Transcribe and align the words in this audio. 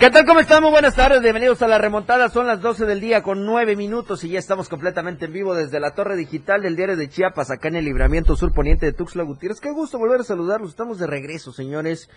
¿Qué 0.00 0.08
tal? 0.08 0.24
¿Cómo 0.24 0.40
estamos? 0.40 0.70
Buenas 0.70 0.96
tardes, 0.96 1.20
bienvenidos 1.20 1.60
a 1.60 1.68
la 1.68 1.76
remontada. 1.76 2.30
Son 2.30 2.46
las 2.46 2.62
12 2.62 2.86
del 2.86 3.02
día 3.02 3.22
con 3.22 3.44
9 3.44 3.76
minutos 3.76 4.24
y 4.24 4.30
ya 4.30 4.38
estamos 4.38 4.70
completamente 4.70 5.26
en 5.26 5.34
vivo 5.34 5.54
desde 5.54 5.78
la 5.78 5.90
torre 5.90 6.16
digital 6.16 6.62
del 6.62 6.74
diario 6.74 6.96
de 6.96 7.10
Chiapas, 7.10 7.50
acá 7.50 7.68
en 7.68 7.76
el 7.76 7.84
libramiento 7.84 8.34
sur 8.34 8.54
poniente 8.54 8.86
de 8.86 8.94
Tuxtla 8.94 9.24
Gutiérrez. 9.24 9.60
Qué 9.60 9.70
gusto 9.72 9.98
volver 9.98 10.20
a 10.20 10.24
saludarlos. 10.24 10.70
Estamos 10.70 10.98
de 10.98 11.06
regreso, 11.06 11.52
señores. 11.52 12.08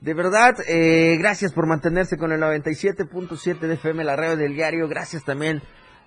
De 0.00 0.12
verdad, 0.12 0.56
eh, 0.66 1.18
gracias 1.20 1.52
por 1.52 1.68
mantenerse 1.68 2.16
con 2.16 2.32
el 2.32 2.40
97.7 2.40 3.60
de 3.60 3.74
FM, 3.74 4.02
la 4.02 4.16
radio 4.16 4.36
del 4.36 4.56
diario. 4.56 4.88
Gracias 4.88 5.22
también 5.22 5.62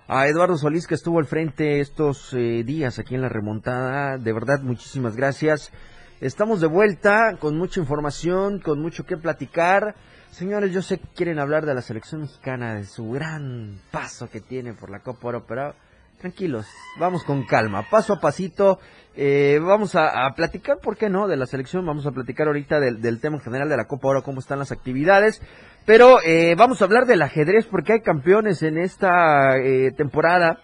a 0.06 0.28
Eduardo 0.28 0.58
Solís 0.58 0.86
que 0.86 0.94
estuvo 0.94 1.20
al 1.20 1.24
frente 1.24 1.80
estos 1.80 2.34
eh, 2.34 2.64
días 2.64 2.98
aquí 2.98 3.14
en 3.14 3.22
la 3.22 3.30
remontada. 3.30 4.18
De 4.18 4.32
verdad, 4.34 4.60
muchísimas 4.60 5.16
gracias. 5.16 5.72
Estamos 6.20 6.60
de 6.60 6.66
vuelta 6.66 7.38
con 7.40 7.56
mucha 7.56 7.80
información, 7.80 8.60
con 8.60 8.78
mucho 8.82 9.06
que 9.06 9.16
platicar. 9.16 9.94
Señores, 10.34 10.72
yo 10.72 10.82
sé 10.82 10.98
que 10.98 11.06
quieren 11.14 11.38
hablar 11.38 11.64
de 11.64 11.74
la 11.74 11.80
selección 11.80 12.22
mexicana, 12.22 12.74
de 12.74 12.86
su 12.86 13.08
gran 13.12 13.78
paso 13.92 14.28
que 14.28 14.40
tiene 14.40 14.72
por 14.72 14.90
la 14.90 14.98
Copa 14.98 15.28
Oro, 15.28 15.44
pero 15.46 15.76
tranquilos, 16.18 16.66
vamos 16.98 17.22
con 17.22 17.46
calma, 17.46 17.86
paso 17.88 18.14
a 18.14 18.20
pasito. 18.20 18.80
Eh, 19.14 19.60
vamos 19.62 19.94
a, 19.94 20.28
platicar, 20.34 20.78
¿por 20.82 20.96
qué 20.96 21.08
no?, 21.08 21.28
de 21.28 21.36
la 21.36 21.46
selección. 21.46 21.86
Vamos 21.86 22.04
a 22.04 22.10
platicar 22.10 22.48
ahorita 22.48 22.80
del, 22.80 23.20
tema 23.20 23.38
general 23.38 23.68
de 23.68 23.76
la 23.76 23.84
Copa 23.84 24.08
Oro, 24.08 24.24
cómo 24.24 24.40
están 24.40 24.58
las 24.58 24.72
actividades. 24.72 25.40
Pero 25.86 26.20
eh, 26.24 26.56
vamos 26.58 26.82
a 26.82 26.86
hablar 26.86 27.06
del 27.06 27.22
ajedrez 27.22 27.66
porque 27.66 27.92
hay 27.92 28.00
campeones 28.00 28.64
en 28.64 28.76
esta 28.76 29.56
eh, 29.58 29.92
temporada 29.96 30.58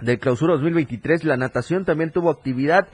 del 0.00 0.20
Clausura 0.20 0.52
2023. 0.52 1.24
La 1.24 1.36
natación 1.36 1.84
también 1.84 2.12
tuvo 2.12 2.30
actividad. 2.30 2.86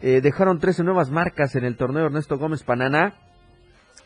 dejaron 0.00 0.60
13 0.60 0.84
nuevas 0.84 1.10
marcas 1.10 1.56
en 1.56 1.64
el 1.64 1.76
torneo 1.76 2.06
Ernesto 2.06 2.38
Gómez 2.38 2.62
Pananá. 2.62 3.31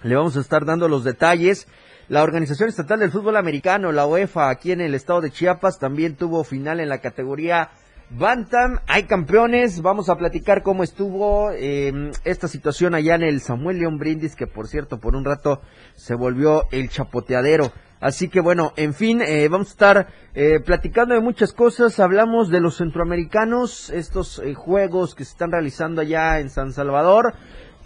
Le 0.02 0.14
vamos 0.14 0.36
a 0.36 0.40
estar 0.40 0.64
dando 0.64 0.88
los 0.88 1.04
detalles. 1.04 1.66
La 2.08 2.22
Organización 2.22 2.68
Estatal 2.68 3.00
del 3.00 3.10
Fútbol 3.10 3.36
Americano, 3.36 3.90
la 3.90 4.06
UEFA, 4.06 4.50
aquí 4.50 4.70
en 4.70 4.80
el 4.80 4.94
estado 4.94 5.20
de 5.20 5.30
Chiapas, 5.30 5.78
también 5.78 6.16
tuvo 6.16 6.44
final 6.44 6.80
en 6.80 6.88
la 6.88 6.98
categoría 6.98 7.70
Bantam. 8.10 8.78
Hay 8.86 9.04
campeones. 9.04 9.82
Vamos 9.82 10.08
a 10.08 10.16
platicar 10.16 10.62
cómo 10.62 10.84
estuvo 10.84 11.50
em, 11.50 12.12
esta 12.24 12.46
situación 12.46 12.94
allá 12.94 13.16
en 13.16 13.22
el 13.22 13.40
Samuel 13.40 13.78
León 13.78 13.98
Brindis, 13.98 14.36
que 14.36 14.46
por 14.46 14.68
cierto, 14.68 15.00
por 15.00 15.16
un 15.16 15.24
rato 15.24 15.60
se 15.94 16.14
volvió 16.14 16.64
el 16.70 16.88
chapoteadero. 16.88 17.72
Así 17.98 18.28
que 18.28 18.40
bueno, 18.40 18.72
en 18.76 18.92
fin, 18.92 19.22
eh, 19.22 19.48
vamos 19.48 19.68
a 19.68 19.70
estar 19.70 20.06
eh, 20.34 20.60
platicando 20.64 21.14
de 21.14 21.20
muchas 21.20 21.52
cosas. 21.52 21.98
Hablamos 21.98 22.50
de 22.50 22.60
los 22.60 22.76
centroamericanos, 22.76 23.90
estos 23.90 24.38
eh, 24.38 24.54
juegos 24.54 25.14
que 25.14 25.24
se 25.24 25.32
están 25.32 25.50
realizando 25.50 26.02
allá 26.02 26.38
en 26.38 26.50
San 26.50 26.72
Salvador 26.72 27.34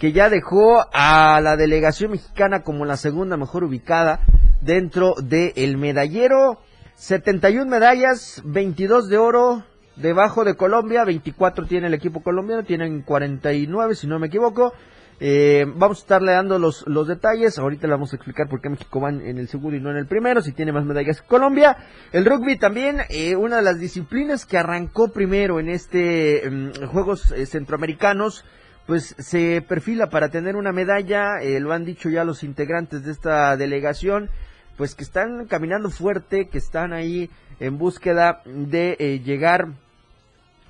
que 0.00 0.12
ya 0.12 0.30
dejó 0.30 0.86
a 0.94 1.40
la 1.42 1.56
delegación 1.56 2.12
mexicana 2.12 2.62
como 2.62 2.86
la 2.86 2.96
segunda 2.96 3.36
mejor 3.36 3.64
ubicada 3.64 4.20
dentro 4.62 5.14
del 5.22 5.76
medallero. 5.76 6.58
71 6.94 7.70
medallas, 7.70 8.40
22 8.46 9.10
de 9.10 9.18
oro, 9.18 9.62
debajo 9.96 10.44
de 10.44 10.54
Colombia, 10.54 11.04
24 11.04 11.66
tiene 11.66 11.88
el 11.88 11.94
equipo 11.94 12.22
colombiano, 12.22 12.64
tienen 12.64 13.02
49 13.02 13.94
si 13.94 14.06
no 14.06 14.18
me 14.18 14.28
equivoco. 14.28 14.72
Eh, 15.22 15.66
vamos 15.76 15.98
a 15.98 16.00
estarle 16.00 16.32
dando 16.32 16.58
los, 16.58 16.86
los 16.86 17.06
detalles. 17.06 17.58
Ahorita 17.58 17.86
le 17.86 17.92
vamos 17.92 18.14
a 18.14 18.16
explicar 18.16 18.48
por 18.48 18.62
qué 18.62 18.70
México 18.70 19.02
va 19.02 19.10
en 19.10 19.36
el 19.36 19.48
segundo 19.48 19.76
y 19.76 19.80
no 19.80 19.90
en 19.90 19.98
el 19.98 20.06
primero, 20.06 20.40
si 20.40 20.52
tiene 20.52 20.72
más 20.72 20.86
medallas 20.86 21.20
que 21.20 21.28
Colombia. 21.28 21.76
El 22.12 22.24
rugby 22.24 22.56
también, 22.56 23.02
eh, 23.10 23.36
una 23.36 23.56
de 23.56 23.62
las 23.62 23.78
disciplinas 23.78 24.46
que 24.46 24.56
arrancó 24.56 25.12
primero 25.12 25.60
en 25.60 25.68
este 25.68 26.48
mm, 26.50 26.86
Juegos 26.86 27.32
eh, 27.32 27.44
Centroamericanos 27.44 28.46
pues 28.86 29.14
se 29.18 29.62
perfila 29.62 30.08
para 30.08 30.30
tener 30.30 30.56
una 30.56 30.72
medalla, 30.72 31.40
eh, 31.42 31.60
lo 31.60 31.72
han 31.72 31.84
dicho 31.84 32.08
ya 32.08 32.24
los 32.24 32.42
integrantes 32.42 33.04
de 33.04 33.12
esta 33.12 33.56
delegación, 33.56 34.30
pues 34.76 34.94
que 34.94 35.04
están 35.04 35.46
caminando 35.46 35.90
fuerte, 35.90 36.48
que 36.48 36.58
están 36.58 36.92
ahí 36.92 37.30
en 37.60 37.78
búsqueda 37.78 38.42
de 38.44 38.96
eh, 38.98 39.20
llegar 39.20 39.68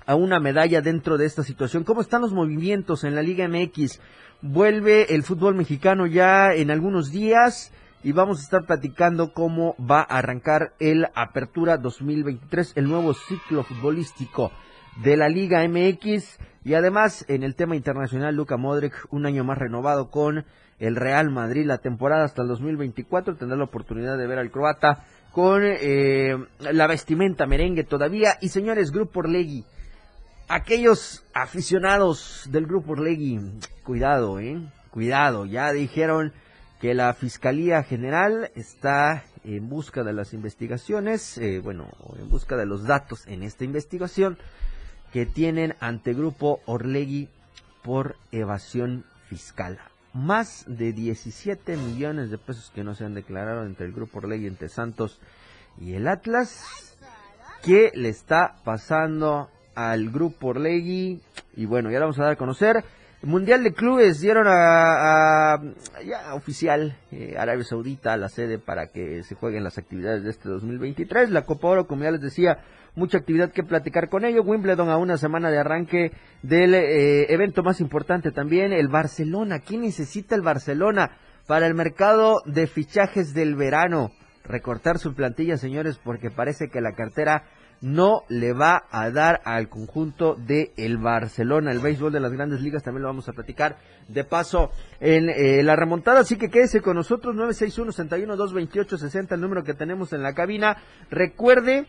a 0.07 0.15
una 0.17 0.41
medalla 0.41 0.81
dentro 0.81 1.17
de 1.17 1.27
esta 1.27 1.45
situación. 1.45 1.85
¿Cómo 1.85 2.01
están 2.01 2.23
los 2.23 2.33
movimientos 2.33 3.05
en 3.05 3.15
la 3.15 3.23
Liga 3.23 3.47
MX? 3.47 4.01
Vuelve 4.43 5.15
el 5.15 5.23
fútbol 5.23 5.55
mexicano 5.55 6.07
ya 6.07 6.53
en 6.53 6.71
algunos 6.71 7.13
días 7.13 7.73
y 8.03 8.13
vamos 8.13 8.41
a 8.41 8.43
estar 8.43 8.65
platicando 8.65 9.33
cómo 9.33 9.77
va 9.79 10.01
a 10.01 10.19
arrancar 10.19 10.73
el 10.81 11.07
Apertura 11.15 11.77
2023, 11.77 12.73
el 12.77 12.89
nuevo 12.89 13.15
ciclo 13.15 13.63
futbolístico 13.63 14.51
de 15.05 15.17
la 15.17 15.29
Liga 15.29 15.67
MX. 15.69 16.39
Y 16.65 16.75
además, 16.75 17.25
en 17.29 17.43
el 17.43 17.55
tema 17.55 17.77
internacional, 17.77 18.35
Luca 18.35 18.57
Modric, 18.57 19.07
un 19.11 19.25
año 19.25 19.45
más 19.45 19.59
renovado 19.59 20.11
con 20.11 20.45
el 20.79 20.97
Real 20.97 21.31
Madrid, 21.31 21.65
la 21.67 21.79
temporada 21.79 22.25
hasta 22.25 22.43
el 22.43 22.49
2024, 22.49 23.37
tendrá 23.37 23.57
la 23.57 23.65
oportunidad 23.65 24.19
de 24.19 24.27
ver 24.27 24.39
al 24.39 24.51
croata 24.51 25.05
con 25.33 25.63
eh, 25.65 26.37
la 26.59 26.87
vestimenta 26.87 27.47
merengue 27.47 27.85
todavía. 27.85 28.37
Y 28.41 28.49
señores, 28.49 28.91
Grupo 28.91 29.21
Orlegui, 29.21 29.65
aquellos 30.49 31.25
aficionados 31.33 32.47
del 32.51 32.67
Grupo 32.67 32.93
Orlegui, 32.93 33.41
cuidado, 33.83 34.39
eh, 34.39 34.61
cuidado, 34.91 35.47
ya 35.47 35.73
dijeron 35.73 36.33
que 36.81 36.95
la 36.95 37.13
Fiscalía 37.15 37.83
General 37.83 38.51
está 38.55 39.25
en 39.45 39.69
busca 39.69 40.03
de 40.03 40.13
las 40.13 40.35
investigaciones, 40.35 41.39
eh, 41.39 41.61
bueno, 41.63 41.89
en 42.19 42.29
busca 42.29 42.57
de 42.57 42.67
los 42.67 42.85
datos 42.85 43.27
en 43.27 43.43
esta 43.43 43.65
investigación 43.65 44.39
que 45.13 45.27
tienen 45.27 45.75
ante 45.81 46.15
Grupo 46.15 46.61
Orlegui 46.67 47.29
por 47.83 48.17
evasión 48.33 49.05
fiscal. 49.29 49.79
Más 50.13 50.65
de 50.67 50.93
17 50.93 51.77
millones 51.77 52.31
de 52.31 52.39
pesos 52.39 52.71
que 52.75 52.85
no 52.85 52.95
se 52.95 53.05
han 53.05 53.15
declarado 53.15 53.65
entre 53.65 53.87
el 53.87 53.93
Grupo 53.93 54.19
Orlegui, 54.19 54.47
entre 54.47 54.69
Santos 54.69 55.21
y 55.81 55.95
el 55.95 56.09
Atlas. 56.09 56.97
¿Qué 57.63 57.93
le 57.95 58.09
está 58.09 58.57
pasando 58.65 59.51
al 59.75 60.11
Grupo 60.11 60.49
Orlegui? 60.49 61.21
Y 61.57 61.67
bueno, 61.67 61.91
ya 61.91 61.99
lo 61.99 62.07
vamos 62.07 62.19
a 62.19 62.25
dar 62.25 62.33
a 62.33 62.37
conocer. 62.37 62.85
Mundial 63.23 63.63
de 63.63 63.75
Clubes 63.75 64.21
dieron 64.21 64.47
a, 64.49 65.61
ya 66.07 66.35
oficial 66.35 66.97
eh, 67.13 67.35
Arabia 67.39 67.65
Saudita 67.65 68.17
la 68.17 68.31
sede 68.31 68.59
para 68.59 68.87
que 68.87 69.23
se 69.25 69.35
jueguen 69.35 69.63
las 69.63 69.77
actividades 69.77 70.25
de 70.25 70.31
este 70.31 70.49
2023. 70.49 71.29
La 71.29 71.45
Copa 71.45 71.69
Oro, 71.69 71.87
como 71.87 72.05
ya 72.05 72.13
les 72.13 72.23
decía, 72.23 72.61
mucha 72.95 73.19
actividad 73.19 73.53
que 73.53 73.63
platicar 73.63 74.09
con 74.09 74.25
ello. 74.25 74.43
Wimbledon 74.43 74.91
a 74.91 74.97
una 74.97 75.17
semana 75.17 75.51
de 75.51 75.59
arranque 75.59 76.13
del 76.43 76.75
eh, 76.75 77.33
evento 77.33 77.63
más 77.63 77.81
importante 77.81 78.33
también, 78.33 78.73
el 78.73 78.89
Barcelona. 78.89 79.61
¿Quién 79.61 79.83
necesita 79.83 80.35
el 80.35 80.43
Barcelona 80.43 81.17
para 81.47 81.67
el 81.67 81.75
mercado 81.75 82.43
de 82.47 82.67
fichajes 82.67 83.35
del 83.35 83.57
verano? 83.57 84.11
Recortar 84.45 84.99
su 84.99 85.15
plantilla, 85.15 85.57
señores, 85.57 85.99
porque 86.03 86.31
parece 86.31 86.69
que 86.69 86.81
la 86.81 86.95
cartera 86.95 87.45
no 87.81 88.25
le 88.29 88.53
va 88.53 88.85
a 88.91 89.11
dar 89.11 89.41
al 89.45 89.69
conjunto 89.69 90.35
de 90.35 90.73
el 90.77 90.99
Barcelona. 90.99 91.73
El 91.73 91.79
béisbol 91.81 92.13
de 92.13 92.21
las 92.21 92.33
grandes 92.33 92.61
ligas 92.61 92.83
también 92.83 93.03
lo 93.03 93.09
vamos 93.09 93.29
a 93.29 93.33
platicar 93.33 93.79
de 94.09 94.25
paso 94.25 94.71
en 95.01 95.31
eh, 95.31 95.63
la 95.63 95.77
remontada. 95.77 96.21
Así 96.21 96.37
que 96.37 96.51
quédese 96.51 96.83
con 96.83 96.97
nosotros, 96.97 97.35
961-61-228-60, 97.37 99.33
el 99.33 99.41
número 99.41 99.65
que 99.65 99.75
tenemos 99.75 100.13
en 100.13 100.23
la 100.23 100.35
cabina. 100.35 100.77
Recuerde 101.11 101.87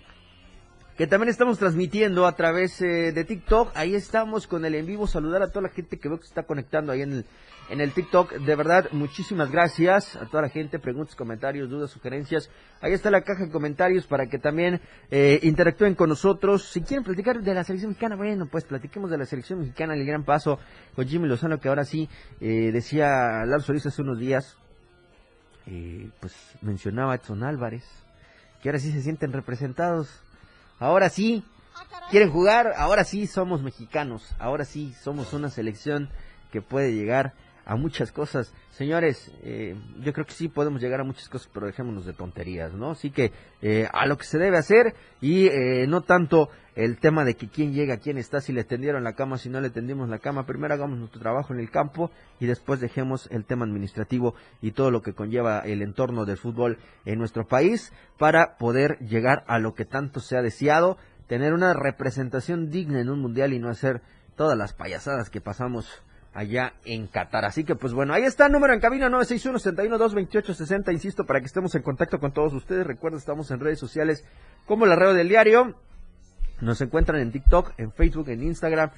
que 1.02 1.08
también 1.08 1.30
estamos 1.30 1.58
transmitiendo 1.58 2.28
a 2.28 2.36
través 2.36 2.80
eh, 2.80 3.12
de 3.12 3.24
TikTok. 3.24 3.72
Ahí 3.74 3.96
estamos 3.96 4.46
con 4.46 4.66
el 4.66 4.76
en 4.76 4.86
vivo. 4.86 5.08
Saludar 5.08 5.42
a 5.42 5.48
toda 5.48 5.64
la 5.64 5.70
gente 5.70 5.98
que 5.98 6.08
veo 6.08 6.20
que 6.20 6.26
se 6.26 6.30
está 6.30 6.44
conectando 6.44 6.92
ahí 6.92 7.02
en 7.02 7.12
el, 7.12 7.26
en 7.72 7.82
el 7.82 7.92
TikTok. 7.92 8.34
De 8.34 8.56
verdad, 8.56 8.88
muchísimas 8.92 9.50
gracias 9.50 10.16
a 10.16 10.28
toda 10.28 10.44
la 10.44 10.50
gente. 10.50 10.78
Preguntas, 10.78 11.16
comentarios, 11.16 11.72
dudas, 11.72 11.90
sugerencias. 11.90 12.52
Ahí 12.82 12.94
está 12.94 13.10
la 13.10 13.22
caja 13.24 13.46
de 13.46 13.52
comentarios 13.52 14.06
para 14.06 14.28
que 14.28 14.38
también 14.38 14.80
eh, 15.10 15.40
interactúen 15.42 15.96
con 15.96 16.08
nosotros. 16.08 16.66
Si 16.66 16.82
quieren 16.84 17.04
platicar 17.04 17.42
de 17.42 17.52
la 17.56 17.64
selección 17.64 17.90
mexicana, 17.90 18.16
bueno, 18.16 18.46
pues 18.46 18.66
platiquemos 18.66 19.10
de 19.10 19.18
la 19.18 19.26
selección 19.26 19.58
mexicana, 19.58 19.96
el 19.96 20.06
gran 20.06 20.24
paso 20.24 20.60
con 20.96 21.08
Jimmy 21.08 21.28
Lozano, 21.28 21.60
que 21.60 21.68
ahora 21.68 21.84
sí 21.84 22.08
eh, 22.40 22.70
decía 22.72 23.44
Lalo 23.48 23.62
Solís 23.62 23.88
hace 23.88 24.04
unos 24.04 24.20
días. 24.20 24.56
pues 26.20 26.36
mencionaba 26.62 27.14
a 27.14 27.16
Edson 27.16 27.44
Álvarez, 27.44 27.86
que 28.62 28.70
ahora 28.70 28.78
sí 28.78 28.92
se 28.92 29.02
sienten 29.02 29.34
representados 29.34 30.22
Ahora 30.82 31.12
sí, 31.12 31.44
quieren 32.10 32.32
jugar, 32.32 32.74
ahora 32.76 33.04
sí 33.04 33.28
somos 33.28 33.62
mexicanos, 33.62 34.34
ahora 34.40 34.66
sí 34.66 34.96
somos 35.04 35.32
una 35.32 35.52
selección 35.52 36.10
que 36.52 36.64
puede 36.64 36.92
llegar 36.96 37.34
a 37.66 37.76
muchas 37.76 38.12
cosas. 38.12 38.54
Señores, 38.72 39.32
eh, 39.44 39.76
yo 40.02 40.14
creo 40.14 40.26
que 40.26 40.34
sí 40.34 40.48
podemos 40.48 40.82
llegar 40.82 41.02
a 41.02 41.04
muchas 41.04 41.30
cosas, 41.30 41.50
pero 41.54 41.68
dejémonos 41.68 42.06
de 42.06 42.14
tonterías, 42.14 42.74
¿no? 42.74 42.92
Así 42.92 43.12
que 43.12 43.32
eh, 43.62 43.88
a 43.92 44.06
lo 44.08 44.18
que 44.18 44.26
se 44.26 44.38
debe 44.38 44.58
hacer 44.58 44.96
y 45.20 45.48
eh, 45.48 45.86
no 45.88 46.02
tanto 46.02 46.50
el 46.76 46.98
tema 47.00 47.26
de 47.26 47.36
que 47.36 47.50
quién 47.50 47.74
llega, 47.74 47.98
quién 47.98 48.18
está, 48.18 48.40
si 48.40 48.54
le 48.54 48.64
tendieron 48.64 49.04
la 49.04 49.14
cama, 49.14 49.38
si 49.38 49.50
no 49.50 49.60
le 49.60 49.70
tendimos 49.70 50.10
la 50.10 50.20
cama. 50.20 50.46
Primero 50.46 50.74
hagamos 50.74 50.98
nuestro 50.98 51.20
trabajo 51.20 51.54
en 51.54 51.60
el 51.60 51.70
campo 51.70 52.12
y 52.40 52.46
después 52.46 52.80
dejemos 52.80 53.28
el 53.32 53.46
tema 53.46 53.66
administrativo 53.66 54.36
y 54.62 54.72
todo 54.72 54.90
lo 54.90 55.02
que 55.02 55.14
conlleva 55.14 55.60
el 55.60 55.82
entorno 55.82 56.26
del 56.26 56.38
fútbol 56.38 56.80
en 57.06 57.20
nuestro 57.20 57.46
país 57.46 57.92
para 58.18 58.58
poder 58.58 58.98
llegar 59.00 59.44
a 59.48 59.60
lo 59.60 59.74
que 59.74 59.86
tanto 59.86 60.22
se 60.22 60.38
ha 60.38 60.42
deseado, 60.42 60.98
tener 61.28 61.54
una 61.54 61.74
representación 61.74 62.70
digna 62.70 63.02
en 63.02 63.10
un 63.10 63.20
mundial 63.20 63.54
y 63.54 63.60
no 63.60 63.70
hacer 63.70 64.02
todas 64.36 64.58
las 64.58 64.74
payasadas 64.74 65.30
que 65.30 65.42
pasamos 65.42 66.04
allá 66.34 66.74
en 66.86 67.08
Qatar. 67.08 67.46
Así 67.46 67.64
que 67.64 67.76
pues 67.76 67.94
bueno, 67.94 68.14
ahí 68.14 68.24
está 68.24 68.46
el 68.46 68.52
número 68.52 68.74
en 68.74 68.80
cabina 68.80 69.10
961-61-228-60, 69.10 70.92
insisto, 70.94 71.26
para 71.26 71.40
que 71.40 71.48
estemos 71.48 71.76
en 71.76 71.82
contacto 71.82 72.20
con 72.20 72.32
todos 72.32 72.54
ustedes. 72.54 72.86
Recuerden, 72.86 73.20
estamos 73.20 73.52
en 73.52 73.60
redes 73.60 73.80
sociales 73.80 74.26
como 74.66 74.86
la 74.86 74.96
red 74.96 75.16
del 75.16 75.30
diario. 75.30 75.76
Nos 76.62 76.80
encuentran 76.82 77.20
en 77.22 77.32
TikTok, 77.32 77.74
en 77.78 77.92
Facebook, 77.92 78.30
en 78.30 78.44
Instagram, 78.44 78.92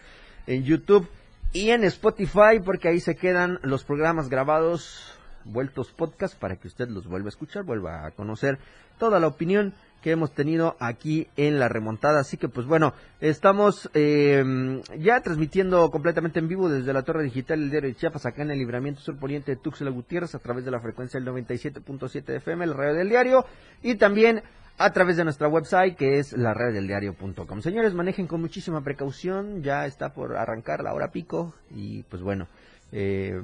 en 0.48 0.64
YouTube 0.64 1.10
y 1.54 1.70
en 1.70 1.84
Spotify, 1.86 2.60
porque 2.64 2.90
ahí 2.90 3.00
se 3.00 3.16
quedan 3.16 3.60
los 3.64 3.84
programas 3.84 4.28
grabados, 4.28 5.18
vueltos 5.46 5.92
podcast, 5.92 6.38
para 6.38 6.58
que 6.58 6.68
usted 6.68 6.90
los 6.90 7.08
vuelva 7.08 7.28
a 7.28 7.30
escuchar, 7.30 7.64
vuelva 7.64 8.06
a 8.06 8.12
conocer 8.12 8.60
toda 8.98 9.20
la 9.20 9.28
opinión 9.28 9.74
que 10.04 10.12
hemos 10.12 10.34
tenido 10.34 10.76
aquí 10.80 11.28
en 11.38 11.60
la 11.60 11.70
remontada. 11.70 12.20
Así 12.20 12.38
que 12.38 12.50
pues 12.50 12.68
bueno, 12.68 12.94
estamos 13.22 13.90
eh, 13.94 14.82
ya 15.00 15.22
transmitiendo 15.22 15.90
completamente 15.90 16.40
en 16.40 16.50
vivo 16.50 16.70
desde 16.70 16.94
la 16.94 17.04
torre 17.04 17.24
digital 17.24 17.60
del 17.62 17.72
diario 17.72 17.90
de 17.90 17.96
Chiapas, 17.96 18.26
acá 18.26 18.44
en 18.44 18.52
el 18.52 18.60
libramiento 18.60 19.00
sur 19.00 19.18
poniente 19.18 19.56
de 19.56 19.62
Tuxtla 19.62 19.90
Gutiérrez, 19.90 20.36
a 20.36 20.40
través 20.40 20.66
de 20.66 20.72
la 20.72 20.82
frecuencia 20.82 21.20
del 21.20 21.30
97.7 21.30 22.36
FM, 22.36 22.66
el 22.66 22.74
radio 22.74 22.94
del 22.94 23.10
diario, 23.10 23.46
y 23.82 23.96
también 23.96 24.44
a 24.78 24.92
través 24.92 25.16
de 25.18 25.24
nuestra 25.24 25.48
website 25.48 25.96
que 25.96 26.20
es 26.20 26.34
la 26.34 26.54
red 26.54 26.74
del 26.74 26.88
diario.com. 26.88 27.62
Señores, 27.62 27.94
manejen 27.94 28.28
con 28.28 28.42
muchísima 28.42 28.84
precaución, 28.84 29.64
ya 29.64 29.86
está 29.86 30.14
por 30.14 30.36
arrancar 30.36 30.84
la 30.84 30.94
hora 30.94 31.12
pico 31.12 31.54
y 31.72 32.04
pues 32.04 32.22
bueno, 32.22 32.48
eh, 32.92 33.42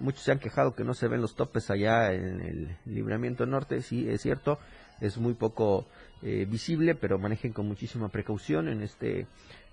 muchos 0.00 0.22
se 0.22 0.32
han 0.32 0.40
quejado 0.40 0.74
que 0.74 0.84
no 0.84 0.94
se 0.94 1.06
ven 1.06 1.20
los 1.20 1.36
topes 1.36 1.70
allá 1.70 2.12
en 2.12 2.40
el 2.40 2.76
libramiento 2.84 3.46
norte, 3.46 3.80
sí, 3.82 4.08
es 4.08 4.22
cierto, 4.22 4.58
es 5.00 5.18
muy 5.18 5.34
poco 5.34 5.86
eh, 6.22 6.46
visible, 6.46 6.94
pero 6.94 7.18
manejen 7.18 7.54
con 7.54 7.66
muchísima 7.66 8.10
precaución 8.10 8.68
en 8.68 8.82
este 8.82 9.26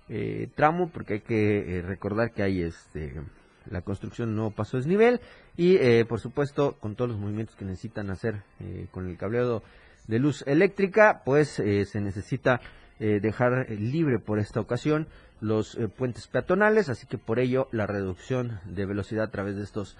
eh, 0.08 0.48
tramo 0.54 0.88
porque 0.88 1.14
hay 1.14 1.20
que 1.20 1.76
eh, 1.76 1.82
recordar 1.82 2.32
que 2.32 2.42
hay 2.42 2.62
este 2.62 3.20
la 3.70 3.82
construcción 3.82 4.34
no 4.34 4.50
pasó 4.50 4.78
desnivel 4.78 5.20
y 5.58 5.76
por 6.04 6.20
supuesto 6.20 6.78
con 6.80 6.94
todos 6.94 7.10
los 7.10 7.20
movimientos 7.20 7.54
que 7.54 7.66
necesitan 7.66 8.08
hacer 8.08 8.40
con 8.92 9.06
el 9.06 9.18
cableado 9.18 9.62
de 10.06 10.18
luz 10.18 10.42
eléctrica 10.46 11.20
pues 11.22 11.48
se 11.50 12.00
necesita 12.00 12.62
dejar 12.98 13.68
libre 13.68 14.20
por 14.20 14.38
esta 14.38 14.60
ocasión 14.60 15.06
los 15.42 15.78
puentes 15.98 16.28
peatonales 16.28 16.88
así 16.88 17.06
que 17.06 17.18
por 17.18 17.38
ello 17.38 17.68
la 17.70 17.86
reducción 17.86 18.58
de 18.64 18.86
velocidad 18.86 19.24
a 19.24 19.30
través 19.30 19.56
de 19.56 19.64
estos 19.64 19.98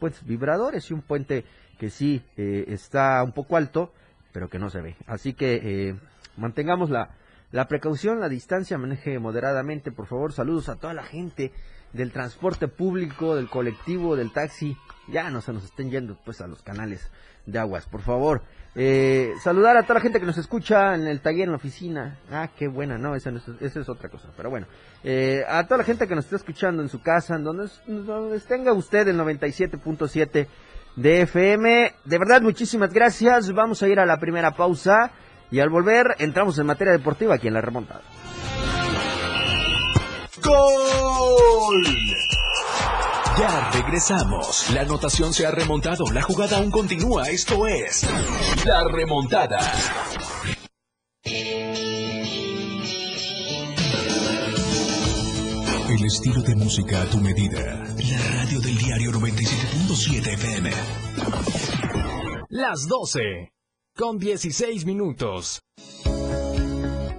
puentes 0.00 0.24
vibradores 0.26 0.90
y 0.90 0.94
un 0.94 1.02
puente 1.02 1.44
que 1.78 1.90
sí 1.90 2.24
está 2.36 3.22
un 3.22 3.30
poco 3.30 3.56
alto 3.56 3.92
pero 4.32 4.48
que 4.48 4.58
no 4.58 4.70
se 4.70 4.80
ve. 4.80 4.96
Así 5.06 5.34
que 5.34 5.60
eh, 5.62 5.96
mantengamos 6.36 6.90
la, 6.90 7.10
la 7.52 7.68
precaución, 7.68 8.20
la 8.20 8.28
distancia, 8.28 8.78
maneje 8.78 9.18
moderadamente, 9.18 9.92
por 9.92 10.06
favor. 10.06 10.32
Saludos 10.32 10.68
a 10.68 10.76
toda 10.76 10.94
la 10.94 11.02
gente 11.02 11.52
del 11.92 12.12
transporte 12.12 12.68
público, 12.68 13.34
del 13.36 13.48
colectivo, 13.48 14.16
del 14.16 14.32
taxi. 14.32 14.76
Ya 15.08 15.30
no 15.30 15.40
se 15.40 15.52
nos 15.52 15.64
estén 15.64 15.90
yendo 15.90 16.18
pues 16.24 16.40
a 16.40 16.46
los 16.46 16.62
canales 16.62 17.10
de 17.46 17.58
aguas, 17.58 17.86
por 17.86 18.02
favor. 18.02 18.42
Eh, 18.76 19.34
saludar 19.42 19.76
a 19.76 19.82
toda 19.82 19.94
la 19.94 20.00
gente 20.00 20.20
que 20.20 20.26
nos 20.26 20.38
escucha 20.38 20.94
en 20.94 21.08
el 21.08 21.20
taller, 21.20 21.44
en 21.44 21.50
la 21.50 21.56
oficina. 21.56 22.18
Ah, 22.30 22.50
qué 22.56 22.68
buena, 22.68 22.98
no, 22.98 23.16
esa, 23.16 23.32
es 23.60 23.88
otra 23.88 24.08
cosa. 24.08 24.28
Pero 24.36 24.50
bueno, 24.50 24.66
eh, 25.02 25.44
a 25.48 25.64
toda 25.64 25.78
la 25.78 25.84
gente 25.84 26.06
que 26.06 26.14
nos 26.14 26.26
está 26.26 26.36
escuchando 26.36 26.82
en 26.82 26.88
su 26.88 27.02
casa, 27.02 27.34
en 27.34 27.44
donde, 27.44 27.68
donde 27.86 28.38
tenga 28.40 28.72
usted 28.72 29.08
el 29.08 29.18
97.7 29.18 30.46
de 30.96 31.22
FM. 31.22 31.94
De 32.04 32.18
verdad, 32.18 32.42
muchísimas 32.42 32.92
gracias. 32.92 33.52
Vamos 33.52 33.82
a 33.82 33.88
ir 33.88 33.98
a 34.00 34.06
la 34.06 34.18
primera 34.18 34.52
pausa 34.52 35.12
y 35.50 35.60
al 35.60 35.68
volver 35.68 36.16
entramos 36.18 36.58
en 36.58 36.66
materia 36.66 36.92
deportiva 36.92 37.34
aquí 37.34 37.48
en 37.48 37.54
la 37.54 37.60
remontada. 37.60 38.02
¡Gol! 40.42 41.84
Ya 43.38 43.70
regresamos. 43.72 44.70
La 44.74 44.82
anotación 44.82 45.32
se 45.32 45.46
ha 45.46 45.50
remontado. 45.50 46.04
La 46.12 46.22
jugada 46.22 46.58
aún 46.58 46.70
continúa. 46.70 47.28
Esto 47.28 47.66
es 47.66 48.06
La 48.66 48.84
Remontada. 48.84 49.60
El 56.00 56.06
estilo 56.06 56.40
de 56.40 56.56
música 56.56 57.02
a 57.02 57.10
tu 57.10 57.18
medida. 57.18 57.84
La 58.10 58.18
radio 58.38 58.58
del 58.60 58.78
diario 58.78 59.10
97.7 59.10 60.32
FM. 60.32 60.70
Las 62.48 62.88
12. 62.88 63.52
Con 63.94 64.18
16 64.18 64.86
minutos. 64.86 65.60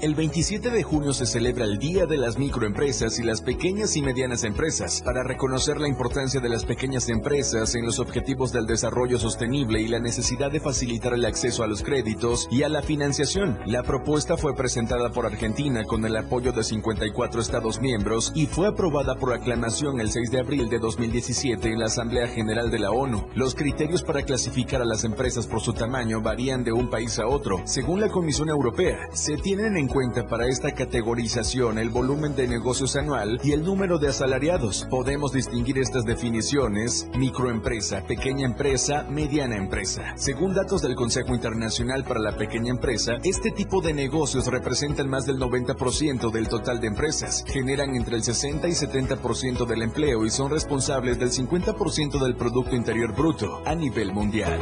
El 0.01 0.15
27 0.15 0.71
de 0.71 0.81
junio 0.81 1.13
se 1.13 1.27
celebra 1.27 1.63
el 1.63 1.77
Día 1.77 2.07
de 2.07 2.17
las 2.17 2.39
Microempresas 2.39 3.19
y 3.19 3.23
las 3.23 3.39
Pequeñas 3.43 3.95
y 3.95 4.01
Medianas 4.01 4.43
Empresas 4.43 5.03
para 5.05 5.21
reconocer 5.21 5.79
la 5.79 5.87
importancia 5.87 6.41
de 6.41 6.49
las 6.49 6.65
pequeñas 6.65 7.07
empresas 7.09 7.75
en 7.75 7.85
los 7.85 7.99
objetivos 7.99 8.51
del 8.51 8.65
desarrollo 8.65 9.19
sostenible 9.19 9.79
y 9.79 9.87
la 9.87 9.99
necesidad 9.99 10.51
de 10.51 10.59
facilitar 10.59 11.13
el 11.13 11.23
acceso 11.23 11.61
a 11.61 11.67
los 11.67 11.83
créditos 11.83 12.47
y 12.49 12.63
a 12.63 12.69
la 12.69 12.81
financiación. 12.81 13.59
La 13.67 13.83
propuesta 13.83 14.37
fue 14.37 14.55
presentada 14.55 15.11
por 15.11 15.27
Argentina 15.27 15.83
con 15.83 16.03
el 16.03 16.17
apoyo 16.17 16.51
de 16.51 16.63
54 16.63 17.39
Estados 17.39 17.79
miembros 17.79 18.31
y 18.33 18.47
fue 18.47 18.69
aprobada 18.69 19.13
por 19.17 19.33
aclamación 19.33 19.99
el 19.99 20.09
6 20.09 20.31
de 20.31 20.39
abril 20.39 20.67
de 20.67 20.79
2017 20.79 21.73
en 21.73 21.77
la 21.77 21.85
Asamblea 21.85 22.27
General 22.27 22.71
de 22.71 22.79
la 22.79 22.89
ONU. 22.89 23.27
Los 23.35 23.53
criterios 23.53 24.01
para 24.01 24.23
clasificar 24.23 24.81
a 24.81 24.85
las 24.85 25.03
empresas 25.03 25.45
por 25.45 25.61
su 25.61 25.73
tamaño 25.73 26.21
varían 26.21 26.63
de 26.63 26.71
un 26.71 26.89
país 26.89 27.19
a 27.19 27.27
otro. 27.27 27.61
Según 27.65 28.01
la 28.01 28.09
Comisión 28.09 28.49
Europea, 28.49 28.97
se 29.13 29.37
tienen 29.37 29.77
en 29.77 29.90
cuenta 29.91 30.25
para 30.25 30.47
esta 30.47 30.71
categorización 30.71 31.77
el 31.77 31.89
volumen 31.89 32.35
de 32.35 32.47
negocios 32.47 32.95
anual 32.95 33.39
y 33.43 33.51
el 33.51 33.63
número 33.63 33.99
de 33.99 34.07
asalariados. 34.07 34.87
Podemos 34.89 35.33
distinguir 35.33 35.79
estas 35.79 36.05
definiciones 36.05 37.07
microempresa, 37.17 38.01
pequeña 38.07 38.45
empresa, 38.45 39.03
mediana 39.09 39.57
empresa. 39.57 40.13
Según 40.15 40.53
datos 40.53 40.81
del 40.81 40.95
Consejo 40.95 41.35
Internacional 41.35 42.03
para 42.03 42.19
la 42.19 42.37
Pequeña 42.37 42.71
Empresa, 42.71 43.17
este 43.23 43.51
tipo 43.51 43.81
de 43.81 43.93
negocios 43.93 44.47
representan 44.47 45.09
más 45.09 45.25
del 45.25 45.37
90% 45.37 46.31
del 46.31 46.47
total 46.47 46.79
de 46.79 46.87
empresas, 46.87 47.43
generan 47.47 47.95
entre 47.95 48.15
el 48.15 48.23
60 48.23 48.67
y 48.67 48.71
70% 48.71 49.65
del 49.65 49.81
empleo 49.81 50.25
y 50.25 50.29
son 50.29 50.51
responsables 50.51 51.19
del 51.19 51.31
50% 51.31 52.21
del 52.21 52.35
Producto 52.35 52.75
Interior 52.75 53.13
Bruto 53.13 53.61
a 53.65 53.75
nivel 53.75 54.13
mundial. 54.13 54.59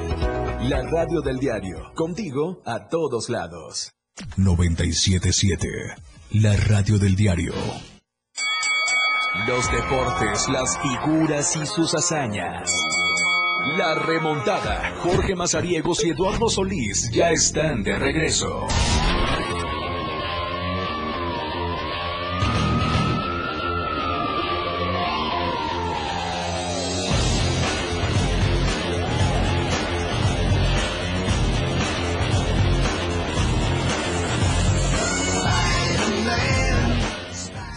La 0.67 0.81
radio 0.81 1.21
del 1.21 1.38
diario, 1.38 1.91
contigo 1.95 2.62
a 2.65 2.88
todos 2.88 3.29
lados. 3.29 3.99
977, 4.38 5.67
la 6.31 6.55
radio 6.55 6.97
del 6.97 7.15
diario. 7.15 7.53
Los 9.47 9.71
deportes, 9.71 10.47
las 10.49 10.77
figuras 10.79 11.55
y 11.55 11.65
sus 11.65 11.93
hazañas. 11.93 12.71
La 13.77 13.95
remontada. 13.95 14.95
Jorge 15.03 15.35
Mazariegos 15.35 16.03
y 16.03 16.09
Eduardo 16.09 16.49
Solís 16.49 17.09
ya 17.11 17.31
están 17.31 17.83
de 17.83 17.97
regreso. 17.97 18.67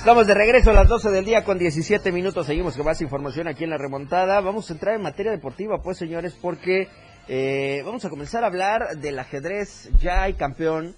Estamos 0.02 0.26
de 0.26 0.34
regreso 0.34 0.70
a 0.70 0.72
las 0.72 0.88
12 0.88 1.10
del 1.12 1.24
día 1.24 1.44
con 1.44 1.58
17 1.58 2.10
minutos. 2.10 2.48
Seguimos 2.48 2.76
con 2.76 2.84
más 2.84 3.00
información 3.00 3.46
aquí 3.46 3.62
en 3.62 3.70
la 3.70 3.78
remontada. 3.78 4.40
Vamos 4.40 4.68
a 4.68 4.72
entrar 4.72 4.96
en 4.96 5.02
materia 5.02 5.30
deportiva, 5.30 5.80
pues 5.80 5.96
señores, 5.96 6.36
porque 6.42 6.88
eh, 7.28 7.82
vamos 7.84 8.04
a 8.04 8.10
comenzar 8.10 8.42
a 8.42 8.48
hablar 8.48 8.96
del 8.96 9.16
ajedrez. 9.20 9.90
Ya 10.00 10.24
hay 10.24 10.34
campeón 10.34 10.96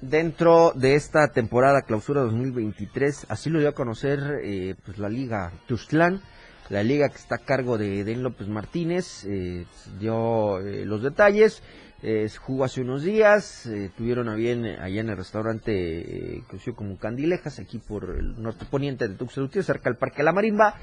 dentro 0.00 0.70
de 0.76 0.94
esta 0.94 1.32
temporada 1.32 1.82
clausura 1.82 2.20
2023. 2.20 3.26
Así 3.28 3.50
lo 3.50 3.58
dio 3.58 3.70
a 3.70 3.74
conocer 3.74 4.20
eh, 4.44 4.76
pues 4.86 4.98
la 4.98 5.08
liga 5.08 5.50
Tuxtlán, 5.66 6.22
la 6.68 6.84
liga 6.84 7.08
que 7.08 7.16
está 7.16 7.34
a 7.34 7.44
cargo 7.44 7.76
de 7.76 8.04
Den 8.04 8.22
López 8.22 8.46
Martínez. 8.46 9.24
Eh, 9.28 9.66
dio 9.98 10.60
los 10.60 11.02
detalles. 11.02 11.60
Eh, 12.06 12.28
jugó 12.38 12.64
hace 12.64 12.82
unos 12.82 13.02
días, 13.02 13.64
eh, 13.64 13.90
tuvieron 13.96 14.28
a 14.28 14.34
bien 14.34 14.66
allá 14.66 15.00
en 15.00 15.08
el 15.08 15.16
restaurante 15.16 15.72
eh, 15.72 16.42
conocido 16.46 16.76
como 16.76 16.98
Candilejas, 16.98 17.58
aquí 17.58 17.78
por 17.78 18.16
el 18.18 18.42
norte 18.42 18.66
poniente 18.70 19.08
de 19.08 19.14
Tuxtla 19.14 19.48
cerca 19.62 19.88
del 19.88 19.96
Parque 19.96 20.22
La 20.22 20.34
Marimba, 20.34 20.74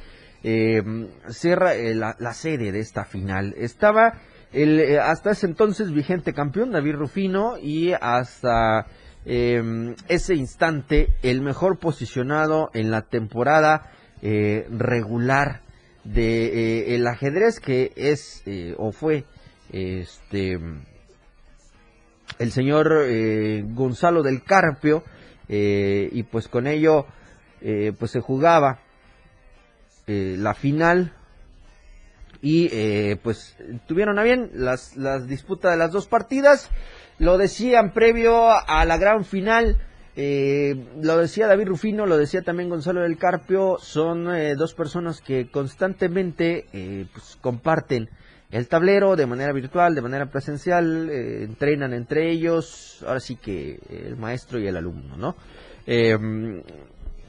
cierra 1.29 1.75
la, 1.75 2.15
la, 2.17 2.33
sede 2.33 2.71
de 2.71 2.79
esta 2.79 3.05
final. 3.05 3.53
Estaba 3.55 4.15
el 4.51 4.97
hasta 4.97 5.29
ese 5.29 5.45
entonces 5.45 5.91
vigente 5.91 6.33
campeón 6.33 6.71
David 6.71 6.95
Rufino 6.95 7.59
y 7.59 7.91
hasta 7.91 8.87
ese 9.23 10.33
instante 10.33 11.13
el 11.21 11.41
mejor 11.41 11.77
posicionado 11.77 12.71
en 12.73 12.89
la 12.89 13.03
temporada 13.03 13.91
regular 14.23 15.61
de 16.03 16.95
el 16.95 17.05
ajedrez 17.05 17.59
que 17.59 17.91
es 17.95 18.43
o 18.77 18.91
fue 18.91 19.25
este 19.71 20.57
el 22.41 22.51
señor 22.51 22.91
eh, 23.05 23.63
Gonzalo 23.67 24.23
del 24.23 24.43
Carpio 24.43 25.03
eh, 25.47 26.09
y 26.11 26.23
pues 26.23 26.47
con 26.47 26.65
ello 26.65 27.05
eh, 27.61 27.93
pues 27.97 28.11
se 28.11 28.19
jugaba 28.19 28.79
la 30.07 30.53
final. 30.55 31.13
Y 32.41 33.15
pues 33.17 33.55
tuvieron 33.87 34.19
a 34.19 34.23
bien 34.23 34.49
las, 34.55 34.97
las 34.97 35.25
disputas 35.25 35.71
de 35.71 35.77
las 35.77 35.91
dos 35.93 36.07
partidas. 36.07 36.69
Lo 37.17 37.37
decían 37.37 37.93
previo 37.93 38.49
a 38.49 38.83
la 38.83 38.97
gran 38.97 39.23
final 39.23 39.77
lo 40.17 41.17
decía 41.17 41.47
David 41.47 41.67
Rufino, 41.67 42.05
lo 42.05 42.17
decía 42.17 42.41
también 42.41 42.67
Gonzalo 42.67 43.03
del 43.03 43.17
Carpio, 43.17 43.77
son 43.79 44.27
dos 44.57 44.73
personas 44.73 45.21
que 45.21 45.49
constantemente 45.49 46.65
pues, 47.13 47.37
comparten 47.39 48.09
el 48.51 48.67
tablero 48.67 49.15
de 49.15 49.25
manera 49.25 49.53
virtual, 49.53 49.95
de 49.95 50.01
manera 50.01 50.25
presencial, 50.25 51.09
eh, 51.09 51.43
entrenan 51.43 51.93
entre 51.93 52.29
ellos, 52.29 53.03
ahora 53.07 53.21
sí 53.21 53.37
que 53.37 53.79
el 53.89 54.17
maestro 54.17 54.59
y 54.59 54.67
el 54.67 54.75
alumno, 54.75 55.15
¿no? 55.15 55.35
Eh, 55.87 56.17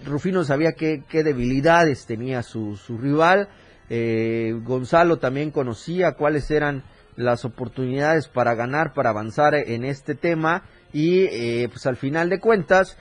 Rufino 0.05 0.43
sabía 0.43 0.73
qué, 0.73 1.05
debilidades 1.13 2.07
tenía 2.07 2.43
su, 2.43 2.77
su 2.77 2.99
rival, 2.99 3.49
eh, 3.89 4.53
Gonzalo 4.65 5.19
también 5.19 5.53
conocía 5.53 6.13
cuáles 6.13 6.51
eran 6.51 6.83
las 7.15 7.45
oportunidades 7.45 8.27
para 8.27 8.55
ganar, 8.55 8.93
para 8.93 9.11
avanzar 9.11 9.55
en 9.55 9.85
este 9.85 10.17
tema 10.17 10.65
y 10.93 11.67
pues 11.69 11.87
al 11.87 11.97
final 11.97 12.31
de 12.31 12.41
cuentas 12.41 12.97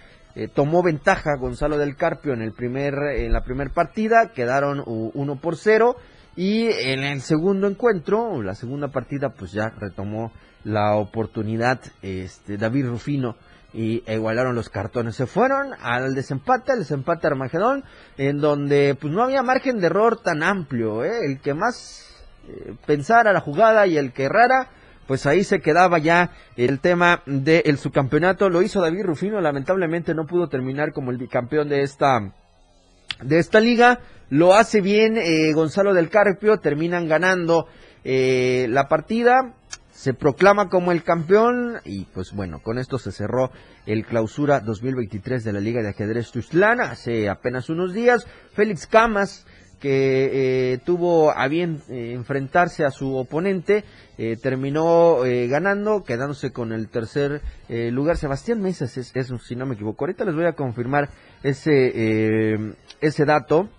tomó 0.54 0.84
ventaja 0.84 1.38
Gonzalo 1.40 1.78
del 1.78 1.96
Carpio 1.96 2.34
en 2.34 2.42
el 2.42 2.52
primer 2.52 2.94
en 3.16 3.32
la 3.32 3.42
primera 3.44 3.72
partida, 3.74 4.32
quedaron 4.34 4.84
uno 4.86 5.40
por 5.40 5.56
cero 5.56 5.96
y 6.36 6.68
en 6.68 7.04
el 7.04 7.22
segundo 7.22 7.68
encuentro, 7.68 8.42
la 8.42 8.56
segunda 8.56 8.88
partida, 8.88 9.30
pues 9.30 9.52
ya 9.52 9.70
retomó 9.70 10.32
la 10.64 10.96
oportunidad 10.96 11.80
este, 12.02 12.58
David 12.58 12.88
Rufino 12.88 13.36
y 13.74 14.04
igualaron 14.12 14.56
los 14.56 14.70
cartones. 14.70 15.16
Se 15.16 15.26
fueron 15.26 15.74
al 15.82 16.14
desempate, 16.14 16.72
al 16.72 16.80
desempate 16.80 17.28
Armagedón, 17.28 17.84
en 18.18 18.40
donde 18.40 18.96
pues 19.00 19.14
no 19.14 19.24
había 19.24 19.44
margen 19.44 19.80
de 19.80 19.88
error 19.88 20.22
tan 20.22 20.44
amplio. 20.44 21.04
¿eh? 21.04 21.26
El 21.26 21.40
que 21.40 21.54
más 21.54 22.08
eh, 22.48 22.76
pensara 22.86 23.34
la 23.34 23.40
jugada 23.40 23.88
y 23.88 23.98
el 23.98 24.14
que 24.14 24.26
errara, 24.26 24.70
pues 25.08 25.26
ahí 25.26 25.44
se 25.44 25.60
quedaba 25.60 26.00
ya 26.00 26.32
el 26.56 26.80
tema 26.80 27.24
del 27.26 27.78
subcampeonato. 27.78 28.50
Lo 28.50 28.62
hizo 28.62 28.82
David 28.82 29.04
Rufino, 29.04 29.42
lamentablemente 29.42 30.14
no 30.14 30.26
pudo 30.26 30.48
terminar 30.48 30.94
como 30.94 31.12
el 31.12 31.18
bicampeón 31.18 31.70
de 31.70 31.82
esta, 31.82 32.34
de 33.24 33.40
esta 33.40 33.60
liga 33.60 34.00
lo 34.32 34.56
hace 34.56 34.80
bien 34.80 35.18
eh, 35.18 35.52
Gonzalo 35.52 35.94
del 35.94 36.10
Carpio, 36.10 36.58
terminan 36.58 37.10
ganando 37.10 37.68
eh, 38.06 38.66
la 38.70 38.88
partida, 38.88 39.56
se 39.92 40.14
proclama 40.14 40.70
como 40.70 40.94
el 40.94 41.04
campeón 41.04 41.82
y 41.84 42.06
pues 42.06 42.32
bueno, 42.32 42.62
con 42.64 42.78
esto 42.78 42.98
se 42.98 43.12
cerró 43.12 43.52
el 43.86 44.06
clausura 44.06 44.62
2023 44.62 45.44
de 45.44 45.52
la 45.52 45.60
Liga 45.60 45.82
de 45.82 45.90
Ajedrez 45.90 46.32
Tuzlana 46.32 46.92
hace 46.92 47.28
apenas 47.28 47.70
unos 47.70 47.94
días. 47.94 48.26
Félix 48.54 48.88
Camas, 48.88 49.46
que 49.82 50.74
eh, 50.74 50.78
tuvo 50.86 51.32
a 51.32 51.50
bien 51.50 51.84
enfrentarse 51.90 52.86
a 52.86 52.92
su 52.92 53.18
oponente, 53.18 53.84
terminó 54.42 55.18
ganando, 55.50 56.04
quedándose 56.04 56.52
con 56.52 56.72
el 56.72 56.88
tercer 56.88 57.42
lugar. 57.68 58.18
Sebastián 58.18 58.62
Mesas 58.62 58.96
es, 58.98 59.12
es, 59.16 59.34
si 59.46 59.56
no 59.56 59.66
me 59.66 59.74
equivoco. 59.74 60.06
Ahorita 60.06 60.24
les 60.24 60.36
voy 60.36 60.46
a 60.46 60.54
confirmar 60.54 61.10
ese, 61.44 62.76
ese 63.02 63.26
dato. 63.26 63.70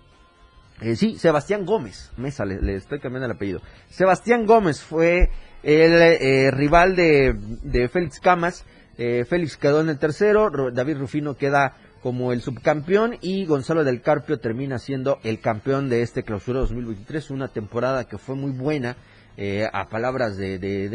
Eh, 0.81 0.95
sí, 0.95 1.17
Sebastián 1.17 1.65
Gómez, 1.65 2.11
Mesa, 2.17 2.45
le, 2.45 2.75
estoy 2.75 2.99
cambiando 2.99 3.25
el 3.25 3.31
apellido. 3.31 3.61
Sebastián 3.89 4.45
Gómez 4.45 4.81
fue 4.81 5.29
el 5.63 5.93
eh, 5.93 6.51
rival 6.51 6.95
de, 6.95 7.33
de, 7.63 7.87
Félix 7.87 8.19
Camas. 8.19 8.65
Eh, 8.97 9.23
Félix 9.25 9.55
quedó 9.55 9.81
en 9.81 9.89
el 9.89 9.97
tercero, 9.97 10.49
David 10.71 10.97
Rufino 10.97 11.35
queda 11.35 11.77
como 12.01 12.33
el 12.33 12.41
subcampeón 12.41 13.17
y 13.21 13.45
Gonzalo 13.45 13.85
del 13.85 14.01
Carpio 14.01 14.39
termina 14.39 14.77
siendo 14.77 15.19
el 15.23 15.39
campeón 15.39 15.87
de 15.87 16.01
este 16.01 16.23
clausura 16.23 16.59
2023, 16.59 17.29
una 17.31 17.47
temporada 17.47 18.03
que 18.03 18.17
fue 18.17 18.35
muy 18.35 18.51
buena 18.51 18.97
eh, 19.35 19.67
a 19.71 19.89
palabras 19.89 20.37
de, 20.37 20.59
de 20.59 20.85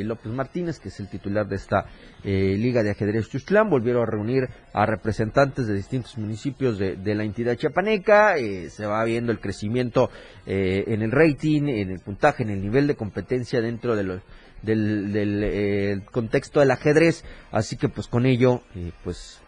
eh, 0.00 0.04
López 0.04 0.32
Martínez, 0.32 0.78
que 0.78 0.88
es 0.88 1.00
el 1.00 1.08
titular 1.08 1.48
de 1.48 1.56
esta 1.56 1.86
eh, 2.22 2.56
Liga 2.56 2.82
de 2.82 2.90
Ajedrez 2.90 3.28
Chustlán, 3.28 3.68
volvieron 3.68 4.02
a 4.02 4.06
reunir 4.06 4.48
a 4.72 4.86
representantes 4.86 5.66
de 5.66 5.74
distintos 5.74 6.16
municipios 6.16 6.78
de, 6.78 6.96
la 7.14 7.24
entidad 7.24 7.56
chiapaneca, 7.56 8.36
se 8.68 8.86
va 8.86 9.02
viendo 9.04 9.32
el 9.32 9.40
crecimiento 9.40 10.10
en 10.46 11.02
el 11.02 11.10
rating, 11.10 11.62
en 11.68 11.90
el 11.90 11.98
puntaje, 11.98 12.44
en 12.44 12.50
el 12.50 12.60
nivel 12.60 12.86
de 12.86 12.94
competencia 12.94 13.60
dentro 13.60 13.96
de 13.96 14.20
del, 14.62 15.12
del 15.12 16.04
contexto 16.04 16.60
del 16.60 16.70
ajedrez, 16.70 17.24
así 17.50 17.76
que 17.76 17.88
pues 17.88 18.06
con 18.06 18.26
ello, 18.26 18.62
pues 19.02 19.39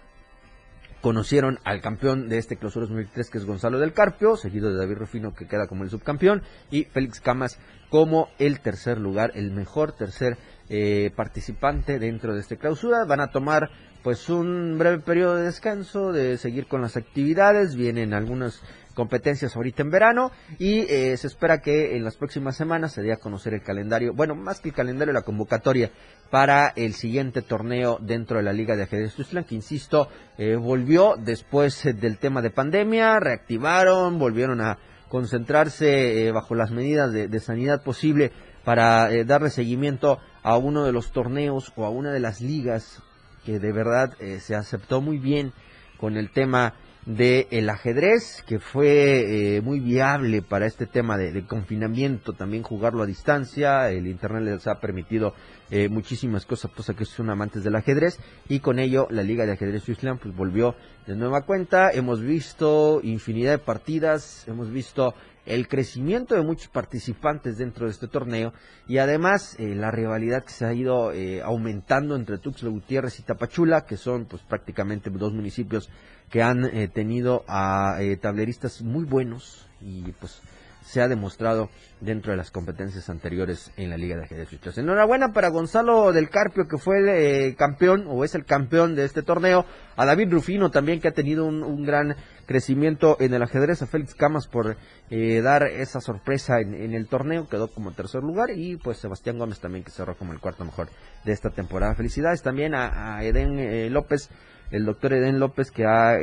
conocieron 1.03 1.59
al 1.65 1.83
campeón 1.83 2.29
de 2.29 2.39
este 2.39 2.57
clausura 2.57 2.87
2003 2.87 3.29
que 3.29 3.39
es 3.39 3.45
Gonzalo 3.45 3.79
del 3.79 3.93
Carpio, 3.93 4.37
seguido 4.37 4.71
de 4.71 4.79
David 4.79 4.97
Rufino 4.97 5.35
que 5.35 5.47
queda 5.47 5.67
como 5.67 5.83
el 5.85 5.91
subcampeón 5.91 6.43
y 6.71 6.85
Félix 6.85 7.21
Camas 7.21 7.59
como 7.91 8.29
el 8.39 8.61
tercer 8.61 8.99
lugar, 8.99 9.33
el 9.35 9.51
mejor 9.51 9.93
tercer 9.93 10.39
eh, 10.71 11.11
participante 11.15 11.99
dentro 11.99 12.33
de 12.33 12.41
esta 12.41 12.57
clausura. 12.57 13.05
Van 13.05 13.21
a 13.21 13.31
tomar 13.31 13.69
pues 14.03 14.31
un 14.31 14.79
breve 14.79 15.01
periodo 15.01 15.37
de 15.37 15.45
descanso, 15.45 16.13
de 16.13 16.39
seguir 16.39 16.67
con 16.67 16.81
las 16.81 16.97
actividades, 16.97 17.77
vienen 17.77 18.15
algunas 18.15 18.63
competencias 18.93 19.57
ahorita 19.57 19.83
en 19.83 19.91
verano 19.91 20.33
y 20.59 20.81
eh, 20.81 21.17
se 21.17 21.27
espera 21.27 21.61
que 21.61 21.97
en 21.97 22.05
las 22.05 22.17
próximas 22.17 22.57
semanas 22.57 22.93
se 22.93 23.03
dé 23.03 23.13
a 23.13 23.17
conocer 23.17 23.55
el 23.55 23.63
calendario, 23.63 24.13
bueno, 24.15 24.35
más 24.35 24.61
que 24.61 24.71
el 24.71 24.75
calendario, 24.75 25.13
la 25.13 25.23
convocatoria 25.23 25.91
para 26.31 26.69
el 26.69 26.95
siguiente 26.95 27.43
torneo 27.43 27.99
dentro 28.01 28.39
de 28.39 28.43
la 28.43 28.53
Liga 28.53 28.77
de 28.77 28.85
Ajedrez 28.85 29.15
Tuzlán, 29.15 29.45
que 29.45 29.55
insisto, 29.55 30.09
eh, 30.39 30.57
volvió 30.57 31.17
después 31.19 31.83
del 31.85 32.19
tema 32.19 32.43
de 32.43 32.51
pandemia, 32.51 33.21
reactivaron, 33.21 34.19
volvieron 34.19 34.61
a 34.61 34.79
concentrarse 35.13 36.27
eh, 36.27 36.33
bajo 36.33 36.55
las 36.55 36.71
medidas 36.71 37.13
de, 37.13 37.41
sanidad 37.41 37.83
posible 37.83 38.33
para 38.65 39.13
eh, 39.13 39.27
darle 39.27 39.51
seguimiento 39.51 40.19
a 40.43 40.57
uno 40.57 40.85
de 40.85 40.93
los 40.93 41.13
torneos 41.13 41.71
o 41.77 41.85
a 41.85 41.91
una 41.91 42.13
de 42.13 42.21
las 42.21 42.41
ligas 42.41 43.03
que 43.45 43.59
de 43.59 43.73
verdad 43.73 44.15
eh, 44.21 44.41
se 44.41 44.55
aceptó 44.55 45.03
muy 45.03 45.19
bien 45.19 45.53
con 45.99 46.17
el 46.17 46.31
tema 46.31 46.73
del 47.07 47.47
el 47.51 47.69
ajedrez, 47.69 48.45
que 48.47 48.61
fue 48.61 49.61
muy 49.65 49.81
viable 49.81 50.43
para 50.43 50.67
este 50.67 50.87
tema 50.87 51.17
de, 51.17 51.45
confinamiento, 51.47 52.33
también 52.33 52.63
jugarlo 52.63 53.03
a 53.03 53.07
distancia, 53.07 53.91
el 53.91 54.07
Internet 54.07 54.45
les 54.45 54.67
ha 54.67 54.81
permitido 54.81 55.35
eh, 55.71 55.89
muchísimas 55.89 56.45
cosas, 56.45 56.71
pues 56.75 56.93
que 56.97 57.05
son 57.05 57.31
amantes 57.31 57.65
del 57.65 57.75
ajedrez, 57.75 58.21
y 58.49 58.61
con 58.61 58.79
ello 58.79 59.07
la 59.11 59.23
Liga 59.23 59.47
de 59.47 59.53
Ajedrez 59.53 59.89
Islam 59.89 60.19
pues 60.19 60.35
volvió 60.37 60.77
de 61.07 61.17
nueva 61.17 61.43
cuenta, 61.43 61.91
hemos 61.91 62.21
visto 62.21 63.01
infinidad 63.03 63.53
de 63.53 63.59
partidas, 63.59 64.47
hemos 64.47 64.71
visto 64.71 65.15
el 65.47 65.67
crecimiento 65.67 66.35
de 66.35 66.43
muchos 66.43 66.69
participantes 66.69 67.59
dentro 67.59 67.87
de 67.87 67.93
este 67.93 68.07
torneo 68.07 68.53
y 68.87 68.99
además 68.99 69.57
eh, 69.59 69.75
la 69.75 69.91
rivalidad 69.91 70.45
que 70.45 70.53
se 70.53 70.65
ha 70.65 70.73
ido 70.73 71.13
eh, 71.13 71.43
aumentando 71.43 72.15
entre 72.15 72.39
Tuxtla 72.39 72.69
Gutiérrez 72.69 73.19
y 73.19 73.23
Tapachula, 73.23 73.85
que 73.85 73.97
son 73.97 74.27
pues 74.27 74.43
prácticamente 74.43 75.11
dos 75.11 75.33
municipios 75.33 75.91
que 76.33 76.43
han 76.43 76.91
tenido 76.93 77.45
a 77.47 77.99
tableristas 78.21 78.83
muy 78.83 79.05
buenos 79.05 79.69
y 79.81 80.11
pues 80.13 80.43
se 80.85 81.01
ha 81.01 81.09
demostrado 81.09 81.71
dentro 82.01 82.33
de 82.33 82.37
las 82.37 82.51
competencias 82.51 83.09
anteriores 83.09 83.71
en 83.77 83.91
la 83.91 83.97
Liga 83.97 84.17
de 84.17 84.25
Ajedrez 84.25 84.79
Enhorabuena 84.79 85.33
para 85.33 85.49
Gonzalo 85.49 86.13
del 86.13 86.29
Carpio, 86.29 86.67
que 86.69 86.79
fue 86.79 86.99
el 86.99 87.09
eh, 87.09 87.55
campeón 87.57 88.07
o 88.09 88.25
es 88.25 88.35
el 88.35 88.45
campeón 88.45 88.95
de 88.95 89.05
este 89.05 89.23
torneo. 89.23 89.65
A 89.97 90.05
David 90.05 90.31
Rufino 90.31 90.71
también, 90.71 91.01
que 91.01 91.09
ha 91.09 91.13
tenido 91.13 91.47
un, 91.47 91.85
gran 91.85 92.17
crecimiento 92.47 93.17
en 93.21 93.33
el 93.35 93.43
ajedrez. 93.43 93.83
A 93.83 93.87
Félix 93.87 94.15
Camas 94.15 94.49
por 94.49 94.77
eh, 95.11 95.41
dar 95.41 95.63
esa 95.65 96.01
sorpresa 96.01 96.61
en, 96.61 96.95
el 96.95 97.07
torneo, 97.07 97.49
quedó 97.49 97.69
como 97.69 97.93
tercer 97.93 98.23
lugar. 98.23 98.51
Y 98.55 98.77
pues 98.77 98.99
Sebastián 98.99 99.39
Gómez 99.39 99.61
también, 99.61 99.85
que 99.85 99.91
cerró 99.91 100.17
como 100.17 100.33
el 100.33 100.41
cuarto 100.41 100.65
mejor 100.65 100.89
de 101.25 101.33
esta 101.33 101.51
temporada. 101.51 101.95
Felicidades 101.95 102.43
también 102.43 102.75
a, 102.75 103.23
Eden 103.23 103.59
eh, 103.59 103.89
López 103.91 104.31
el 104.73 104.85
doctor 104.85 105.13
Eden 105.13 105.39
López 105.39 105.71
que 105.71 105.87
ha 105.87 106.17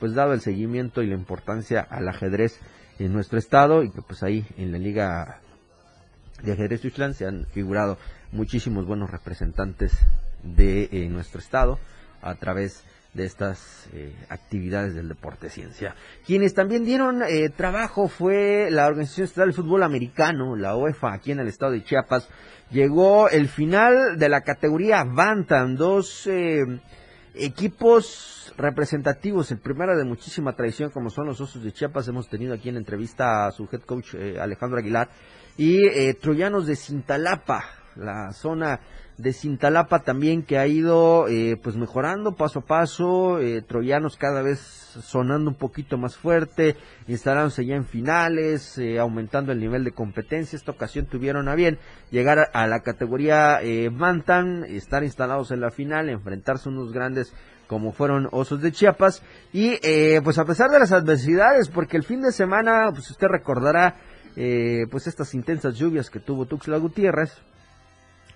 pues 0.00 0.14
dado 0.14 0.32
el 0.32 0.40
seguimiento 0.40 1.02
y 1.02 1.06
la 1.06 1.14
importancia 1.14 1.80
al 1.80 2.08
ajedrez 2.08 2.58
en 2.98 3.12
nuestro 3.12 3.38
estado 3.38 3.82
y 3.82 3.90
que 3.90 4.02
pues 4.02 4.22
ahí 4.22 4.44
en 4.56 4.72
la 4.72 4.78
liga 4.78 5.40
de 6.42 6.52
ajedrez 6.52 6.80
Tuxtlan 6.80 7.14
se 7.14 7.26
han 7.26 7.46
figurado 7.46 7.98
muchísimos 8.32 8.86
buenos 8.86 9.10
representantes 9.10 9.92
de 10.42 10.88
eh, 10.92 11.08
nuestro 11.08 11.40
estado 11.40 11.78
a 12.22 12.34
través 12.34 12.84
de 13.14 13.24
estas 13.24 13.88
eh, 13.92 14.14
actividades 14.28 14.94
del 14.94 15.08
deporte 15.08 15.48
ciencia. 15.48 15.94
Quienes 16.26 16.54
también 16.54 16.84
dieron 16.84 17.22
eh, 17.22 17.48
trabajo 17.48 18.06
fue 18.06 18.68
la 18.70 18.86
Organización 18.86 19.24
Estatal 19.24 19.48
de 19.48 19.54
Fútbol 19.54 19.82
Americano, 19.82 20.54
la 20.56 20.76
OEFA, 20.76 21.14
aquí 21.14 21.32
en 21.32 21.40
el 21.40 21.48
estado 21.48 21.72
de 21.72 21.82
Chiapas. 21.82 22.28
Llegó 22.70 23.30
el 23.30 23.48
final 23.48 24.18
de 24.18 24.28
la 24.28 24.42
categoría 24.42 25.02
Bantam, 25.04 25.74
dos 25.74 26.28
equipos 27.34 28.52
representativos, 28.56 29.50
el 29.50 29.58
primero 29.58 29.96
de 29.96 30.04
muchísima 30.04 30.54
tradición 30.54 30.90
como 30.90 31.10
son 31.10 31.26
los 31.26 31.40
Osos 31.40 31.62
de 31.62 31.72
Chiapas, 31.72 32.08
hemos 32.08 32.28
tenido 32.28 32.54
aquí 32.54 32.68
en 32.68 32.76
entrevista 32.76 33.46
a 33.46 33.52
su 33.52 33.68
head 33.70 33.82
coach 33.82 34.14
Alejandro 34.40 34.78
Aguilar, 34.78 35.08
y 35.56 36.12
Troyanos 36.14 36.66
de 36.66 36.76
Cintalapa, 36.76 37.64
la 37.96 38.32
zona 38.32 38.80
de 39.18 39.32
Cintalapa 39.32 40.04
también 40.04 40.44
que 40.44 40.58
ha 40.58 40.66
ido 40.68 41.26
eh, 41.28 41.58
pues 41.60 41.76
mejorando 41.76 42.36
paso 42.36 42.60
a 42.60 42.64
paso, 42.64 43.40
eh, 43.40 43.62
troyanos 43.62 44.16
cada 44.16 44.42
vez 44.42 44.60
sonando 44.60 45.50
un 45.50 45.56
poquito 45.56 45.98
más 45.98 46.16
fuerte, 46.16 46.76
instalándose 47.08 47.66
ya 47.66 47.74
en 47.74 47.84
finales, 47.84 48.78
eh, 48.78 48.98
aumentando 49.00 49.50
el 49.50 49.58
nivel 49.58 49.82
de 49.82 49.90
competencia. 49.90 50.56
Esta 50.56 50.70
ocasión 50.70 51.06
tuvieron 51.06 51.48
a 51.48 51.56
bien 51.56 51.78
llegar 52.10 52.50
a, 52.52 52.66
la 52.68 52.80
categoría 52.80 53.60
Bantam, 53.90 54.64
estar 54.64 55.02
instalados 55.02 55.50
en 55.50 55.60
la 55.60 55.70
final, 55.70 56.08
enfrentarse 56.08 56.68
a 56.68 56.72
unos 56.72 56.92
grandes 56.92 57.34
como 57.66 57.92
fueron 57.92 58.28
Osos 58.32 58.62
de 58.62 58.72
Chiapas 58.72 59.22
y 59.52 59.76
pues 60.20 60.38
a 60.38 60.44
pesar 60.44 60.70
de 60.70 60.78
las 60.78 60.92
adversidades, 60.92 61.68
porque 61.68 61.96
el 61.96 62.04
fin 62.04 62.22
de 62.22 62.32
semana, 62.32 62.88
pues 62.92 63.10
usted 63.10 63.26
recordará 63.26 63.96
pues 64.34 65.06
estas 65.06 65.34
intensas 65.34 65.74
lluvias 65.76 66.08
que 66.08 66.20
tuvo 66.20 66.46
Tuxtla 66.46 66.78
Gutiérrez, 66.78 67.42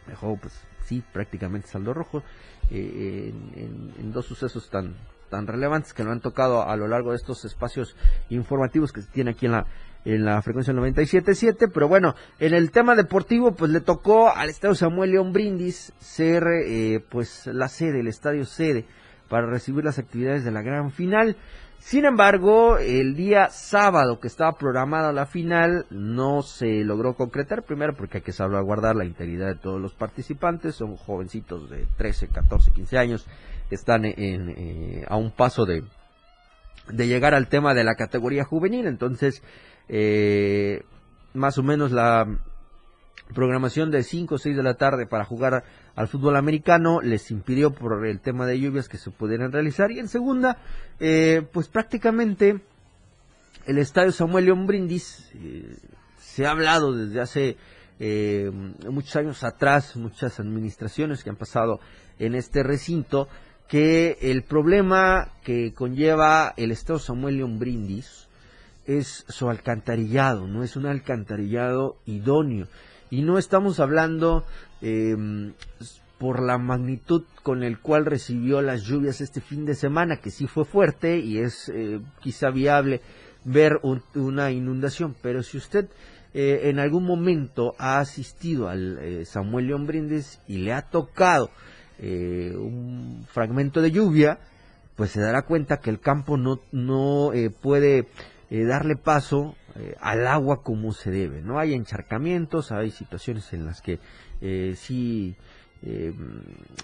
dejó 0.06 0.37
pues 0.37 0.54
sí 0.85 1.02
prácticamente 1.12 1.68
saldo 1.68 1.94
rojo 1.94 2.23
eh, 2.71 3.32
en, 3.54 4.12
dos 4.12 4.26
sucesos 4.26 4.68
tan 4.71 4.94
tan 5.30 5.47
relevantes 5.47 5.94
que 5.94 6.02
nos 6.04 6.12
han 6.12 6.21
tocado 6.21 6.68
a 6.68 6.76
lo 6.76 6.88
largo 6.88 7.11
de 7.11 7.16
estos 7.16 7.44
espacios 7.44 7.97
informativos 8.28 8.92
que 8.92 9.02
se 9.02 9.11
tiene 9.11 9.30
aquí 9.30 9.47
en 9.47 9.52
la 9.52 9.66
en 10.04 10.25
la 10.25 10.42
frecuencia 10.42 10.75
97.7, 10.75 11.71
pero 11.73 11.87
bueno, 11.87 12.14
en 12.40 12.54
el 12.54 12.73
tema 12.73 12.97
deportivo, 12.97 13.54
pues 13.54 13.71
le 13.71 13.80
tocó 13.80 14.35
al 14.35 14.49
Estadio 14.49 14.75
Samuel 14.75 15.12
León 15.12 15.32
Brindis 15.32 15.92
ser, 16.00 16.42
eh, 16.66 17.04
pues, 17.09 17.47
la 17.47 17.68
sede, 17.68 18.00
el 18.00 18.09
estadio 18.09 18.44
sede, 18.44 18.85
para 19.28 19.47
recibir 19.47 19.85
las 19.85 20.00
actividades 20.00 20.44
de 20.44 20.50
la 20.50 20.62
gran 20.62 20.90
final. 20.90 21.37
Sin 21.84 22.04
embargo, 22.06 22.78
el 22.78 23.16
día 23.16 23.48
sábado 23.50 24.20
que 24.20 24.28
estaba 24.28 24.52
programada 24.52 25.12
la 25.12 25.26
final 25.26 25.84
no 25.90 26.40
se 26.40 26.84
logró 26.84 27.14
concretar, 27.14 27.64
primero 27.64 27.94
porque 27.94 28.18
hay 28.18 28.22
que 28.22 28.32
salvaguardar 28.32 28.94
la 28.96 29.04
integridad 29.04 29.48
de 29.48 29.56
todos 29.56 29.80
los 29.80 29.92
participantes, 29.92 30.76
son 30.76 30.96
jovencitos 30.96 31.68
de 31.68 31.86
13, 31.98 32.28
14, 32.28 32.70
15 32.70 32.98
años, 32.98 33.26
están 33.68 34.04
en, 34.06 34.14
eh, 34.56 35.04
a 35.08 35.16
un 35.16 35.32
paso 35.32 35.66
de, 35.66 35.82
de 36.88 37.08
llegar 37.08 37.34
al 37.34 37.48
tema 37.48 37.74
de 37.74 37.84
la 37.84 37.96
categoría 37.96 38.44
juvenil, 38.44 38.86
entonces 38.86 39.42
eh, 39.88 40.84
más 41.34 41.58
o 41.58 41.62
menos 41.64 41.90
la 41.90 42.26
programación 43.34 43.90
de 43.90 44.04
5 44.04 44.36
o 44.36 44.38
6 44.38 44.56
de 44.56 44.62
la 44.62 44.74
tarde 44.74 45.06
para 45.06 45.24
jugar 45.24 45.64
al 45.94 46.08
fútbol 46.08 46.37
americano, 46.37 47.00
les 47.00 47.30
impidió 47.30 47.72
por 47.72 48.06
el 48.06 48.20
tema 48.20 48.46
de 48.46 48.58
lluvias 48.58 48.88
que 48.88 48.99
se 48.99 49.11
pudieran 49.11 49.52
realizar. 49.52 49.90
Y 49.90 49.99
en 49.99 50.08
segunda, 50.08 50.58
eh, 51.00 51.42
pues 51.52 51.68
prácticamente 51.68 52.61
el 53.66 53.78
estadio 53.78 54.12
Samuel 54.12 54.46
León 54.46 54.66
Brindis 54.66 55.30
eh, 55.34 55.76
se 56.18 56.46
ha 56.46 56.50
hablado 56.50 56.92
desde 56.94 57.20
hace 57.20 57.56
eh, 58.00 58.50
muchos 58.90 59.14
años 59.16 59.44
atrás, 59.44 59.96
muchas 59.96 60.40
administraciones 60.40 61.22
que 61.22 61.30
han 61.30 61.37
pasado 61.37 61.80
en 62.18 62.34
este 62.34 62.62
recinto, 62.62 63.28
que 63.68 64.18
el 64.20 64.42
problema 64.42 65.32
que 65.44 65.72
conlleva 65.72 66.54
el 66.56 66.72
estadio 66.72 66.99
Samuel 66.99 67.37
León 67.37 67.58
Brindis 67.58 68.28
es 68.87 69.25
su 69.28 69.49
alcantarillado, 69.49 70.46
no 70.46 70.64
es 70.64 70.76
un 70.76 70.87
alcantarillado 70.87 71.96
idóneo. 72.07 72.66
Y 73.11 73.22
no 73.22 73.38
estamos 73.38 73.78
hablando 73.78 74.44
eh, 74.83 75.16
por 76.23 76.40
la 76.40 76.57
magnitud 76.57 77.25
con 77.42 77.64
el 77.64 77.81
cual 77.81 78.07
recibió 78.07 78.62
las 78.62 78.83
lluvias 78.83 79.21
este 79.21 79.40
fin 79.40 79.64
de 79.64 79.75
semana, 79.75 80.18
que 80.18 80.31
sí 80.31 80.47
fue 80.47 80.64
fuerte 80.64 81.18
y 81.18 81.38
es 81.38 81.68
eh, 81.68 82.01
quizá 82.21 82.51
viable 82.51 83.01
ver 83.45 83.81
una 84.14 84.53
inundación. 84.53 85.16
Pero 85.21 85.42
si 85.42 85.57
usted 85.57 85.88
eh, 86.33 86.71
en 86.71 86.79
algún 86.79 87.05
momento 87.05 87.75
ha 87.77 87.99
asistido 87.99 88.68
al 88.68 88.99
eh, 89.01 89.25
Samuel 89.25 89.66
León 89.66 89.88
Brindes 89.88 90.40
y 90.47 90.59
le 90.59 90.73
ha 90.73 90.83
tocado 90.83 91.51
un 92.01 93.25
fragmento 93.29 93.81
de 93.81 93.92
lluvia, 93.92 94.40
pues 94.97 95.12
se 95.12 95.21
dará 95.21 95.42
cuenta 95.42 95.79
que 95.79 95.90
el 95.90 96.01
campo 96.01 96.37
no, 96.37 96.61
no 96.73 97.31
puede 97.61 98.09
darle 98.51 98.97
paso 98.97 99.55
eh, 99.75 99.97
al 100.01 100.27
agua 100.27 100.62
como 100.62 100.92
se 100.92 101.11
debe. 101.11 101.40
No 101.40 101.59
hay 101.59 101.73
encharcamientos, 101.73 102.73
hay 102.73 102.90
situaciones 102.90 103.55
en 103.55 103.64
las 103.64 103.81
que 103.81 104.01
eh, 104.42 104.74
eh, 105.85 106.12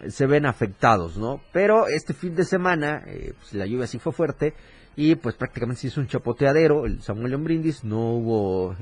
se 0.09 0.27
ven 0.27 0.47
afectados, 0.47 1.17
¿no? 1.17 1.41
Pero 1.53 1.87
este 1.87 2.15
fin 2.15 2.35
de 2.35 2.45
semana 2.45 3.03
pues, 3.05 3.55
la 3.55 3.67
lluvia 3.67 3.87
sí 3.87 3.99
fue 3.99 4.13
fuerte 4.13 4.55
y 4.97 5.15
pues 5.15 5.35
prácticamente 5.37 5.83
se 5.83 5.89
hizo 5.89 6.01
un 6.01 6.09
chapoteadero, 6.09 6.87
el 6.87 7.03
Samuel 7.03 7.37
Brindis, 7.37 7.85
no 7.85 8.15
hubo 8.15 8.75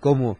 cómo 0.00 0.38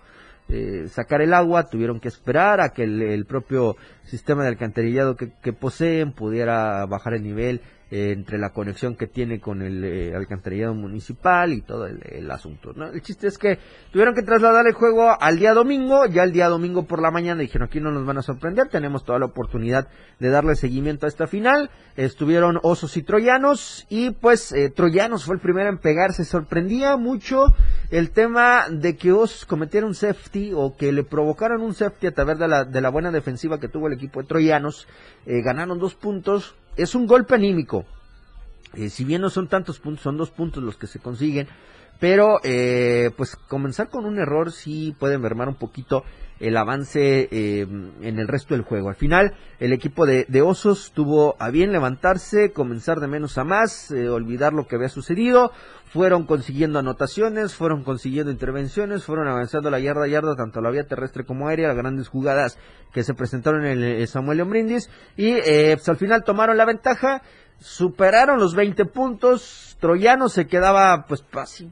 sacar 0.88 1.20
el 1.22 1.34
agua, 1.34 1.68
tuvieron 1.68 2.00
que 2.00 2.08
esperar 2.08 2.60
a 2.60 2.70
que 2.70 2.84
el, 2.84 3.24
propio 3.26 3.76
sistema 4.04 4.42
de 4.42 4.48
alcantarillado 4.48 5.16
que, 5.16 5.52
poseen 5.52 6.12
pudiera 6.12 6.86
bajar 6.86 7.14
el 7.14 7.22
nivel 7.22 7.60
eh, 7.94 8.12
entre 8.12 8.38
la 8.38 8.54
conexión 8.54 8.96
que 8.96 9.06
tiene 9.06 9.38
con 9.38 9.60
el 9.60 9.84
eh, 9.84 10.16
alcantarillado 10.16 10.72
municipal 10.72 11.52
y 11.52 11.60
todo 11.60 11.86
el, 11.86 12.30
asunto. 12.30 12.72
¿no? 12.74 12.86
El 12.86 13.02
chiste 13.02 13.26
es 13.26 13.36
que 13.36 13.58
tuvieron 13.90 14.14
que 14.14 14.22
trasladar 14.22 14.66
el 14.66 14.72
juego 14.72 15.14
al 15.20 15.38
día 15.38 15.52
domingo, 15.52 16.06
ya 16.06 16.22
el 16.22 16.32
día 16.32 16.48
domingo 16.48 16.86
por 16.86 17.02
la 17.02 17.10
mañana 17.10 17.42
dijeron 17.42 17.68
aquí 17.68 17.80
no 17.80 17.90
nos 17.90 18.06
van 18.06 18.16
a 18.16 18.22
sorprender, 18.22 18.68
tenemos 18.68 19.04
toda 19.04 19.18
la 19.18 19.26
oportunidad 19.26 19.88
de 20.20 20.30
darle 20.30 20.56
seguimiento 20.56 21.04
a 21.04 21.10
esta 21.10 21.26
final. 21.26 21.68
Estuvieron 21.94 22.58
Osos 22.62 22.96
y 22.96 23.02
Troyanos 23.02 23.86
y 23.90 24.12
pues 24.12 24.52
eh, 24.52 24.70
Troyanos 24.70 25.26
fue 25.26 25.34
el 25.34 25.42
primero 25.42 25.68
en 25.68 25.76
pegarse. 25.76 26.24
Sorprendía 26.24 26.96
mucho 26.96 27.54
el 27.90 28.10
tema 28.10 28.70
de 28.70 28.96
que 28.96 29.12
Osos 29.12 29.44
cometiera 29.44 29.86
un 29.86 29.94
safety 29.94 30.52
o 30.54 30.74
que 30.78 30.92
le 30.92 31.04
provocaron 31.04 31.60
un 31.60 31.74
safety 31.74 32.06
a 32.06 32.14
través 32.14 32.38
de 32.38 32.48
la, 32.48 32.64
de 32.64 32.80
la 32.80 32.88
buena 32.88 33.10
defensiva 33.10 33.60
que 33.60 33.68
tuvo 33.68 33.88
el 33.88 33.92
equipo 33.92 34.22
de 34.22 34.28
Troyanos. 34.28 34.88
ganaron 35.26 35.78
dos 35.78 35.94
puntos 35.94 36.56
es 36.76 36.94
un 36.94 37.06
golpe 37.06 37.34
anímico. 37.34 37.84
Eh, 38.74 38.88
si 38.88 39.04
bien 39.04 39.20
no 39.20 39.30
son 39.30 39.48
tantos 39.48 39.78
puntos, 39.78 40.02
son 40.02 40.16
dos 40.16 40.30
puntos 40.30 40.62
los 40.62 40.76
que 40.76 40.86
se 40.86 40.98
consiguen. 40.98 41.48
Pero, 42.00 42.40
eh, 42.42 43.10
pues 43.16 43.36
comenzar 43.36 43.88
con 43.88 44.06
un 44.06 44.18
error 44.18 44.50
sí 44.50 44.94
puede 44.98 45.18
mermar 45.18 45.48
un 45.48 45.54
poquito 45.54 46.04
el 46.42 46.56
avance 46.56 47.28
eh, 47.30 47.60
en 47.62 48.18
el 48.18 48.28
resto 48.28 48.54
del 48.54 48.64
juego. 48.64 48.88
Al 48.88 48.96
final, 48.96 49.34
el 49.60 49.72
equipo 49.72 50.06
de, 50.06 50.26
Osos 50.42 50.92
tuvo 50.92 51.36
a 51.38 51.50
bien 51.50 51.72
levantarse, 51.72 52.52
comenzar 52.52 52.98
de 53.00 53.06
menos 53.06 53.38
a 53.38 53.44
más, 53.44 53.90
olvidar 53.90 54.52
lo 54.52 54.66
que 54.66 54.76
había 54.76 54.88
sucedido. 54.88 55.52
Fueron 55.86 56.26
consiguiendo 56.26 56.78
anotaciones, 56.78 57.54
fueron 57.54 57.84
consiguiendo 57.84 58.32
intervenciones, 58.32 59.04
fueron 59.04 59.28
avanzando 59.28 59.70
la 59.70 59.78
yarda 59.78 60.04
a 60.04 60.08
yarda, 60.08 60.36
tanto 60.36 60.60
la 60.60 60.70
vía 60.70 60.84
terrestre 60.84 61.24
como 61.24 61.48
aérea, 61.48 61.68
las 61.68 61.76
grandes 61.76 62.08
jugadas 62.08 62.58
que 62.92 63.04
se 63.04 63.14
presentaron 63.14 63.64
en 63.64 63.82
el 63.82 64.08
Samuel 64.08 64.40
Ombrindis. 64.40 64.90
Y 65.16 65.34
pues, 65.34 65.88
al 65.88 65.96
final 65.96 66.24
tomaron 66.24 66.56
la 66.56 66.64
ventaja 66.64 67.22
superaron 67.62 68.38
los 68.38 68.54
20 68.54 68.84
puntos. 68.86 69.76
Troyano 69.80 70.28
se 70.28 70.46
quedaba 70.46 71.06
pues 71.08 71.24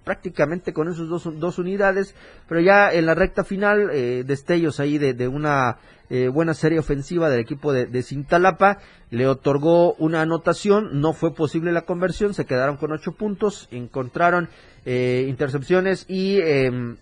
prácticamente 0.03 0.72
con 0.72 0.88
esos 0.88 1.09
dos, 1.09 1.29
dos, 1.38 1.59
unidades, 1.59 2.14
pero 2.48 2.61
ya 2.61 2.92
en 2.92 3.07
la 3.07 3.14
recta 3.14 3.44
final, 3.44 3.90
eh, 3.92 4.24
destellos 4.26 4.81
ahí 4.81 4.98
de, 4.98 5.29
una 5.29 5.79
eh, 6.09 6.29
buena 6.29 6.55
serie 6.55 6.81
ofensiva 6.81 7.31
del 7.31 7.40
equipo 7.40 7.72
de, 7.72 7.87
de, 7.87 8.03
Cintalapa, 8.03 8.79
le 9.11 9.29
otorgó 9.29 9.94
una 9.94 10.22
anotación, 10.22 11.00
no 11.00 11.12
fue 11.12 11.35
posible 11.35 11.70
la 11.70 11.83
conversión, 11.83 12.35
se 12.35 12.46
quedaron 12.46 12.79
con 12.79 12.90
ocho 12.90 13.12
puntos, 13.12 13.68
encontraron 13.70 14.48
eh, 14.85 15.26
intercepciones 15.29 16.05
y 16.09 16.40
em, 16.40 16.96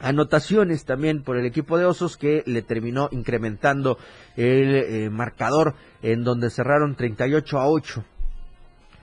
anotaciones 0.00 0.84
también 0.84 1.22
por 1.22 1.36
el 1.36 1.46
equipo 1.46 1.78
de 1.78 1.84
Osos 1.84 2.16
que 2.16 2.42
le 2.46 2.62
terminó 2.62 3.08
incrementando 3.10 3.98
el 4.36 4.74
eh, 4.74 5.10
marcador 5.10 5.74
en 6.02 6.24
donde 6.24 6.50
cerraron 6.50 6.94
38 6.94 7.58
a 7.58 7.68
8 7.68 8.04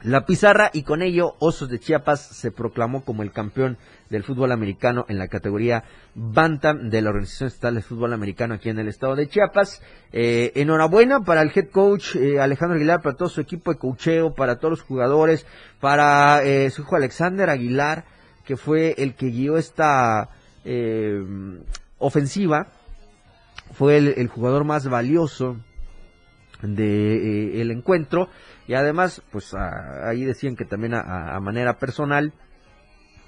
la 0.06 0.24
pizarra 0.24 0.70
y 0.72 0.84
con 0.84 1.02
ello 1.02 1.34
Osos 1.40 1.68
de 1.68 1.80
Chiapas 1.80 2.22
se 2.22 2.52
proclamó 2.52 3.04
como 3.04 3.24
el 3.24 3.32
campeón 3.32 3.80
del 4.12 4.24
fútbol 4.24 4.52
americano 4.52 5.06
en 5.10 5.18
la 5.18 5.28
categoría 5.30 5.84
Bantam 6.14 6.92
de 6.92 7.02
la 7.02 7.10
Organización 7.10 7.48
Estatal 7.48 7.74
de 7.74 7.82
Fútbol 7.82 8.14
Americano 8.14 8.54
aquí 8.54 8.70
en 8.70 8.78
el 8.78 8.88
estado 8.88 9.16
de 9.16 9.28
Chiapas. 9.28 9.82
Eh, 10.12 10.52
enhorabuena 10.56 11.22
para 11.22 11.42
el 11.42 11.52
head 11.56 11.72
coach 11.72 12.16
eh, 12.16 12.40
Alejandro 12.40 12.76
Aguilar, 12.76 13.02
para 13.02 13.16
todo 13.16 13.30
su 13.30 13.42
equipo 13.42 13.74
de 13.74 13.80
cocheo, 13.80 14.36
para 14.36 14.58
todos 14.58 14.74
los 14.74 14.82
jugadores, 14.84 15.48
para 15.80 16.42
su 16.70 16.84
hijo 16.84 16.96
Alexander 16.96 17.50
Aguilar, 17.50 18.06
que 18.46 18.58
fue 18.58 18.94
el 19.00 19.16
que 19.16 19.32
guió 19.32 19.58
esta 19.58 20.30
eh, 20.66 21.24
ofensiva 21.98 22.68
fue 23.74 23.98
el, 23.98 24.28
jugador 24.28 24.66
más 24.66 24.88
valioso 24.88 25.58
de 26.62 27.62
el 27.62 27.72
encuentro. 27.72 28.30
Y 28.68 28.74
además 28.74 29.22
pues 29.32 29.54
ahí 29.54 30.24
decían 30.24 30.56
que 30.56 30.66
también 30.66 30.94
a, 30.94 31.40
manera 31.40 31.78
personal 31.78 32.34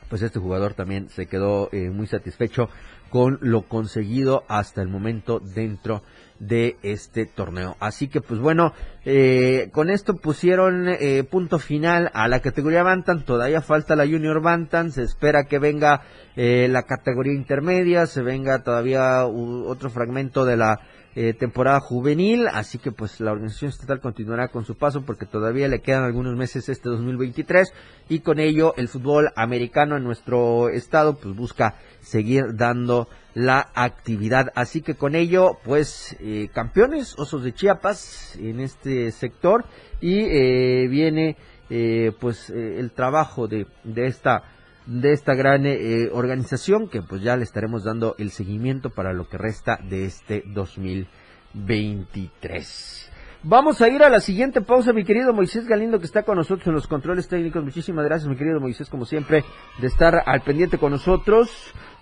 pues 0.09 0.21
este 0.21 0.39
jugador 0.39 0.73
también 0.73 1.09
se 1.09 1.27
quedó 1.27 1.69
muy 1.91 2.07
satisfecho 2.07 2.69
con 3.09 3.39
lo 3.41 3.63
conseguido 3.63 4.43
hasta 4.47 4.81
el 4.81 4.87
momento 4.87 5.39
dentro 5.39 6.01
de 6.39 6.77
este 6.83 7.25
torneo. 7.25 7.75
Así 7.79 8.07
que 8.07 8.21
pues 8.21 8.39
bueno, 8.39 8.73
eh, 9.05 9.69
con 9.71 9.89
esto 9.89 10.15
pusieron 10.15 10.87
eh, 10.87 11.23
punto 11.23 11.59
final 11.59 12.11
a 12.13 12.27
la 12.27 12.39
categoría 12.39 12.83
Bantam, 12.83 13.23
todavía 13.23 13.61
falta 13.61 13.95
la 13.95 14.05
Junior 14.05 14.41
Bantam, 14.41 14.91
se 14.91 15.03
espera 15.03 15.45
que 15.45 15.59
venga 15.59 16.01
eh, 16.35 16.67
la 16.69 16.83
categoría 16.83 17.33
intermedia, 17.33 18.05
se 18.05 18.21
venga 18.21 18.63
todavía 18.63 19.25
otro 19.25 19.89
fragmento 19.89 20.45
de 20.45 20.57
la 20.57 20.81
eh, 21.19 21.33
temporada 21.33 21.79
juvenil, 21.79 22.47
así 22.47 22.77
que 22.77 22.91
pues 22.91 23.19
la 23.21 23.31
organización 23.31 23.69
estatal 23.69 23.99
continuará 24.01 24.49
con 24.49 24.65
su 24.65 24.77
paso 24.77 25.01
porque 25.01 25.25
todavía 25.25 25.67
le 25.67 25.81
quedan 25.81 26.03
algunos 26.03 26.35
meses 26.35 26.69
este 26.69 26.89
2023 26.89 27.73
y 28.07 28.19
con 28.19 28.39
ello 28.39 28.75
el 28.77 28.87
fútbol 28.87 29.31
americano 29.35 29.97
en 29.97 30.03
nuestro 30.03 30.69
estado 30.69 31.15
pues 31.15 31.35
busca 31.35 31.73
seguir 32.01 32.55
dando 32.55 33.07
la 33.37 33.69
actividad. 33.75 34.51
Así 34.55 34.81
que 34.81 34.95
con 34.95 35.13
ello, 35.13 35.59
pues, 35.63 36.17
eh, 36.19 36.49
campeones, 36.51 37.13
Osos 37.19 37.43
de 37.43 37.53
Chiapas 37.53 38.35
en 38.37 38.59
este 38.59 39.11
sector 39.11 39.63
y 40.01 40.21
eh, 40.21 40.87
viene 40.87 41.37
eh, 41.69 42.13
pues 42.19 42.49
el 42.49 42.89
trabajo 42.91 43.47
de, 43.47 43.67
de 43.83 44.07
esta 44.07 44.41
de 44.87 45.11
esta 45.11 45.35
gran 45.35 45.65
organización 46.13 46.87
que 46.87 47.01
pues 47.01 47.21
ya 47.21 47.35
le 47.35 47.43
estaremos 47.43 47.83
dando 47.83 48.15
el 48.19 48.31
seguimiento 48.31 48.89
para 48.89 49.11
lo 49.11 49.27
que 49.27 49.37
resta 49.37 49.77
de 49.83 50.05
este 50.05 50.43
2023. 50.45 53.11
Vamos 53.43 53.81
a 53.81 53.87
ir 53.87 54.01
a 54.01 54.09
la 54.09 54.19
siguiente 54.19 54.61
pausa, 54.61 54.93
mi 54.93 55.03
querido 55.03 55.31
Moisés 55.31 55.67
Galindo, 55.67 55.99
que 55.99 56.05
está 56.05 56.23
con 56.23 56.37
nosotros 56.37 56.65
en 56.67 56.73
los 56.73 56.87
controles 56.87 57.27
técnicos. 57.27 57.63
Muchísimas 57.63 58.03
gracias, 58.03 58.27
mi 58.27 58.35
querido 58.35 58.59
Moisés, 58.59 58.89
como 58.89 59.05
siempre, 59.05 59.43
de 59.79 59.87
estar 59.87 60.23
al 60.25 60.41
pendiente 60.41 60.79
con 60.79 60.91
nosotros. 60.91 61.51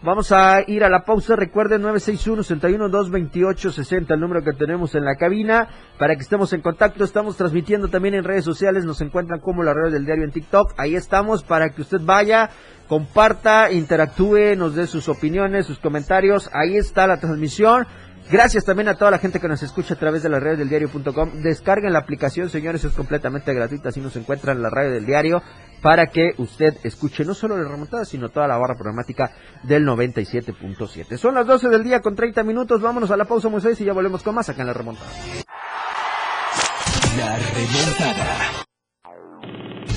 Vamos 0.02 0.32
a 0.32 0.62
ir 0.65 0.86
a 0.86 0.89
la 0.89 1.04
pausa. 1.04 1.36
Recuerden 1.36 1.84
961-61-228-60, 1.84 4.13
el 4.13 4.19
número 4.19 4.43
que 4.43 4.54
tenemos 4.54 4.95
en 4.95 5.04
la 5.04 5.15
cabina, 5.15 5.67
para 6.00 6.15
que 6.15 6.21
estemos 6.21 6.54
en 6.54 6.62
contacto. 6.62 7.04
Estamos 7.04 7.36
transmitiendo 7.36 7.89
también 7.89 8.15
en 8.15 8.24
redes 8.24 8.45
sociales. 8.45 8.86
Nos 8.86 9.02
encuentran 9.02 9.41
como 9.41 9.62
la 9.62 9.74
red 9.74 9.91
del 9.91 10.06
diario 10.06 10.24
en 10.24 10.32
TikTok. 10.32 10.74
Ahí 10.78 10.95
estamos 10.95 11.43
para 11.43 11.71
que 11.71 11.82
usted 11.82 12.00
vaya, 12.02 12.50
comparta, 12.88 13.74
interactúe, 13.74 14.56
nos 14.56 14.74
dé 14.74 14.88
sus 14.88 15.10
opiniones, 15.10 15.65
sus 15.65 15.80
comentarios. 15.80 16.50
Ahí 16.54 16.78
está 16.78 17.08
la 17.08 17.17
transmisión. 17.17 17.86
Gracias 18.32 18.66
también 18.66 18.88
a 18.88 18.96
toda 18.96 19.12
la 19.12 19.20
gente 19.20 19.40
que 19.40 19.48
nos 19.48 19.62
escucha 19.62 19.94
a 19.94 19.98
través 19.98 20.24
de 20.24 20.30
las 20.30 20.42
redes 20.42 20.58
del 20.58 20.70
diario.com. 20.70 21.44
Descarguen 21.44 21.94
la 21.94 22.00
aplicación, 22.00 22.50
señores, 22.50 22.84
es 22.84 22.94
completamente 22.94 23.54
gratuita, 23.54 23.90
así 23.90 24.02
nos 24.02 24.16
encuentran 24.16 24.58
en 24.58 24.64
la 24.64 24.70
radio 24.72 24.92
del 24.92 25.06
diario, 25.06 25.44
para 25.82 26.08
que 26.08 26.32
usted 26.38 26.76
escuche 26.84 27.24
no 27.24 27.36
solo 27.36 27.56
la 27.56 27.70
remontada, 27.70 28.04
sino 28.04 28.30
toda 28.30 28.48
la 28.48 28.58
barra 28.58 28.74
programática 28.74 29.32
del 29.64 29.86
97.7. 29.86 31.18
Son 31.18 31.36
las 31.36 31.46
12 31.46 31.70
del 31.70 31.84
día 31.84 32.02
con 32.02 32.16
30 32.16 32.44
minutos, 32.44 32.82
vámonos 32.82 33.12
a 33.12 33.18
la 33.18 33.26
pausa, 33.26 33.50
Moisés, 33.50 33.80
y 33.82 33.86
ya 33.86 33.94
volvemos 33.94 34.24
con 34.24 34.34
más 34.34 34.50
acá 34.50 34.62
en 34.62 34.68
la 34.68 34.74
remontada. 34.74 35.12
La 37.18 37.38
remontada. 37.38 38.66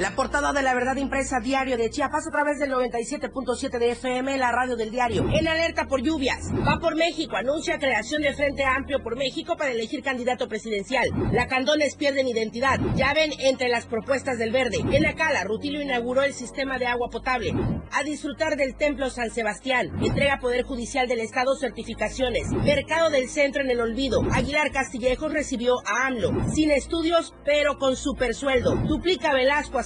La 0.00 0.16
portada 0.16 0.54
de 0.54 0.62
la 0.62 0.72
verdad 0.72 0.96
impresa 0.96 1.40
diario 1.40 1.76
de 1.76 1.90
Chiapas 1.90 2.26
a 2.26 2.30
través 2.30 2.58
del 2.58 2.70
97.7 2.70 3.78
de 3.78 3.90
FM, 3.90 4.38
la 4.38 4.50
radio 4.50 4.74
del 4.74 4.90
diario. 4.90 5.28
En 5.30 5.46
alerta 5.46 5.88
por 5.88 6.00
lluvias. 6.00 6.50
Va 6.66 6.78
por 6.80 6.96
México. 6.96 7.36
Anuncia 7.36 7.78
creación 7.78 8.22
de 8.22 8.32
Frente 8.32 8.64
Amplio 8.64 9.02
por 9.02 9.18
México 9.18 9.58
para 9.58 9.72
elegir 9.72 10.02
candidato 10.02 10.48
presidencial. 10.48 11.06
La 11.32 11.48
Candones 11.48 11.96
pierden 11.96 12.26
identidad. 12.28 12.80
Ya 12.94 13.12
ven 13.12 13.30
entre 13.40 13.68
las 13.68 13.84
propuestas 13.84 14.38
del 14.38 14.52
verde. 14.52 14.78
En 14.90 15.04
Acala, 15.04 15.44
Rutilio 15.44 15.82
inauguró 15.82 16.22
el 16.22 16.32
sistema 16.32 16.78
de 16.78 16.86
agua 16.86 17.10
potable. 17.10 17.52
A 17.92 18.02
disfrutar 18.02 18.56
del 18.56 18.76
Templo 18.76 19.10
San 19.10 19.30
Sebastián. 19.30 19.90
Entrega 20.02 20.38
Poder 20.40 20.62
Judicial 20.62 21.08
del 21.08 21.20
Estado 21.20 21.54
certificaciones. 21.56 22.48
Mercado 22.48 23.10
del 23.10 23.28
Centro 23.28 23.62
en 23.62 23.70
el 23.70 23.82
olvido. 23.82 24.22
Aguilar 24.32 24.72
Castillejos 24.72 25.30
recibió 25.30 25.74
a 25.84 26.06
AMLO. 26.06 26.30
Sin 26.54 26.70
estudios, 26.70 27.34
pero 27.44 27.76
con 27.76 27.96
super 27.96 28.34
sueldo. 28.34 28.76
Duplica 28.76 29.34
Velasco 29.34 29.78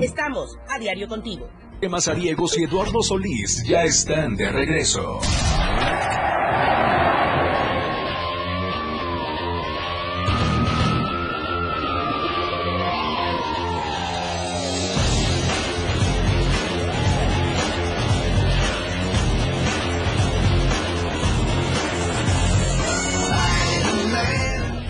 Estamos 0.00 0.58
a 0.68 0.78
diario 0.78 1.08
contigo. 1.08 1.48
Mazariegos 1.88 2.58
y 2.58 2.64
Eduardo 2.64 3.02
Solís 3.02 3.62
ya 3.66 3.84
están 3.84 4.34
de 4.36 4.50
regreso. 4.50 5.20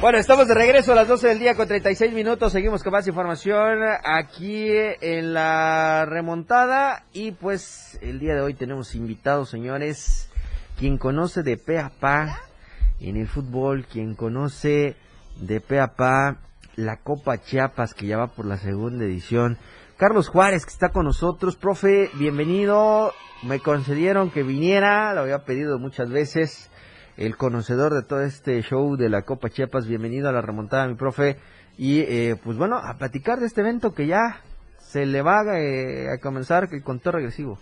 Bueno, 0.06 0.20
estamos 0.20 0.46
de 0.46 0.54
regreso 0.54 0.92
a 0.92 0.94
las 0.94 1.08
12 1.08 1.26
del 1.26 1.40
día 1.40 1.56
con 1.56 1.66
36 1.66 2.12
minutos. 2.12 2.52
Seguimos 2.52 2.84
con 2.84 2.92
más 2.92 3.08
información 3.08 3.80
aquí 4.04 4.68
en 4.70 5.34
la 5.34 6.06
remontada. 6.06 7.02
Y 7.12 7.32
pues 7.32 7.98
el 8.00 8.20
día 8.20 8.36
de 8.36 8.40
hoy 8.40 8.54
tenemos 8.54 8.94
invitados, 8.94 9.50
señores. 9.50 10.30
Quien 10.78 10.96
conoce 10.96 11.42
de 11.42 11.56
pe 11.56 11.80
a 11.80 11.88
pa 11.88 12.38
en 13.00 13.16
el 13.16 13.26
fútbol, 13.26 13.84
quien 13.84 14.14
conoce 14.14 14.94
de 15.40 15.60
pe 15.60 15.80
a 15.80 15.96
pa 15.96 16.36
la 16.76 16.98
Copa 16.98 17.42
Chiapas 17.42 17.92
que 17.92 18.06
ya 18.06 18.16
va 18.16 18.28
por 18.28 18.46
la 18.46 18.58
segunda 18.58 19.04
edición. 19.04 19.58
Carlos 19.96 20.28
Juárez, 20.28 20.66
que 20.66 20.72
está 20.72 20.90
con 20.90 21.06
nosotros. 21.06 21.56
Profe, 21.56 22.10
bienvenido. 22.14 23.12
Me 23.42 23.58
concedieron 23.58 24.30
que 24.30 24.44
viniera, 24.44 25.12
lo 25.14 25.22
había 25.22 25.44
pedido 25.44 25.80
muchas 25.80 26.10
veces 26.10 26.70
el 27.16 27.37
conocedor 27.37 27.94
de 27.94 28.02
todo 28.02 28.20
este 28.20 28.61
show 28.62 28.96
de 28.96 29.09
la 29.09 29.22
Copa 29.22 29.48
Chiapas. 29.48 29.87
Bienvenido 29.87 30.29
a 30.29 30.33
la 30.33 30.42
remontada, 30.42 30.87
mi 30.87 30.94
profe. 30.94 31.38
Y 31.79 32.00
eh, 32.00 32.37
pues 32.42 32.57
bueno, 32.57 32.76
a 32.76 32.96
platicar 32.98 33.40
de 33.40 33.46
este 33.46 33.62
evento 33.62 33.94
que 33.94 34.07
ya 34.07 34.42
se 34.79 35.07
le 35.07 35.22
va 35.22 35.42
eh, 35.59 36.09
a 36.12 36.18
comenzar 36.18 36.68
con 36.83 37.00
todo 37.00 37.12
regresivo. 37.12 37.59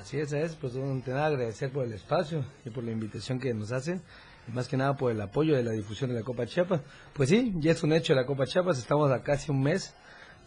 Así 0.00 0.18
es, 0.18 0.32
es 0.32 0.54
pues 0.54 0.74
un 0.74 1.02
agradecer 1.06 1.70
por 1.70 1.84
el 1.84 1.92
espacio 1.92 2.44
y 2.64 2.70
por 2.70 2.84
la 2.84 2.92
invitación 2.92 3.40
que 3.40 3.52
nos 3.52 3.72
hacen 3.72 4.00
y 4.46 4.52
más 4.52 4.68
que 4.68 4.76
nada 4.76 4.96
por 4.96 5.10
el 5.10 5.20
apoyo 5.20 5.56
de 5.56 5.64
la 5.64 5.72
difusión 5.72 6.10
de 6.10 6.16
la 6.16 6.22
Copa 6.22 6.46
Chiapas. 6.46 6.80
Pues 7.12 7.28
sí, 7.28 7.52
ya 7.56 7.72
es 7.72 7.82
un 7.82 7.92
hecho 7.92 8.14
la 8.14 8.26
Copa 8.26 8.46
Chiapas, 8.46 8.78
estamos 8.78 9.10
a 9.10 9.22
casi 9.22 9.50
un 9.50 9.62
mes 9.62 9.94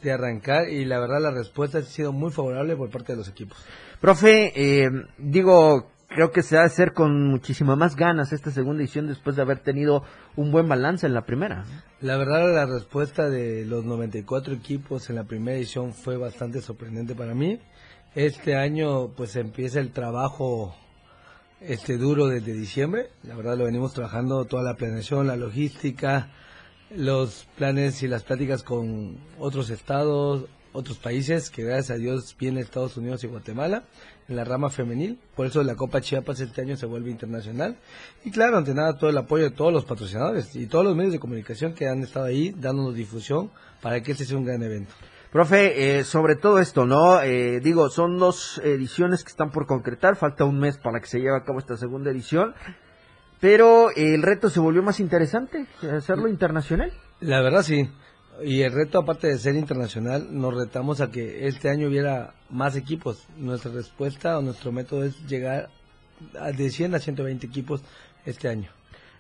de 0.02 0.12
arrancar 0.12 0.70
y 0.70 0.86
la 0.86 1.00
verdad 1.00 1.22
la 1.22 1.32
respuesta 1.32 1.80
ha 1.80 1.84
sido 1.84 2.12
muy 2.12 2.32
favorable 2.32 2.76
por 2.76 2.90
parte 2.90 3.14
de 3.14 3.18
los 3.18 3.28
equipos. 3.28 3.58
Profe, 4.00 4.52
eh, 4.56 4.90
digo, 5.18 5.92
creo 6.13 6.32
que 6.32 6.43
se 6.43 6.58
va 6.58 6.63
a 6.63 6.65
hacer 6.65 6.93
con 6.93 7.30
muchísimas 7.30 7.78
más 7.78 7.95
ganas 7.95 8.34
esta 8.34 8.52
segunda 8.52 8.84
edición 8.84 9.08
después 9.08 9.36
de 9.36 9.41
haber 9.41 9.60
tenido 9.60 10.04
un 10.36 10.52
buen 10.52 10.67
balance 10.67 11.08
en 11.08 11.13
la 11.13 11.26
primera. 11.26 11.65
La 12.02 12.17
verdad 12.17 12.54
la 12.54 12.65
respuesta 12.65 13.30
de 13.30 13.65
los 13.65 13.86
94 13.86 14.54
equipos 14.54 15.10
en 15.10 15.15
la 15.15 15.24
primera 15.24 15.58
edición 15.58 15.93
fue 15.93 16.17
bastante 16.17 16.62
sorprendente 16.62 17.15
para 17.15 17.34
mí. 17.34 17.60
Este 18.13 18.56
año 18.56 19.10
pues 19.15 19.36
empieza 19.38 19.80
el 19.80 19.91
trabajo 19.91 20.76
este 21.62 21.97
duro 21.97 22.28
desde 22.28 22.54
diciembre. 22.54 23.12
La 23.24 23.36
verdad 23.36 23.58
lo 23.58 23.65
venimos 23.65 23.93
trabajando 23.93 24.45
toda 24.45 24.63
la 24.63 24.76
planeación, 24.76 25.28
la 25.28 25.38
logística, 25.38 26.30
los 26.93 27.47
planes 27.56 28.04
y 28.04 28.10
las 28.10 28.24
pláticas 28.24 28.63
con 28.63 29.17
otros 29.39 29.69
estados, 29.69 30.50
otros 30.74 30.97
países, 30.97 31.50
que 31.50 31.63
gracias 31.63 31.91
a 31.91 31.95
Dios 32.00 32.36
viene 32.38 32.60
Estados 32.60 32.97
Unidos 32.97 33.24
y 33.24 33.28
Guatemala 33.28 33.84
en 34.28 34.36
la 34.36 34.44
rama 34.44 34.70
femenil. 34.70 35.20
Por 35.36 35.48
eso 35.48 35.64
la 35.64 35.76
Copa 35.76 36.02
Chiapas 36.02 36.40
este 36.40 36.62
año 36.62 36.78
se 36.78 36.86
vuelve 36.86 37.12
internacional. 37.12 37.78
Y 38.24 38.32
claro, 38.32 38.58
ante 38.58 38.74
nada, 38.74 38.98
todo 38.98 39.10
el 39.10 39.18
apoyo 39.18 39.44
de 39.44 39.52
todos 39.52 39.74
los 39.74 39.86
patrocinadores 39.86 40.56
y 40.56 40.68
todos 40.68 40.86
los 40.86 40.96
medios 40.96 41.14
de 41.14 41.20
comunicación 41.20 41.74
que 41.74 41.88
han 41.88 42.04
estado 42.04 42.26
ahí 42.26 42.54
dándonos 42.58 42.96
difusión 42.96 43.52
para 43.82 44.02
que 44.02 44.12
este 44.12 44.26
sea 44.26 44.38
un 44.38 44.46
gran 44.46 44.62
evento. 44.64 44.94
Profe, 45.32 46.00
eh, 46.00 46.04
sobre 46.04 46.36
todo 46.36 46.60
esto, 46.60 46.86
¿no? 46.86 47.22
Eh, 47.22 47.62
digo, 47.62 47.90
son 47.90 48.18
dos 48.18 48.60
ediciones 48.66 49.24
que 49.24 49.30
están 49.30 49.50
por 49.50 49.66
concretar, 49.66 50.18
falta 50.18 50.44
un 50.44 50.60
mes 50.60 50.78
para 50.78 51.00
que 51.00 51.08
se 51.08 51.20
lleve 51.20 51.38
a 51.38 51.46
cabo 51.46 51.60
esta 51.60 51.78
segunda 51.78 52.12
edición, 52.12 52.54
pero 53.40 53.92
el 53.96 54.24
reto 54.24 54.50
se 54.50 54.60
volvió 54.60 54.84
más 54.84 55.00
interesante, 55.00 55.68
hacerlo 55.90 56.28
internacional. 56.28 56.92
La 57.22 57.40
verdad 57.42 57.64
sí, 57.64 57.90
y 58.43 58.62
el 58.62 58.71
reto 58.71 58.99
aparte 58.99 59.27
de 59.27 59.38
ser 59.38 59.56
internacional, 59.56 60.27
nos 60.32 60.54
retamos 60.54 61.01
a 61.01 61.12
que 61.12 61.47
este 61.47 61.69
año 61.69 61.88
hubiera 61.88 62.34
más 62.49 62.75
equipos. 62.75 63.25
Nuestra 63.38 63.71
respuesta 63.71 64.38
o 64.38 64.41
nuestro 64.41 64.71
método 64.71 65.04
es 65.04 65.15
llegar 65.27 65.69
a 66.39 66.51
de 66.51 66.69
100 66.69 66.95
a 66.95 66.99
120 66.99 67.45
equipos 67.45 67.82
este 68.25 68.47
año. 68.47 68.69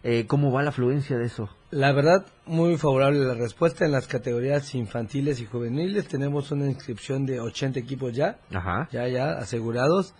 Eh, 0.03 0.25
¿Cómo 0.25 0.51
va 0.51 0.63
la 0.63 0.69
afluencia 0.69 1.17
de 1.17 1.25
eso? 1.25 1.47
La 1.69 1.91
verdad, 1.91 2.25
muy 2.45 2.75
favorable 2.77 3.19
la 3.23 3.35
respuesta. 3.35 3.85
En 3.85 3.91
las 3.91 4.07
categorías 4.07 4.73
infantiles 4.73 5.39
y 5.39 5.45
juveniles 5.45 6.07
tenemos 6.07 6.51
una 6.51 6.65
inscripción 6.65 7.25
de 7.27 7.39
80 7.39 7.79
equipos 7.79 8.13
ya, 8.13 8.39
Ajá. 8.51 8.89
ya, 8.91 9.07
ya 9.07 9.33
asegurados. 9.33 10.15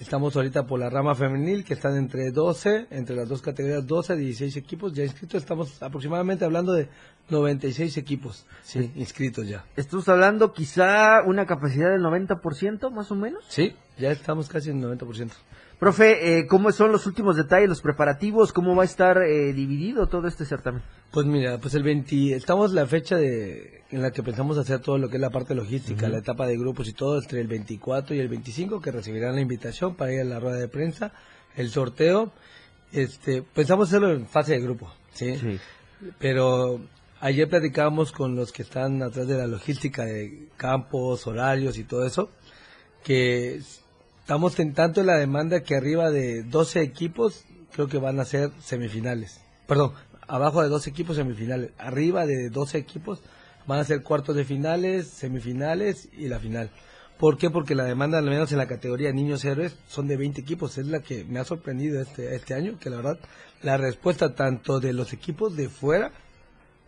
Estamos 0.00 0.34
ahorita 0.34 0.66
por 0.66 0.80
la 0.80 0.88
rama 0.88 1.14
femenil, 1.14 1.62
que 1.62 1.74
están 1.74 1.94
entre 1.98 2.30
12, 2.30 2.86
entre 2.90 3.14
las 3.14 3.28
dos 3.28 3.42
categorías, 3.42 3.86
12 3.86 4.14
a 4.14 4.16
16 4.16 4.56
equipos 4.56 4.94
ya 4.94 5.04
inscritos. 5.04 5.42
Estamos 5.42 5.82
aproximadamente 5.82 6.42
hablando 6.42 6.72
de 6.72 6.88
96 7.28 7.98
equipos 7.98 8.46
sí, 8.62 8.90
inscritos 8.96 9.46
ya. 9.46 9.66
¿Estamos 9.76 10.08
hablando 10.08 10.54
quizá 10.54 11.20
una 11.26 11.44
capacidad 11.44 11.90
del 11.90 12.00
90% 12.00 12.90
más 12.90 13.10
o 13.10 13.14
menos? 13.14 13.44
Sí, 13.48 13.76
ya 13.98 14.10
estamos 14.10 14.48
casi 14.48 14.70
en 14.70 14.82
el 14.82 14.98
90%. 14.98 15.32
Profe, 15.80 16.38
eh, 16.38 16.46
¿cómo 16.46 16.70
son 16.72 16.92
los 16.92 17.06
últimos 17.06 17.36
detalles, 17.36 17.70
los 17.70 17.80
preparativos? 17.80 18.52
¿Cómo 18.52 18.76
va 18.76 18.82
a 18.82 18.84
estar 18.84 19.22
eh, 19.22 19.54
dividido 19.54 20.08
todo 20.08 20.28
este 20.28 20.44
certamen? 20.44 20.82
Pues 21.10 21.24
mira, 21.24 21.56
pues 21.58 21.72
el 21.72 21.82
20, 21.82 22.34
estamos 22.34 22.72
la 22.72 22.86
fecha 22.86 23.16
de 23.16 23.82
en 23.90 24.02
la 24.02 24.10
que 24.10 24.22
pensamos 24.22 24.58
hacer 24.58 24.80
todo 24.80 24.98
lo 24.98 25.08
que 25.08 25.16
es 25.16 25.22
la 25.22 25.30
parte 25.30 25.54
logística, 25.54 26.06
la 26.10 26.18
etapa 26.18 26.46
de 26.46 26.58
grupos 26.58 26.86
y 26.86 26.92
todo, 26.92 27.18
entre 27.18 27.40
el 27.40 27.48
24 27.48 28.14
y 28.14 28.20
el 28.20 28.28
25, 28.28 28.78
que 28.82 28.92
recibirán 28.92 29.34
la 29.34 29.40
invitación 29.40 29.94
para 29.94 30.12
ir 30.12 30.20
a 30.20 30.24
la 30.24 30.38
rueda 30.38 30.58
de 30.58 30.68
prensa, 30.68 31.12
el 31.56 31.70
sorteo. 31.70 32.30
Este, 32.92 33.42
pensamos 33.42 33.88
hacerlo 33.88 34.12
en 34.12 34.26
fase 34.26 34.52
de 34.52 34.60
grupo, 34.60 34.92
¿sí? 35.14 35.34
Sí. 35.38 35.58
Pero 36.18 36.80
ayer 37.20 37.48
platicábamos 37.48 38.12
con 38.12 38.36
los 38.36 38.52
que 38.52 38.62
están 38.62 39.02
atrás 39.02 39.26
de 39.26 39.38
la 39.38 39.46
logística 39.46 40.04
de 40.04 40.48
campos, 40.58 41.26
horarios 41.26 41.78
y 41.78 41.84
todo 41.84 42.04
eso, 42.04 42.30
que 43.02 43.60
estamos 44.30 44.56
en 44.60 44.74
tanto 44.74 45.00
en 45.00 45.08
la 45.08 45.16
demanda 45.16 45.64
que 45.64 45.74
arriba 45.74 46.12
de 46.12 46.44
12 46.44 46.82
equipos 46.82 47.46
creo 47.72 47.88
que 47.88 47.98
van 47.98 48.20
a 48.20 48.24
ser 48.24 48.52
semifinales. 48.60 49.40
Perdón, 49.66 49.92
abajo 50.28 50.62
de 50.62 50.68
12 50.68 50.88
equipos 50.88 51.16
semifinales. 51.16 51.72
Arriba 51.78 52.26
de 52.26 52.48
12 52.48 52.78
equipos 52.78 53.18
van 53.66 53.80
a 53.80 53.84
ser 53.84 54.04
cuartos 54.04 54.36
de 54.36 54.44
finales, 54.44 55.08
semifinales 55.08 56.08
y 56.16 56.28
la 56.28 56.38
final. 56.38 56.70
¿Por 57.18 57.38
qué? 57.38 57.50
Porque 57.50 57.74
la 57.74 57.82
demanda, 57.82 58.18
al 58.18 58.24
menos 58.26 58.52
en 58.52 58.58
la 58.58 58.68
categoría 58.68 59.10
niños 59.12 59.44
héroes, 59.44 59.76
son 59.88 60.06
de 60.06 60.16
20 60.16 60.40
equipos. 60.40 60.78
Es 60.78 60.86
la 60.86 61.00
que 61.00 61.24
me 61.24 61.40
ha 61.40 61.44
sorprendido 61.44 62.00
este, 62.00 62.36
este 62.36 62.54
año, 62.54 62.78
que 62.78 62.88
la 62.88 62.98
verdad, 62.98 63.18
la 63.62 63.78
respuesta 63.78 64.36
tanto 64.36 64.78
de 64.78 64.92
los 64.92 65.12
equipos 65.12 65.56
de 65.56 65.68
fuera 65.68 66.12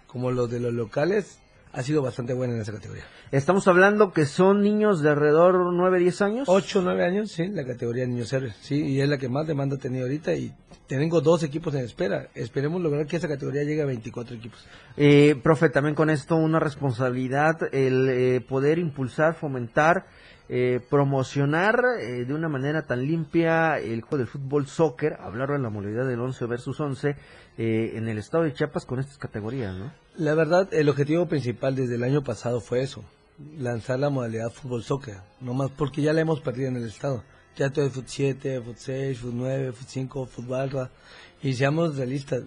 como 0.07 0.31
los 0.31 0.49
de 0.49 0.61
los 0.61 0.73
locales 0.73 1.42
ha 1.73 1.83
sido 1.83 2.03
bastante 2.03 2.35
buena 2.35 2.55
en 2.55 2.61
esa 2.61 2.73
categoría. 2.73 3.05
Estamos 3.31 3.67
hablando 3.67 4.13
que 4.13 4.27
son 4.27 4.63
niños 4.63 5.03
de 5.03 5.11
alrededor 5.11 5.73
9, 5.73 5.99
10 5.99 6.23
años. 6.23 6.49
8 6.49 6.79
o 6.79 6.83
9 6.83 7.05
años, 7.05 7.33
sí, 7.33 7.49
la 7.49 7.65
categoría 7.65 8.07
niños 8.07 8.33
héroes, 8.33 8.55
sí, 8.61 8.83
y 8.83 9.01
es 9.01 9.09
la 9.09 9.19
que 9.19 9.29
más 9.29 9.47
demanda 9.47 9.77
ha 9.77 9.79
tenido 9.79 10.05
ahorita 10.05 10.35
y 10.35 10.53
tengo 10.87 11.21
dos 11.21 11.43
equipos 11.43 11.75
en 11.75 11.85
espera. 11.85 12.29
Esperemos 12.35 12.83
lograr 12.83 13.07
que 13.07 13.17
esa 13.17 13.29
categoría 13.29 13.65
llegue 13.65 13.83
a 13.83 13.87
24 13.87 14.37
equipos. 14.37 14.67
Eh, 14.97 15.37
profe, 15.43 15.71
también 15.71 15.95
con 15.95 16.11
esto 16.11 16.37
una 16.37 16.61
responsabilidad, 16.61 17.57
el 17.73 18.09
eh, 18.11 18.41
poder 18.41 18.79
impulsar, 18.79 19.35
fomentar, 19.35 20.07
eh, 20.55 20.81
promocionar 20.91 21.81
eh, 21.99 22.27
de 22.27 22.35
una 22.35 22.47
manera 22.47 22.83
tan 22.83 23.07
limpia 23.07 23.79
el 23.79 24.03
juego 24.03 24.19
del 24.19 24.27
fútbol 24.27 24.67
soccer, 24.67 25.15
hablar 25.19 25.49
de 25.49 25.59
la 25.59 25.71
modalidad 25.71 26.07
del 26.07 26.21
11 26.21 26.45
versus 26.45 26.79
11 26.79 27.17
eh, 27.57 27.93
en 27.95 28.07
el 28.07 28.19
estado 28.19 28.45
de 28.45 28.53
Chiapas 28.53 28.85
con 28.85 29.01
estas 29.01 29.17
categorías, 29.17 29.75
¿no? 29.75 29.91
La 30.19 30.35
verdad, 30.35 30.69
el 30.75 30.91
objetivo 30.91 31.25
principal 31.27 31.75
desde 31.75 31.95
el 31.95 32.03
año 32.03 32.23
pasado 32.23 32.61
fue 32.61 32.83
eso, 32.83 33.03
lanzar 33.57 33.99
la 33.99 34.11
modalidad 34.11 34.51
fútbol 34.53 34.83
soccer, 34.83 35.21
no 35.41 35.55
más 35.55 35.71
porque 35.71 36.03
ya 36.03 36.13
la 36.13 36.21
hemos 36.21 36.43
perdido 36.43 36.69
en 36.69 36.77
el 36.77 36.87
estado. 36.87 37.25
Ya 37.57 37.71
todo 37.71 37.87
es 37.87 37.95
fut 37.95 38.07
7, 38.07 38.61
fut 38.61 38.77
6, 38.77 39.19
fut 39.21 39.33
9, 39.33 39.73
fut 39.73 39.89
5, 39.89 40.27
fut 40.27 40.47
barra. 40.47 40.91
Y 41.43 41.55
seamos 41.55 41.97
realistas, 41.97 42.43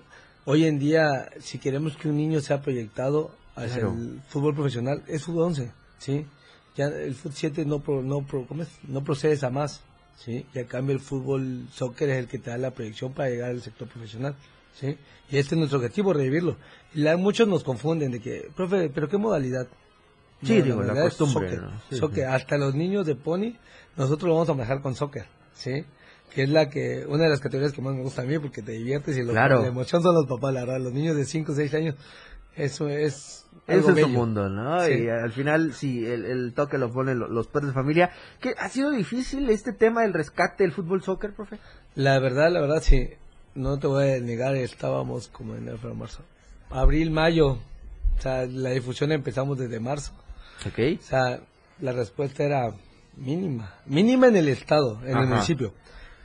hoy 0.46 0.66
en 0.66 0.78
día, 0.78 1.30
si 1.40 1.58
queremos 1.58 1.98
que 1.98 2.08
un 2.08 2.18
niño 2.18 2.40
sea 2.40 2.62
proyectado 2.62 3.32
hacia 3.56 3.78
Claro. 3.82 3.94
el 3.94 4.22
fútbol 4.28 4.54
profesional, 4.54 5.02
es 5.08 5.24
fútbol 5.24 5.46
11, 5.46 5.72
¿sí? 5.98 6.28
Ya 6.76 6.86
el 6.88 7.16
fut 7.16 7.32
7 7.34 7.66
no, 7.66 7.80
pro- 7.80 8.02
no, 8.02 8.22
pro- 8.26 8.46
¿cómo 8.48 8.64
es? 8.64 8.70
no 8.88 9.04
procedes 9.04 9.44
a 9.44 9.50
más, 9.50 9.82
¿sí? 10.18 10.46
Y 10.54 10.60
a 10.60 10.66
cambio 10.68 10.94
el 10.96 11.02
fútbol 11.02 11.68
soccer 11.72 12.10
es 12.10 12.18
el 12.18 12.28
que 12.28 12.38
te 12.40 12.50
da 12.50 12.58
la 12.58 12.72
proyección 12.72 13.14
para 13.14 13.30
llegar 13.30 13.52
al 13.52 13.62
sector 13.62 13.88
profesional, 13.88 14.36
¿sí? 14.80 14.98
Y 15.32 15.38
este 15.38 15.56
es 15.56 15.60
nuestro 15.60 15.80
objetivo, 15.80 16.12
revivirlo. 16.14 16.58
Y 16.94 17.00
la- 17.02 17.16
muchos 17.18 17.48
nos 17.48 17.64
confunden 17.64 18.12
de 18.12 18.20
que, 18.20 18.50
profe, 18.56 18.90
¿pero 18.90 19.08
qué 19.08 19.18
modalidad? 19.18 19.68
Sí, 20.44 20.62
digo, 20.62 20.84
la 20.84 20.94
costumbre, 21.02 21.50
soccer, 21.50 21.62
¿no? 21.64 21.82
Sí, 21.90 21.96
soccer. 21.98 22.26
sí. 22.26 22.34
Hasta 22.34 22.58
los 22.58 22.76
niños 22.76 23.06
de 23.06 23.16
pony, 23.16 23.54
nosotros 23.96 24.28
lo 24.28 24.34
vamos 24.36 24.50
a 24.50 24.54
manejar 24.54 24.82
con 24.82 24.94
soccer, 24.96 25.26
¿sí? 25.54 25.86
Que 26.34 26.44
es 26.44 26.50
la 26.50 26.70
que, 26.70 27.06
una 27.08 27.24
de 27.24 27.30
las 27.30 27.40
categorías 27.40 27.72
que 27.72 27.82
más 27.82 27.96
me 27.96 28.02
gusta 28.02 28.24
a 28.24 28.26
mí 28.26 28.38
porque 28.38 28.62
te 28.62 28.74
diviertes 28.74 29.16
y 29.18 29.24
lo, 29.24 29.32
Claro. 29.32 29.62
la 29.62 29.68
emoción 29.70 30.04
son 30.04 30.14
los 30.14 30.26
papás, 30.28 30.54
la 30.54 30.62
verdad. 30.66 30.82
Los 30.82 30.92
niños 30.94 31.16
de 31.16 31.24
5 31.24 31.54
o 31.54 31.56
6 31.56 31.74
años, 31.74 31.96
eso 32.56 32.90
es. 32.90 33.46
Ese 33.68 33.92
es 33.94 34.00
su 34.00 34.10
mundo, 34.10 34.48
¿no? 34.48 34.80
Sí. 34.86 34.92
Y 35.06 35.10
al 35.10 35.32
final, 35.32 35.74
sí, 35.74 36.06
el, 36.06 36.26
el 36.26 36.54
toque 36.54 36.78
lo 36.78 36.92
ponen 36.92 37.18
lo- 37.18 37.28
los 37.28 37.48
padres 37.48 37.70
de 37.70 37.74
familia. 37.74 38.12
¿Qué, 38.40 38.54
¿Ha 38.60 38.70
sido 38.70 38.92
difícil 38.92 39.50
este 39.50 39.74
tema 39.74 40.04
del 40.04 40.14
rescate 40.14 40.64
del 40.64 40.72
fútbol 40.72 41.02
soccer, 41.02 41.34
profe? 41.34 41.58
La 41.96 42.20
verdad, 42.20 42.52
la 42.52 42.62
verdad, 42.62 42.82
sí. 42.84 43.10
No 43.56 43.80
te 43.80 43.88
voy 43.88 44.10
a 44.12 44.20
negar, 44.20 44.56
estábamos 44.56 45.30
como 45.30 45.56
en 45.56 45.68
el 45.68 45.80
marzo. 45.96 46.22
Abril, 46.70 47.10
mayo. 47.10 47.58
O 48.18 48.22
sea, 48.22 48.46
la 48.46 48.70
difusión 48.70 49.12
empezamos 49.12 49.58
desde 49.58 49.80
marzo. 49.80 50.12
Ok. 50.68 51.00
O 51.00 51.04
sea, 51.04 51.40
la 51.80 51.92
respuesta 51.92 52.44
era 52.44 52.72
mínima. 53.18 53.74
Mínima 53.88 54.28
en 54.28 54.36
el 54.36 54.48
estado, 54.50 55.00
en 55.06 55.12
Ajá. 55.16 55.22
el 55.24 55.28
municipio. 55.30 55.74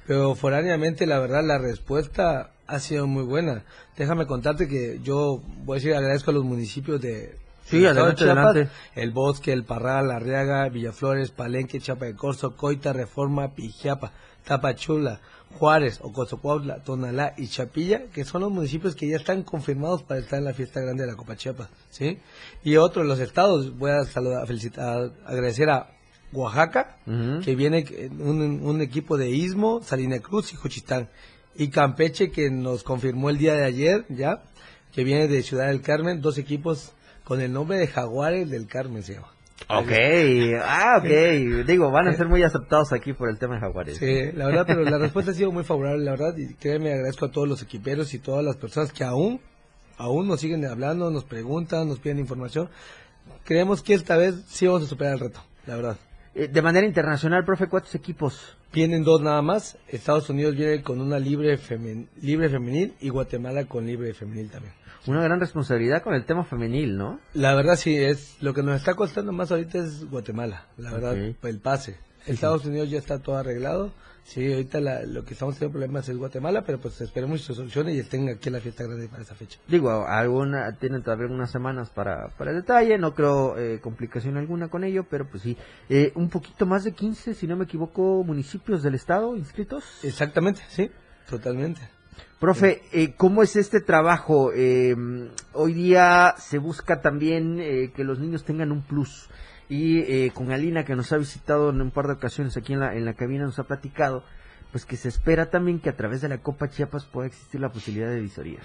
Pero 0.06 0.34
foráneamente, 0.34 1.06
la 1.06 1.20
verdad, 1.20 1.42
la 1.44 1.56
respuesta 1.58 2.50
ha 2.70 2.78
sido 2.80 3.06
muy 3.06 3.24
buena. 3.24 3.64
Déjame 3.96 4.26
contarte 4.26 4.68
que 4.68 5.00
yo, 5.02 5.42
voy 5.64 5.76
a 5.76 5.78
decir, 5.78 5.94
agradezco 5.94 6.30
a 6.30 6.34
los 6.34 6.44
municipios 6.44 7.00
de... 7.00 7.36
Sí, 7.64 7.84
adelante, 7.84 8.24
Chiapas, 8.24 8.44
adelante. 8.46 8.72
El 8.94 9.10
Bosque, 9.12 9.52
El 9.52 9.64
Parral, 9.64 10.10
Arriaga, 10.10 10.68
Villaflores, 10.68 11.30
Palenque, 11.30 11.80
Chiapa 11.80 12.06
de 12.06 12.14
Corzo, 12.14 12.56
Coita, 12.56 12.92
Reforma, 12.92 13.54
Pijiapa, 13.54 14.12
Tapachula, 14.44 15.20
Juárez, 15.58 16.00
Ocosocuautla, 16.02 16.82
Tonalá 16.82 17.34
y 17.36 17.48
Chapilla, 17.48 18.04
que 18.12 18.24
son 18.24 18.40
los 18.40 18.50
municipios 18.50 18.96
que 18.96 19.08
ya 19.08 19.16
están 19.16 19.42
confirmados 19.42 20.02
para 20.02 20.20
estar 20.20 20.38
en 20.38 20.46
la 20.46 20.54
fiesta 20.54 20.80
grande 20.80 21.04
de 21.04 21.10
la 21.10 21.16
Copa 21.16 21.36
Chiapas, 21.36 21.68
¿sí? 21.90 22.18
Y 22.64 22.76
otro 22.76 23.02
de 23.02 23.08
los 23.08 23.20
estados, 23.20 23.76
voy 23.78 23.90
a 23.90 24.04
saludar, 24.04 24.46
felicitar, 24.46 25.12
agradecer 25.26 25.70
a 25.70 25.90
Oaxaca, 26.32 26.96
que 27.44 27.54
viene 27.56 27.84
eh, 27.90 28.08
un, 28.18 28.60
un 28.62 28.80
equipo 28.80 29.16
de 29.16 29.30
Istmo, 29.30 29.80
Salina 29.82 30.20
Cruz 30.20 30.52
y 30.52 30.56
Juchitán. 30.56 31.08
Y 31.60 31.68
Campeche, 31.68 32.30
que 32.30 32.50
nos 32.50 32.82
confirmó 32.82 33.28
el 33.28 33.36
día 33.36 33.52
de 33.52 33.66
ayer, 33.66 34.06
ya, 34.08 34.44
que 34.94 35.04
viene 35.04 35.28
de 35.28 35.42
Ciudad 35.42 35.66
del 35.66 35.82
Carmen, 35.82 36.22
dos 36.22 36.38
equipos 36.38 36.94
con 37.22 37.42
el 37.42 37.52
nombre 37.52 37.76
de 37.76 37.86
Jaguares 37.86 38.48
del 38.48 38.66
Carmen 38.66 39.02
se 39.02 39.16
llama. 39.16 39.28
Ok, 39.68 39.92
ah, 40.64 40.96
ok. 41.00 41.66
Digo, 41.66 41.90
van 41.90 42.08
a 42.08 42.14
ser 42.14 42.28
muy 42.28 42.42
aceptados 42.42 42.94
aquí 42.94 43.12
por 43.12 43.28
el 43.28 43.38
tema 43.38 43.56
de 43.56 43.60
Jaguares. 43.60 43.98
Sí, 43.98 44.32
la 44.32 44.46
verdad, 44.46 44.64
pero 44.66 44.84
la 44.84 44.96
respuesta 44.96 45.32
ha 45.32 45.34
sido 45.34 45.52
muy 45.52 45.62
favorable, 45.62 46.02
la 46.02 46.12
verdad, 46.12 46.34
y 46.38 46.54
créeme, 46.54 46.94
agradezco 46.94 47.26
a 47.26 47.30
todos 47.30 47.46
los 47.46 47.60
equiperos 47.60 48.14
y 48.14 48.20
todas 48.20 48.42
las 48.42 48.56
personas 48.56 48.90
que 48.90 49.04
aún, 49.04 49.38
aún 49.98 50.28
nos 50.28 50.40
siguen 50.40 50.64
hablando, 50.64 51.10
nos 51.10 51.24
preguntan, 51.24 51.88
nos 51.88 51.98
piden 51.98 52.20
información. 52.20 52.70
Creemos 53.44 53.82
que 53.82 53.92
esta 53.92 54.16
vez 54.16 54.34
sí 54.46 54.66
vamos 54.66 54.84
a 54.84 54.86
superar 54.86 55.12
el 55.12 55.20
reto, 55.20 55.40
la 55.66 55.76
verdad. 55.76 55.98
Eh, 56.34 56.48
de 56.48 56.62
manera 56.62 56.86
internacional, 56.86 57.44
profe, 57.44 57.66
¿cuántos 57.68 57.94
equipos? 57.94 58.56
Vienen 58.72 59.02
dos 59.02 59.20
nada 59.20 59.42
más. 59.42 59.76
Estados 59.88 60.30
Unidos 60.30 60.54
viene 60.54 60.82
con 60.82 61.00
una 61.00 61.18
libre, 61.18 61.58
femen- 61.58 62.06
libre 62.22 62.48
femenil 62.48 62.94
y 63.00 63.08
Guatemala 63.08 63.64
con 63.64 63.86
libre 63.86 64.14
femenil 64.14 64.48
también. 64.48 64.74
Una 65.06 65.22
gran 65.22 65.40
responsabilidad 65.40 66.02
con 66.02 66.14
el 66.14 66.24
tema 66.26 66.44
femenil, 66.44 66.96
¿no? 66.96 67.18
La 67.34 67.54
verdad 67.54 67.76
sí 67.76 67.96
es 67.96 68.36
lo 68.40 68.52
que 68.54 68.62
nos 68.62 68.76
está 68.76 68.94
costando 68.94 69.32
más 69.32 69.50
ahorita 69.50 69.78
es 69.78 70.04
Guatemala, 70.08 70.66
la 70.76 70.92
verdad, 70.92 71.16
el 71.16 71.58
pase. 71.58 71.96
Estados 72.26 72.64
Unidos 72.66 72.90
ya 72.90 72.98
está 72.98 73.18
todo 73.18 73.36
arreglado. 73.38 73.92
Sí, 74.24 74.52
ahorita 74.52 74.80
la- 74.80 75.02
lo 75.04 75.24
que 75.24 75.32
estamos 75.32 75.56
teniendo 75.56 75.72
problemas 75.72 76.08
es 76.08 76.16
Guatemala, 76.16 76.62
pero 76.62 76.78
pues 76.78 77.00
esperemos 77.00 77.40
que 77.40 77.46
se 77.48 77.54
solucione 77.54 77.94
y 77.94 77.98
estén 77.98 78.28
aquí 78.28 78.48
la 78.48 78.60
fiesta 78.60 78.84
grande 78.84 79.08
para 79.08 79.22
esa 79.22 79.34
fecha. 79.34 79.58
Digo, 79.66 80.06
alguna, 80.06 80.76
tienen 80.78 81.02
todavía 81.02 81.26
unas 81.26 81.50
semanas 81.50 81.90
para, 81.90 82.28
para 82.38 82.52
el 82.52 82.58
detalle, 82.58 82.96
no 82.96 83.12
creo 83.14 83.58
eh, 83.58 83.80
complicación 83.80 84.36
alguna 84.36 84.68
con 84.68 84.84
ello, 84.84 85.04
pero 85.10 85.26
pues 85.28 85.42
sí, 85.42 85.56
eh, 85.88 86.12
un 86.14 86.28
poquito 86.30 86.64
más 86.64 86.84
de 86.84 86.92
15, 86.92 87.34
si 87.34 87.46
no 87.48 87.56
me 87.56 87.64
equivoco, 87.64 88.22
municipios 88.24 88.82
del 88.84 88.94
estado 88.94 89.36
inscritos. 89.36 89.84
Exactamente, 90.04 90.60
sí, 90.68 90.90
totalmente. 91.28 91.80
Profe, 92.38 92.82
eh, 92.92 93.14
¿cómo 93.16 93.42
es 93.42 93.56
este 93.56 93.80
trabajo? 93.80 94.52
Eh, 94.54 94.94
hoy 95.52 95.74
día 95.74 96.34
se 96.38 96.58
busca 96.58 97.02
también 97.02 97.58
eh, 97.60 97.92
que 97.94 98.04
los 98.04 98.18
niños 98.18 98.44
tengan 98.44 98.72
un 98.72 98.82
plus. 98.82 99.28
Y 99.70 100.00
eh, 100.00 100.32
con 100.34 100.50
Alina, 100.52 100.84
que 100.84 100.94
nos 100.96 101.10
ha 101.12 101.16
visitado 101.16 101.70
en 101.70 101.80
un 101.80 101.90
par 101.92 102.06
de 102.08 102.14
ocasiones 102.14 102.56
aquí 102.58 102.72
en 102.74 102.80
la, 102.80 102.94
en 102.94 103.04
la 103.06 103.14
cabina, 103.14 103.44
nos 103.44 103.58
ha 103.58 103.64
platicado, 103.64 104.24
pues 104.72 104.84
que 104.84 104.96
se 104.96 105.08
espera 105.08 105.48
también 105.48 105.78
que 105.80 105.88
a 105.88 105.96
través 105.96 106.20
de 106.20 106.28
la 106.28 106.38
Copa 106.38 106.68
Chiapas 106.68 107.06
pueda 107.06 107.28
existir 107.28 107.60
la 107.60 107.70
posibilidad 107.70 108.10
de 108.10 108.20
visoría. 108.20 108.58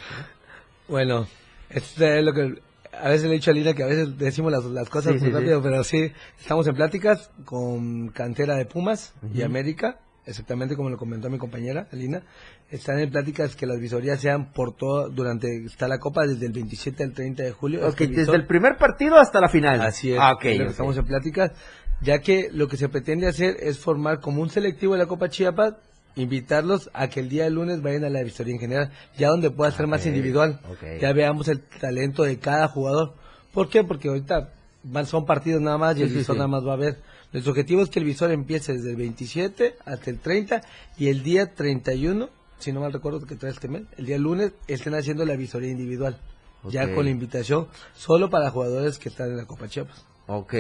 Bueno, 0.87 1.27
esto 1.69 2.03
es 2.05 2.23
lo 2.23 2.33
que 2.33 2.61
a 2.91 3.09
veces 3.09 3.23
le 3.25 3.31
he 3.31 3.33
dicho 3.33 3.51
a 3.51 3.53
Lina 3.53 3.73
que 3.73 3.83
a 3.83 3.87
veces 3.87 4.17
decimos 4.17 4.51
las, 4.51 4.63
las 4.65 4.89
cosas 4.89 5.13
Sí, 5.13 5.19
muy 5.19 5.19
sí, 5.19 5.25
sí. 5.27 5.31
rápido, 5.31 5.61
pero 5.61 5.83
sí, 5.83 6.11
estamos 6.39 6.67
en 6.67 6.75
pláticas 6.75 7.29
con 7.45 8.09
cantera 8.09 8.55
de 8.55 8.65
Pumas 8.65 9.13
y. 9.33 9.41
América, 9.43 9.99
exactamente 10.25 10.75
como 10.75 10.89
lo 10.89 10.97
comentó 10.97 11.29
mi 11.29 11.37
compañera 11.37 11.87
Lina. 11.91 12.21
Están 12.71 12.99
en 12.99 13.09
pláticas 13.11 13.55
que 13.55 13.65
las 13.65 13.79
visorías 13.79 14.19
sean 14.19 14.51
por 14.51 14.75
todo, 14.75 15.09
durante, 15.09 15.65
está 15.65 15.87
la 15.87 15.99
copa 15.99 16.25
desde 16.25 16.45
el 16.47 16.51
27 16.51 17.03
al 17.03 17.13
30 17.13 17.43
de 17.43 17.51
julio. 17.51 17.79
Ok, 17.87 18.01
Este 18.01 18.07
desde 18.07 18.31
visor- 18.31 18.35
el 18.35 18.45
primer 18.47 18.77
partido 18.77 19.17
hasta 19.17 19.39
la 19.39 19.49
final. 19.49 19.81
Así 19.81 20.11
es, 20.13 20.19
Ah, 20.19 20.33
ok, 20.33 20.45
es 20.45 20.51
lo 20.57 20.57
que 20.57 20.63
ok. 20.65 20.71
estamos 20.71 20.97
en 20.97 21.05
pláticas, 21.05 21.51
ya 22.01 22.19
que 22.19 22.49
lo 22.51 22.67
que 22.67 22.77
se 22.77 22.89
pretende 22.89 23.27
hacer 23.27 23.57
es 23.59 23.77
formar 23.79 24.19
como 24.19 24.41
un 24.41 24.49
selectivo 24.49 24.93
de 24.93 24.99
la 24.99 25.05
Copa 25.05 25.29
Chiapas, 25.29 25.75
invitarlos 26.15 26.89
a 26.93 27.07
que 27.09 27.19
el 27.19 27.29
día 27.29 27.49
lunes 27.49 27.81
vayan 27.81 28.05
a 28.05 28.09
la 28.09 28.23
visoría 28.23 28.53
en 28.53 28.59
general, 28.59 28.91
ya 29.17 29.27
donde 29.29 29.51
pueda 29.51 29.71
ser 29.71 29.85
más 29.87 30.05
individual, 30.05 30.59
ya 31.01 31.11
veamos 31.13 31.47
el 31.49 31.59
talento 31.61 32.23
de 32.23 32.39
cada 32.39 32.67
jugador. 32.67 33.13
¿Por 33.53 33.69
qué? 33.69 33.83
Porque 33.83 34.07
ahorita 34.07 34.49
van, 34.83 35.05
son 35.05 35.25
partidos 35.25 35.61
nada 35.61 35.77
más 35.77 35.97
y 35.97 36.01
el 36.03 36.07
Sí, 36.07 36.13
sí, 36.13 36.19
visor 36.19 36.35
sí. 36.35 36.37
nada 36.39 36.47
más 36.47 36.65
va 36.65 36.73
a 36.73 36.77
ver. 36.77 36.97
Nuestro 37.35 37.51
objetivo 37.51 37.81
es 37.81 37.89
que 37.89 37.99
el 37.99 38.05
visor 38.05 38.31
empiece 38.31 38.71
desde 38.71 38.91
el 38.91 38.95
27 38.95 39.75
hasta 39.83 40.09
el 40.09 40.19
30 40.19 40.61
y 40.97 41.09
el 41.09 41.21
día 41.21 41.53
31, 41.53 42.29
si 42.59 42.71
no 42.71 42.79
mal 42.79 42.93
recuerdo 42.93 43.25
que 43.27 43.35
trae 43.35 43.51
este 43.51 43.67
mes, 43.67 43.83
el 43.97 44.05
día 44.05 44.17
lunes 44.17 44.53
estén 44.69 44.95
haciendo 44.95 45.25
la 45.25 45.35
visoría 45.35 45.69
individual. 45.69 46.17
Ya 46.69 46.95
con 46.95 47.03
la 47.03 47.11
invitación 47.11 47.67
solo 47.93 48.29
para 48.29 48.49
jugadores 48.51 48.99
que 48.99 49.09
están 49.09 49.31
en 49.31 49.35
la 49.35 49.45
Copa 49.45 49.67
Chiapas. 49.67 50.05
Ok, 50.27 50.53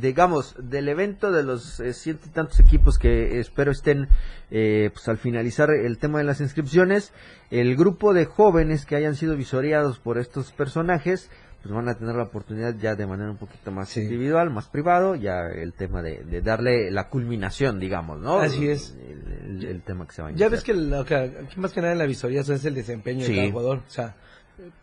digamos, 0.00 0.56
del 0.58 0.88
evento 0.88 1.30
de 1.30 1.44
los 1.44 1.78
eh, 1.78 1.94
ciento 1.94 2.26
y 2.26 2.30
tantos 2.30 2.58
equipos 2.58 2.98
que 2.98 3.38
espero 3.38 3.70
estén 3.70 4.08
eh, 4.50 4.90
pues 4.92 5.06
al 5.08 5.18
finalizar 5.18 5.70
el 5.70 5.98
tema 5.98 6.18
de 6.18 6.24
las 6.24 6.40
inscripciones, 6.40 7.12
el 7.52 7.76
grupo 7.76 8.12
de 8.12 8.24
jóvenes 8.24 8.86
que 8.86 8.96
hayan 8.96 9.14
sido 9.14 9.36
visoreados 9.36 10.00
por 10.00 10.18
estos 10.18 10.50
personajes, 10.50 11.30
pues 11.62 11.74
van 11.74 11.88
a 11.88 11.94
tener 11.98 12.14
la 12.14 12.22
oportunidad 12.24 12.74
ya 12.76 12.94
de 12.94 13.06
manera 13.06 13.30
un 13.30 13.36
poquito 13.36 13.70
más 13.72 13.88
Sí. 13.88 14.00
individual, 14.02 14.50
más 14.50 14.68
privado, 14.68 15.14
ya 15.16 15.40
el 15.48 15.72
tema 15.72 16.02
de, 16.02 16.22
de 16.24 16.40
darle 16.40 16.90
la 16.90 17.08
culminación, 17.08 17.80
digamos, 17.80 18.20
¿no? 18.20 18.38
Así 18.38 18.68
es. 18.68 18.96
El, 19.00 19.62
el- 19.62 19.64
el 19.64 19.82
tema 19.82 20.06
que 20.06 20.12
se 20.14 20.22
va 20.22 20.28
a 20.28 20.30
Ya 20.30 20.46
iniciar. 20.46 20.50
ves 20.52 20.62
que 20.64 20.74
lo 20.74 21.04
que 21.04 21.14
aquí 21.16 21.58
más 21.60 21.72
que 21.72 21.80
nada 21.80 21.92
en 21.92 21.98
la 21.98 22.06
visoría 22.06 22.42
eso 22.42 22.54
es 22.54 22.64
el 22.64 22.74
desempeño 22.74 23.24
Sí. 23.26 23.32
de 23.32 23.38
cada 23.38 23.50
jugador. 23.50 23.78
O 23.78 23.90
sea, 23.90 24.14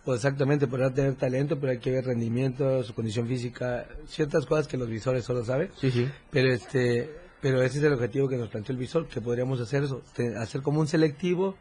pues 0.04 0.18
exactamente, 0.18 0.68
podrá 0.68 0.94
tener 0.94 1.16
talento, 1.16 1.60
pero 1.60 1.72
hay 1.72 1.80
que 1.80 1.92
ver 1.92 2.06
rendimiento, 2.06 2.84
su 2.84 2.94
condición 2.94 3.28
física, 3.28 3.86
ciertas 4.08 4.46
cosas 4.46 4.68
que 4.68 4.78
los 4.78 4.90
visores 4.90 5.24
solo 5.26 5.44
saben. 5.46 5.70
Sí, 5.80 5.92
sí. 5.92 6.10
Pero 6.32 6.50
este, 6.52 7.10
pero 7.42 7.62
ese 7.62 7.78
es 7.80 7.84
el 7.86 7.94
objetivo 7.94 8.28
que 8.28 8.38
nos 8.38 8.50
planteó 8.50 8.74
el 8.74 8.80
visor, 8.80 9.08
que 9.08 9.22
podríamos 9.22 9.60
hacer 9.62 9.84
eso, 9.84 10.02
hacer 10.40 10.62
como 10.62 10.80
un 10.82 10.88
selectivo, 10.88 11.56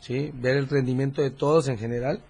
sí, 0.00 0.30
ver 0.34 0.56
el 0.56 0.68
rendimiento 0.68 1.22
de 1.22 1.30
todos 1.30 1.68
en 1.68 1.78
general 1.78 2.22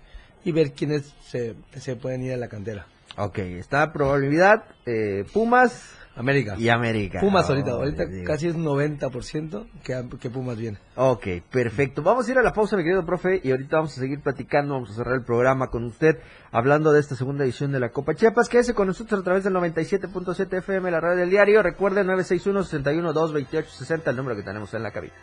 y 0.45 0.53
ver 0.53 0.73
quiénes 0.73 1.15
se, 1.23 1.55
se 1.77 1.97
pueden 1.97 2.23
ir 2.23 2.33
a 2.33 2.37
la 2.37 2.49
cantera. 2.49 2.87
Ok, 3.17 3.39
está 3.39 3.93
probabilidad 3.93 4.65
eh, 4.87 5.25
Pumas 5.33 5.97
América. 6.17 6.55
y 6.59 6.69
América. 6.69 7.21
Pumas 7.21 7.49
Oh, 7.49 7.53
ahorita, 7.53 7.71
ahorita 7.73 8.07
Dios. 8.07 8.27
casi 8.27 8.49
es 8.49 8.57
90% 8.57 9.67
que, 9.83 10.05
que 10.21 10.31
Pumas 10.31 10.57
viene. 10.59 10.79
Ok, 10.97 11.27
perfecto. 11.51 12.03
Vamos 12.03 12.29
a 12.29 12.33
ir 12.33 12.39
a 12.39 12.43
la 12.43 12.53
pausa, 12.53 12.77
mi 12.77 12.83
querido 12.83 13.05
profe, 13.07 13.41
y 13.43 13.51
ahorita 13.51 13.77
vamos 13.77 13.97
a 13.97 14.01
seguir 14.01 14.21
platicando, 14.21 14.75
vamos 14.75 14.91
a 14.91 14.95
cerrar 14.95 15.15
el 15.15 15.25
programa 15.25 15.69
con 15.69 15.85
usted, 15.85 16.19
hablando 16.53 16.93
de 16.93 17.01
esta 17.01 17.17
segunda 17.17 17.45
edición 17.45 17.73
de 17.73 17.81
la 17.81 17.91
Copa 17.91 18.15
Chiapas. 18.15 18.49
Quédese 18.49 18.75
con 18.75 18.87
nosotros 18.89 19.21
a 19.21 19.25
través 19.25 19.45
del 19.45 19.55
97.7 19.55 20.59
FM, 20.59 20.91
la 20.91 21.01
radio 21.01 21.17
del 21.19 21.31
diario. 21.31 21.63
Recuerde 21.63 22.05
961-61-228-60, 22.05 24.09
el 24.09 24.17
número 24.17 24.37
que 24.37 24.43
tenemos 24.43 24.73
en 24.75 24.83
la 24.83 24.91
cabina. 24.93 25.15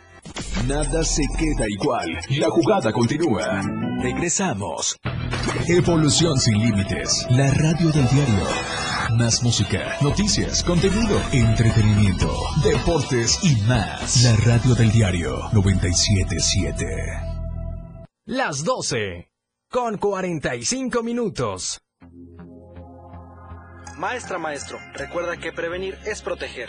Nada 0.66 1.04
se 1.04 1.22
queda 1.38 1.66
igual. 1.68 2.18
La 2.30 2.48
jugada 2.50 2.92
continúa. 2.92 3.62
Regresamos. 4.00 4.96
Evolución 5.68 6.38
sin 6.38 6.58
límites. 6.58 7.26
La 7.30 7.50
radio 7.52 7.90
del 7.90 8.08
diario. 8.08 8.46
Más 9.16 9.42
música, 9.42 9.96
noticias, 10.02 10.62
contenido, 10.62 11.20
entretenimiento, 11.32 12.30
deportes 12.62 13.38
y 13.42 13.56
más. 13.66 14.22
La 14.22 14.36
radio 14.36 14.74
del 14.74 14.90
diario 14.92 15.38
977. 15.52 16.84
Las 18.26 18.64
12. 18.64 19.30
Con 19.70 19.96
45 19.96 21.02
minutos. 21.02 21.80
Maestra, 23.96 24.38
maestro, 24.38 24.78
recuerda 24.94 25.36
que 25.38 25.52
prevenir 25.52 25.98
es 26.06 26.22
proteger. 26.22 26.68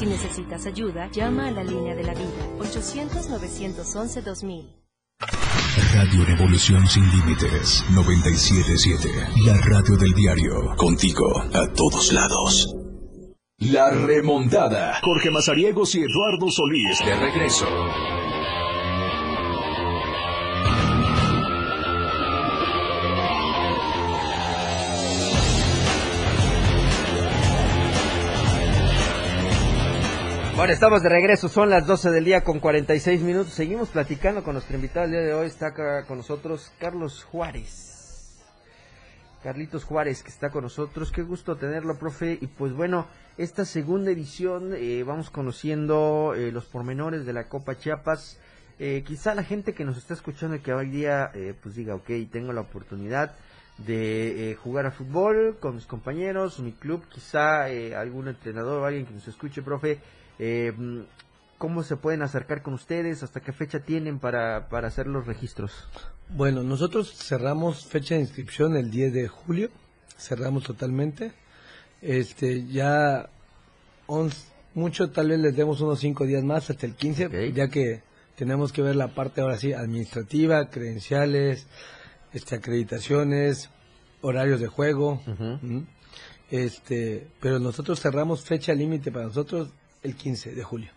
Si 0.00 0.06
necesitas 0.06 0.64
ayuda, 0.64 1.10
llama 1.12 1.48
a 1.48 1.50
la 1.50 1.62
línea 1.62 1.94
de 1.94 2.02
la 2.02 2.14
vida 2.14 2.30
800-911-2000. 2.58 4.64
Radio 5.92 6.24
Revolución 6.24 6.86
sin 6.86 7.06
límites 7.10 7.84
977. 7.90 9.10
La 9.44 9.60
radio 9.60 9.98
del 9.98 10.14
diario. 10.14 10.74
Contigo 10.76 11.42
a 11.52 11.70
todos 11.74 12.14
lados. 12.14 12.74
La 13.58 13.90
remontada. 13.90 14.98
Jorge 15.02 15.30
Mazariegos 15.30 15.94
y 15.94 15.98
Eduardo 15.98 16.50
Solís 16.50 16.98
de 17.04 17.14
regreso. 17.16 17.66
Bueno, 30.60 30.74
estamos 30.74 31.02
de 31.02 31.08
regreso, 31.08 31.48
son 31.48 31.70
las 31.70 31.86
12 31.86 32.10
del 32.10 32.26
día 32.26 32.44
con 32.44 32.60
46 32.60 33.22
minutos. 33.22 33.54
Seguimos 33.54 33.88
platicando 33.88 34.44
con 34.44 34.52
nuestro 34.52 34.76
invitado 34.76 35.06
el 35.06 35.12
día 35.12 35.22
de 35.22 35.32
hoy. 35.32 35.46
Está 35.46 35.68
acá 35.68 36.04
con 36.04 36.18
nosotros 36.18 36.70
Carlos 36.78 37.24
Juárez. 37.24 38.38
Carlitos 39.42 39.84
Juárez, 39.84 40.22
que 40.22 40.28
está 40.28 40.50
con 40.50 40.64
nosotros. 40.64 41.12
Qué 41.12 41.22
gusto 41.22 41.56
tenerlo, 41.56 41.98
profe. 41.98 42.36
Y 42.38 42.46
pues 42.46 42.74
bueno, 42.74 43.06
esta 43.38 43.64
segunda 43.64 44.10
edición 44.10 44.74
eh, 44.74 45.02
vamos 45.02 45.30
conociendo 45.30 46.34
eh, 46.36 46.52
los 46.52 46.66
pormenores 46.66 47.24
de 47.24 47.32
la 47.32 47.48
Copa 47.48 47.78
Chiapas. 47.78 48.38
Eh, 48.78 49.02
quizá 49.06 49.34
la 49.34 49.44
gente 49.44 49.72
que 49.72 49.86
nos 49.86 49.96
está 49.96 50.12
escuchando 50.12 50.56
y 50.56 50.60
que 50.60 50.74
hoy 50.74 50.90
día 50.90 51.30
eh, 51.32 51.54
pues 51.62 51.74
diga, 51.74 51.94
ok, 51.94 52.10
tengo 52.30 52.52
la 52.52 52.60
oportunidad 52.60 53.34
de 53.86 54.50
eh, 54.50 54.54
jugar 54.56 54.86
a 54.86 54.90
fútbol 54.90 55.56
con 55.58 55.74
mis 55.74 55.86
compañeros, 55.86 56.60
mi 56.60 56.72
club, 56.72 57.02
quizá 57.08 57.70
eh, 57.70 57.94
algún 57.94 58.28
entrenador 58.28 58.82
o 58.82 58.84
alguien 58.84 59.06
que 59.06 59.14
nos 59.14 59.26
escuche, 59.26 59.62
profe, 59.62 60.00
eh, 60.42 60.72
¿cómo 61.58 61.82
se 61.82 61.96
pueden 61.96 62.22
acercar 62.22 62.62
con 62.62 62.72
ustedes? 62.74 63.22
¿Hasta 63.22 63.40
qué 63.40 63.52
fecha 63.52 63.80
tienen 63.80 64.18
para, 64.18 64.68
para 64.70 64.88
hacer 64.88 65.06
los 65.06 65.26
registros? 65.26 65.72
Bueno, 66.30 66.62
nosotros 66.62 67.12
cerramos 67.14 67.84
fecha 67.86 68.14
de 68.14 68.22
inscripción 68.22 68.74
el 68.76 68.90
10 68.90 69.12
de 69.12 69.28
julio, 69.28 69.68
cerramos 70.18 70.64
totalmente. 70.64 71.32
Este, 72.00 72.66
ya 72.66 73.28
once- 74.06 74.48
mucho, 74.74 75.10
tal 75.10 75.28
vez 75.28 75.38
les 75.40 75.54
demos 75.56 75.80
unos 75.82 75.98
5 76.00 76.24
días 76.24 76.42
más 76.44 76.70
hasta 76.70 76.86
el 76.86 76.94
15, 76.94 77.28
ya 77.52 77.68
que 77.68 78.02
tenemos 78.36 78.72
que 78.72 78.80
ver 78.82 78.96
la 78.96 79.08
parte 79.08 79.40
ahora 79.42 79.58
sí 79.58 79.72
administrativa, 79.74 80.70
credenciales, 80.70 81.66
este, 82.32 82.54
acreditaciones, 82.54 83.68
horarios 84.22 84.60
de 84.60 84.68
juego. 84.68 85.20
Este, 86.50 87.28
pero 87.40 87.58
nosotros 87.58 88.00
cerramos 88.00 88.42
fecha 88.42 88.72
límite 88.74 89.12
para 89.12 89.26
nosotros 89.26 89.68
el 90.02 90.16
15 90.16 90.54
de 90.54 90.62
julio. 90.62 90.90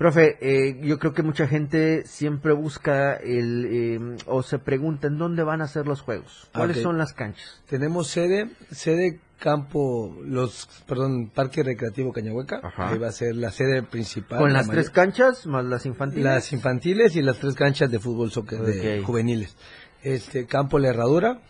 Profe, 0.00 0.38
eh, 0.40 0.80
yo 0.80 0.98
creo 0.98 1.12
que 1.12 1.22
mucha 1.22 1.46
gente 1.46 2.06
siempre 2.06 2.54
busca 2.54 3.16
el, 3.16 3.66
eh, 3.70 4.16
o 4.24 4.42
se 4.42 4.58
pregunta 4.58 5.08
en 5.08 5.18
dónde 5.18 5.42
van 5.42 5.60
a 5.60 5.68
ser 5.68 5.86
los 5.86 6.00
juegos. 6.00 6.48
¿Cuáles 6.54 6.80
son 6.80 6.96
las 6.96 7.12
canchas? 7.12 7.62
Tenemos 7.68 8.08
sede, 8.08 8.48
sede 8.70 9.20
campo, 9.38 10.16
los, 10.24 10.66
perdón, 10.86 11.28
Parque 11.28 11.62
Recreativo 11.62 12.14
Cañahueca. 12.14 12.60
Ajá. 12.62 12.88
Ahí 12.88 12.98
va 12.98 13.08
a 13.08 13.12
ser 13.12 13.36
la 13.36 13.50
sede 13.50 13.82
principal. 13.82 14.38
¿Con 14.38 14.54
la 14.54 14.60
las 14.60 14.70
tres 14.70 14.88
canchas 14.88 15.46
más 15.46 15.66
las 15.66 15.84
infantiles? 15.84 16.24
Las 16.24 16.50
infantiles 16.54 17.14
y 17.16 17.20
las 17.20 17.38
tres 17.38 17.54
canchas 17.54 17.90
de 17.90 17.98
fútbol 17.98 18.30
soccer 18.30 18.60
de 18.60 19.02
juveniles. 19.02 19.54
Este, 20.02 20.46
campo 20.46 20.78
La 20.78 20.88
Herradura. 20.88 21.42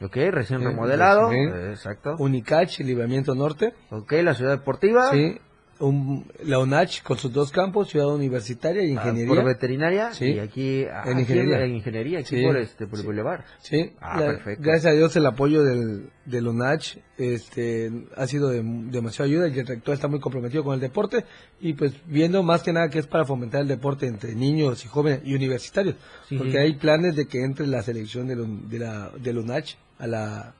Ok, 0.00 0.16
recién 0.32 0.60
remodelado. 0.60 1.30
sí. 1.30 1.36
exacto. 1.70 2.16
Unicach, 2.18 2.80
Libramiento 2.80 3.36
Norte. 3.36 3.74
Ok, 3.90 4.10
la 4.24 4.34
ciudad 4.34 4.58
deportiva. 4.58 5.12
Sí. 5.12 5.38
Un, 5.84 6.30
la 6.44 6.58
UNACH 6.60 7.02
con 7.02 7.18
sus 7.18 7.32
dos 7.32 7.50
campos, 7.50 7.88
Ciudad 7.88 8.06
Universitaria 8.14 8.82
y 8.84 8.90
Ah, 8.96 9.02
Ingeniería. 9.08 9.34
por 9.34 9.44
veterinaria 9.44 10.12
Sí. 10.12 10.26
y 10.26 10.38
aquí 10.38 10.84
ah, 10.84 11.02
En 11.06 11.12
aquí 11.12 11.20
ingeniería. 11.22 11.64
en 11.64 11.74
ingeniería 11.74 12.18
aquí 12.20 12.36
Sí. 12.36 12.42
por 12.46 12.56
este 12.56 12.86
por 12.86 12.94
el 12.98 13.00
Sí. 13.02 13.06
bulevar 13.06 13.44
Sí, 13.60 13.92
Ah, 14.00 14.20
la- 14.20 14.26
perfecto. 14.26 14.62
gracias 14.62 14.92
a 14.92 14.96
Dios 14.96 15.16
el 15.16 15.26
apoyo 15.26 15.64
del, 15.64 16.10
del 16.24 16.46
UNACH 16.46 16.98
este, 17.18 17.90
ha 18.16 18.26
sido 18.26 18.48
de 18.50 18.62
demasiada 18.62 19.28
ayuda 19.28 19.48
y 19.48 19.58
el 19.58 19.66
rector 19.66 19.94
está 19.94 20.06
muy 20.08 20.20
comprometido 20.20 20.62
con 20.62 20.74
el 20.74 20.80
deporte 20.80 21.24
y 21.60 21.72
pues 21.72 21.94
viendo 22.06 22.42
más 22.42 22.62
que 22.62 22.72
nada 22.72 22.88
que 22.88 22.98
es 23.00 23.06
para 23.06 23.24
fomentar 23.24 23.60
el 23.62 23.68
deporte 23.68 24.06
entre 24.06 24.34
niños 24.34 24.84
y 24.84 24.88
jóvenes 24.88 25.22
y 25.24 25.34
universitarios, 25.34 25.96
porque 26.36 26.58
hay 26.58 26.74
planes 26.74 27.16
de 27.16 27.26
que 27.26 27.42
entre 27.42 27.66
la 27.66 27.82
selección 27.82 28.28
del, 28.28 28.68
de 28.68 28.78
la, 28.78 29.10
del 29.20 29.38
UNACH 29.38 29.74
a 29.98 30.06
la, 30.06 30.38
a 30.40 30.54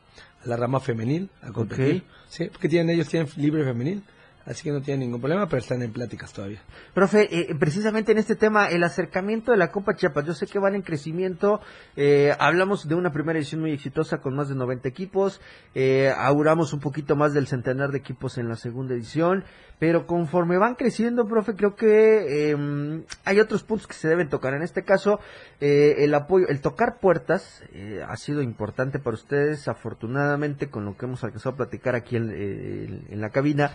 la 0.46 0.56
rama 0.56 0.80
femenil 0.80 1.30
a 1.42 1.52
competir. 1.52 1.96
Ok. 2.04 2.12
Sí, 2.28 2.44
porque 2.50 2.68
tienen, 2.68 2.90
ellos 2.94 3.08
tienen 3.08 3.28
libre 3.36 3.62
femenil, 3.64 4.02
así 4.46 4.62
que 4.64 4.72
no 4.72 4.80
tienen 4.80 5.00
ningún 5.00 5.20
problema, 5.20 5.46
pero 5.46 5.60
están 5.60 5.82
en 5.82 5.92
pláticas 5.92 6.32
todavía. 6.32 6.62
Profe, 6.94 7.28
eh, 7.30 7.54
precisamente 7.58 8.12
en 8.12 8.18
este 8.18 8.36
tema, 8.36 8.68
el 8.68 8.84
acercamiento 8.84 9.52
de 9.52 9.58
la 9.58 9.70
Copa 9.70 9.94
Chiapas, 9.94 10.24
yo 10.24 10.34
sé 10.34 10.46
que 10.46 10.58
van 10.58 10.74
en 10.74 10.82
crecimiento, 10.82 11.60
eh, 11.96 12.34
hablamos 12.38 12.88
de 12.88 12.94
una 12.94 13.12
primera 13.12 13.38
edición 13.38 13.60
muy 13.60 13.72
exitosa 13.72 14.18
con 14.18 14.34
más 14.34 14.48
de 14.48 14.54
90 14.54 14.88
equipos, 14.88 15.40
eh, 15.74 16.12
auguramos 16.16 16.72
un 16.72 16.80
poquito 16.80 17.16
más 17.16 17.34
del 17.34 17.46
centenar 17.46 17.90
de 17.90 17.98
equipos 17.98 18.38
en 18.38 18.48
la 18.48 18.56
segunda 18.56 18.94
edición, 18.94 19.44
pero 19.82 20.06
conforme 20.06 20.58
van 20.58 20.76
creciendo, 20.76 21.26
profe, 21.26 21.56
creo 21.56 21.74
que 21.74 22.52
eh, 22.52 23.04
hay 23.24 23.40
otros 23.40 23.64
puntos 23.64 23.88
que 23.88 23.94
se 23.94 24.06
deben 24.06 24.28
tocar. 24.28 24.54
En 24.54 24.62
este 24.62 24.84
caso, 24.84 25.18
eh, 25.60 26.04
el 26.04 26.14
apoyo, 26.14 26.46
el 26.48 26.60
tocar 26.60 27.00
puertas 27.00 27.64
eh, 27.72 28.00
ha 28.06 28.16
sido 28.16 28.42
importante 28.42 29.00
para 29.00 29.14
ustedes, 29.14 29.66
afortunadamente, 29.66 30.70
con 30.70 30.84
lo 30.84 30.96
que 30.96 31.06
hemos 31.06 31.24
alcanzado 31.24 31.54
a 31.54 31.56
platicar 31.56 31.96
aquí 31.96 32.14
en, 32.14 32.30
eh, 32.30 33.02
en 33.08 33.20
la 33.20 33.30
cabina 33.30 33.72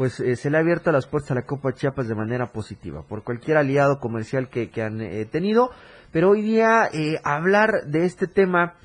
pues 0.00 0.18
eh, 0.18 0.34
se 0.34 0.48
le 0.48 0.56
ha 0.56 0.60
abierto 0.60 0.90
las 0.92 1.06
puertas 1.06 1.32
a 1.32 1.34
la 1.34 1.42
Copa 1.42 1.74
Chiapas 1.74 2.08
de 2.08 2.14
manera 2.14 2.46
positiva 2.46 3.02
por 3.02 3.22
cualquier 3.22 3.58
aliado 3.58 3.98
comercial 4.00 4.48
que, 4.48 4.70
que 4.70 4.80
han 4.80 5.02
eh, 5.02 5.26
tenido. 5.26 5.72
Pero 6.10 6.30
hoy 6.30 6.40
día 6.40 6.88
eh, 6.90 7.20
hablar 7.22 7.82
de 7.84 8.06
este 8.06 8.26
tema 8.26 8.76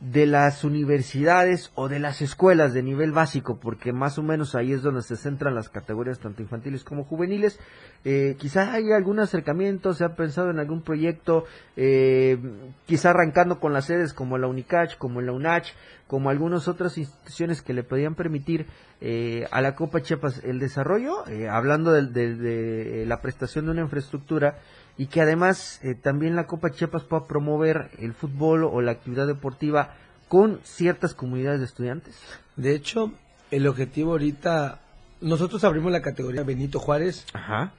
de 0.00 0.24
las 0.24 0.64
universidades 0.64 1.70
o 1.74 1.88
de 1.88 1.98
las 1.98 2.22
escuelas 2.22 2.72
de 2.72 2.82
nivel 2.82 3.12
básico, 3.12 3.58
porque 3.60 3.92
más 3.92 4.16
o 4.18 4.22
menos 4.22 4.54
ahí 4.54 4.72
es 4.72 4.82
donde 4.82 5.02
se 5.02 5.14
centran 5.16 5.54
las 5.54 5.68
categorías 5.68 6.18
tanto 6.18 6.40
infantiles 6.40 6.84
como 6.84 7.04
juveniles. 7.04 7.60
Eh, 8.06 8.36
quizás 8.38 8.70
hay 8.70 8.92
algún 8.92 9.20
acercamiento, 9.20 9.92
se 9.92 10.04
ha 10.04 10.16
pensado 10.16 10.50
en 10.50 10.58
algún 10.58 10.80
proyecto, 10.80 11.44
eh, 11.76 12.38
quizá 12.86 13.10
arrancando 13.10 13.60
con 13.60 13.74
las 13.74 13.84
sedes 13.84 14.14
como 14.14 14.38
la 14.38 14.46
Unicach, 14.46 14.96
como 14.96 15.20
la 15.20 15.32
UNACH, 15.32 15.74
como 16.06 16.30
algunas 16.30 16.66
otras 16.66 16.96
instituciones 16.96 17.60
que 17.60 17.74
le 17.74 17.84
podían 17.84 18.14
permitir 18.14 18.66
eh, 19.02 19.46
a 19.50 19.60
la 19.62 19.74
Copa 19.76 20.00
Chiapas 20.02 20.42
el 20.44 20.58
desarrollo, 20.58 21.26
eh, 21.28 21.48
hablando 21.48 21.92
del- 21.92 22.12
de, 22.12 23.04
la 23.06 23.20
prestación 23.20 23.66
de 23.66 23.70
una 23.72 23.80
infraestructura 23.82 24.58
y 25.00 25.06
que 25.06 25.22
además 25.22 25.80
eh, 25.82 25.94
también 25.94 26.36
la 26.36 26.46
Copa 26.46 26.72
Chiapas 26.72 27.04
pueda 27.04 27.26
promover 27.26 27.88
el 28.00 28.12
fútbol 28.12 28.64
o 28.64 28.82
la 28.82 28.92
actividad 28.92 29.26
deportiva 29.26 29.94
con 30.28 30.60
ciertas 30.62 31.14
comunidades 31.14 31.60
de 31.60 31.64
estudiantes. 31.64 32.20
De 32.56 32.74
hecho, 32.74 33.10
el 33.50 33.66
objetivo 33.66 34.10
ahorita, 34.10 34.82
nosotros 35.22 35.64
abrimos 35.64 35.90
la 35.90 36.02
categoría 36.02 36.42
Benito 36.42 36.78
Juárez 36.78 37.24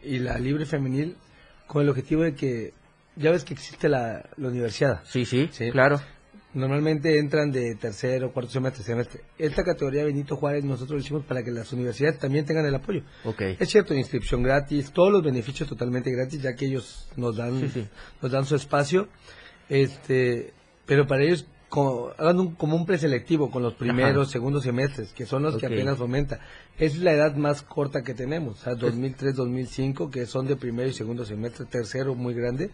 y 0.02 0.18
la 0.18 0.40
libre 0.40 0.66
femenil 0.66 1.16
con 1.68 1.84
el 1.84 1.90
objetivo 1.90 2.24
de 2.24 2.34
que, 2.34 2.74
ya 3.16 3.30
ves 3.30 3.44
que 3.44 3.54
existe 3.54 3.88
la, 3.88 4.26
la 4.38 4.48
universidad. 4.48 5.02
Sí, 5.04 5.26
sí, 5.26 5.48
claro. 5.72 6.02
Normalmente 6.54 7.18
entran 7.18 7.50
de 7.52 7.76
tercero, 7.76 8.34
cuarto 8.34 8.52
semestre, 8.52 8.84
semestre. 8.84 9.22
Esta 9.38 9.64
categoría 9.64 10.04
Benito 10.04 10.36
Juárez 10.36 10.66
nosotros 10.66 10.92
lo 10.92 10.98
hicimos 11.00 11.24
para 11.26 11.44
que 11.44 11.52
las 11.52 11.72
universidades 11.72 12.20
también 12.20 12.46
tengan 12.46 12.66
el 12.66 12.76
apoyo. 12.76 13.04
Ok. 13.24 13.42
Es 13.58 13.70
cierto, 13.70 13.94
inscripción 13.94 14.44
gratis, 14.44 14.92
todos 14.92 15.14
los 15.14 15.24
beneficios 15.24 15.70
totalmente 15.70 16.12
gratis, 16.12 16.42
ya 16.42 16.54
que 16.56 16.66
ellos 16.66 17.08
nos 17.16 17.38
dan, 17.38 17.58
Sí, 17.62 17.70
sí. 17.70 17.88
nos 18.22 18.32
dan 18.32 18.46
su 18.46 18.56
espacio. 18.56 19.08
Este, 19.70 20.54
pero 20.86 21.08
para 21.08 21.24
ellos, 21.24 21.46
como, 21.70 22.10
hagan 22.18 22.40
un, 22.42 22.56
como 22.56 22.76
un 22.76 22.86
preselectivo 22.86 23.50
con 23.50 23.64
los 23.64 23.76
primeros, 23.76 24.24
Ajá. 24.28 24.34
segundos 24.34 24.64
semestres, 24.64 25.14
que 25.14 25.26
son 25.26 25.44
los 25.44 25.56
que 25.58 25.68
apenas 25.68 25.98
fomenta. 25.98 26.42
Es 26.78 26.98
la 26.98 27.14
edad 27.14 27.36
más 27.38 27.62
corta 27.62 28.02
que 28.04 28.14
tenemos, 28.14 28.60
o 28.60 28.64
sea, 28.66 28.76
2003, 28.76 29.36
2005, 29.36 30.10
que 30.12 30.26
son 30.26 30.48
de 30.48 30.58
primero 30.58 30.90
y 30.90 30.94
segundo 30.94 31.24
semestre, 31.24 31.66
tercero 31.66 32.14
muy 32.14 32.34
grande, 32.34 32.72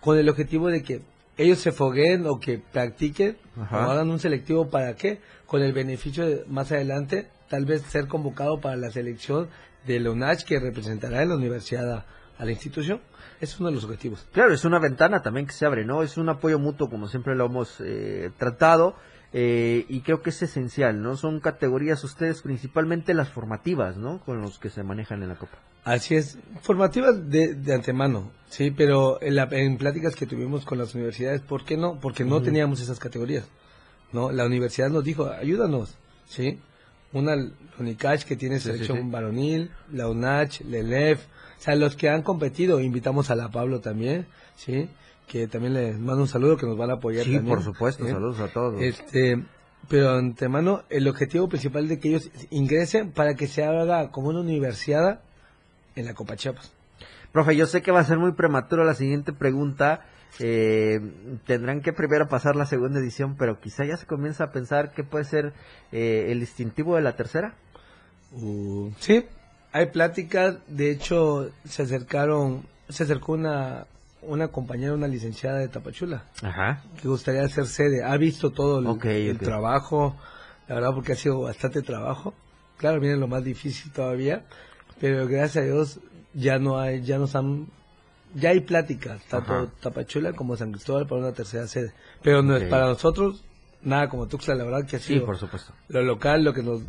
con 0.00 0.18
el 0.18 0.28
objetivo 0.28 0.66
de 0.68 0.82
que 0.82 1.02
ellos 1.36 1.58
se 1.58 1.72
fogueen 1.72 2.26
o 2.26 2.38
que 2.38 2.58
practiquen 2.58 3.36
Ajá. 3.60 3.86
o 3.86 3.90
hagan 3.90 4.10
un 4.10 4.18
selectivo 4.18 4.68
para 4.70 4.94
qué, 4.94 5.20
con 5.46 5.62
el 5.62 5.72
beneficio 5.72 6.26
de 6.26 6.44
más 6.46 6.72
adelante 6.72 7.28
tal 7.48 7.64
vez 7.66 7.82
ser 7.82 8.06
convocado 8.08 8.60
para 8.60 8.76
la 8.76 8.90
selección 8.90 9.48
de 9.86 10.00
la 10.00 10.10
UNACH 10.10 10.44
que 10.44 10.58
representará 10.58 11.22
en 11.22 11.30
la 11.30 11.36
universidad 11.36 11.90
a, 11.92 12.06
a 12.38 12.44
la 12.44 12.50
institución. 12.50 13.00
Es 13.40 13.58
uno 13.58 13.68
de 13.68 13.74
los 13.74 13.84
objetivos. 13.84 14.26
Claro, 14.32 14.54
es 14.54 14.64
una 14.64 14.78
ventana 14.78 15.20
también 15.20 15.46
que 15.46 15.52
se 15.52 15.66
abre, 15.66 15.84
¿no? 15.84 16.02
Es 16.02 16.16
un 16.16 16.28
apoyo 16.28 16.58
mutuo 16.58 16.88
como 16.88 17.08
siempre 17.08 17.34
lo 17.34 17.46
hemos 17.46 17.80
eh, 17.80 18.30
tratado 18.38 18.94
eh, 19.32 19.86
y 19.88 20.00
creo 20.00 20.22
que 20.22 20.30
es 20.30 20.42
esencial, 20.42 21.02
¿no? 21.02 21.16
Son 21.16 21.40
categorías 21.40 22.04
ustedes 22.04 22.42
principalmente 22.42 23.14
las 23.14 23.28
formativas, 23.28 23.96
¿no? 23.96 24.20
Con 24.24 24.40
los 24.42 24.58
que 24.58 24.68
se 24.70 24.82
manejan 24.82 25.22
en 25.22 25.28
la 25.30 25.36
Copa. 25.36 25.58
Así 25.84 26.14
es, 26.14 26.38
formativas 26.60 27.28
de, 27.28 27.54
de 27.54 27.74
antemano, 27.74 28.30
sí, 28.48 28.70
pero 28.70 29.20
en, 29.20 29.34
la- 29.34 29.48
en 29.50 29.78
pláticas 29.78 30.14
que 30.14 30.26
tuvimos 30.26 30.64
con 30.64 30.78
las 30.78 30.94
universidades, 30.94 31.40
¿por 31.40 31.64
qué 31.64 31.76
no? 31.76 31.98
Porque 32.00 32.24
no 32.24 32.40
teníamos 32.42 32.80
esas 32.80 33.00
categorías, 33.00 33.46
¿no? 34.12 34.30
La 34.30 34.46
universidad 34.46 34.90
nos 34.90 35.02
dijo, 35.02 35.26
ayúdanos, 35.28 35.96
¿sí? 36.26 36.60
Una, 37.12 37.34
la 37.36 37.50
UNICACH 37.80 38.24
que 38.24 38.36
tiene 38.36 38.56
Sí, 38.60 38.68
sí, 38.68 38.72
selección 38.74 38.98
sí. 38.98 39.10
varonil, 39.10 39.70
la 39.92 40.08
UNACH, 40.08 40.60
la 40.62 40.78
ELEF, 40.78 41.24
sea, 41.62 41.74
los 41.76 41.96
que 41.96 42.08
han 42.08 42.22
competido, 42.22 42.80
invitamos 42.80 43.30
a 43.30 43.34
la 43.34 43.50
Pablo 43.50 43.80
también, 43.80 44.26
¿sí? 44.56 44.88
Que 45.28 45.46
también 45.46 45.74
les 45.74 45.98
mando 45.98 46.22
un 46.22 46.28
saludo, 46.28 46.56
que 46.56 46.66
nos 46.66 46.76
van 46.76 46.90
a 46.90 46.94
apoyar 46.94 47.24
Sí, 47.24 47.34
también. 47.34 47.54
por 47.54 47.64
supuesto, 47.64 48.04
¿sí? 48.04 48.10
saludos 48.10 48.40
a 48.40 48.48
todos. 48.48 48.80
Este, 48.82 49.42
pero 49.88 50.10
antemano, 50.10 50.82
el 50.90 51.08
objetivo 51.08 51.48
principal 51.48 51.88
de 51.88 51.98
que 51.98 52.08
ellos 52.10 52.30
ingresen 52.50 53.12
para 53.12 53.34
que 53.34 53.46
se 53.46 53.64
haga 53.64 54.10
como 54.10 54.28
una 54.28 54.40
universidad 54.40 55.20
en 55.96 56.06
la 56.06 56.14
Copa 56.14 56.36
Chiapas. 56.36 56.72
Profe, 57.32 57.56
yo 57.56 57.66
sé 57.66 57.80
que 57.82 57.92
va 57.92 58.00
a 58.00 58.04
ser 58.04 58.18
muy 58.18 58.32
prematuro 58.32 58.84
la 58.84 58.94
siguiente 58.94 59.32
pregunta. 59.32 60.06
eh, 60.38 60.98
tendrán 61.46 61.82
que 61.82 61.92
primero 61.92 62.26
pasar 62.28 62.56
la 62.56 62.64
segunda 62.66 62.98
edición, 63.00 63.36
pero 63.36 63.60
quizá 63.60 63.84
ya 63.84 63.96
se 63.98 64.06
comienza 64.06 64.44
a 64.44 64.50
pensar 64.50 64.92
que 64.92 65.04
puede 65.04 65.24
ser 65.24 65.52
eh, 65.92 66.26
el 66.30 66.40
distintivo 66.40 66.96
de 66.96 67.02
la 67.02 67.16
tercera. 67.16 67.54
Uh, 68.32 68.90
sí, 68.98 69.26
hay 69.72 69.86
pláticas, 69.86 70.56
de 70.68 70.90
hecho 70.90 71.50
se 71.64 71.82
acercaron, 71.82 72.64
se 72.88 73.04
acercó 73.04 73.32
una 73.32 73.86
una 74.24 74.48
compañera, 74.48 74.94
una 74.94 75.08
licenciada 75.08 75.58
de 75.58 75.66
Tapachula, 75.68 76.24
Ajá. 76.42 76.84
que 77.00 77.08
gustaría 77.08 77.42
hacer 77.42 77.66
sede. 77.66 78.04
Ha 78.04 78.16
visto 78.16 78.50
todo 78.50 78.78
el, 78.78 79.38
trabajo, 79.38 80.16
la 80.68 80.76
verdad 80.76 80.90
porque 80.94 81.12
ha 81.12 81.16
sido 81.16 81.40
bastante 81.40 81.82
trabajo. 81.82 82.32
Claro, 82.76 83.00
viene 83.00 83.16
lo 83.16 83.26
más 83.26 83.42
difícil 83.42 83.90
todavía, 83.92 84.44
pero 85.00 85.26
gracias 85.26 85.64
a 85.64 85.66
Dios 85.66 85.98
ya 86.34 86.60
no 86.60 86.78
hay, 86.78 87.02
ya 87.02 87.18
nos 87.18 87.34
han, 87.34 87.66
ya 88.34 88.50
hay 88.50 88.60
pláticas, 88.60 89.20
tanto 89.24 89.52
Ajá. 89.52 89.66
Tapachula 89.80 90.32
como 90.34 90.56
San 90.56 90.70
Cristóbal 90.70 91.08
para 91.08 91.20
una 91.20 91.32
tercera 91.32 91.66
sede. 91.66 91.92
Pero 92.22 92.42
no 92.42 92.56
es 92.56 92.68
para 92.68 92.86
nosotros 92.86 93.42
nada 93.82 94.08
como 94.08 94.28
Tuxtla, 94.28 94.54
la 94.54 94.62
verdad 94.64 94.86
que 94.86 94.96
ha 94.96 95.00
Sí, 95.00 95.14
sido 95.14 95.26
por 95.26 95.36
supuesto. 95.36 95.72
lo 95.88 96.00
local, 96.02 96.44
lo 96.44 96.52
que 96.54 96.62
nos 96.62 96.82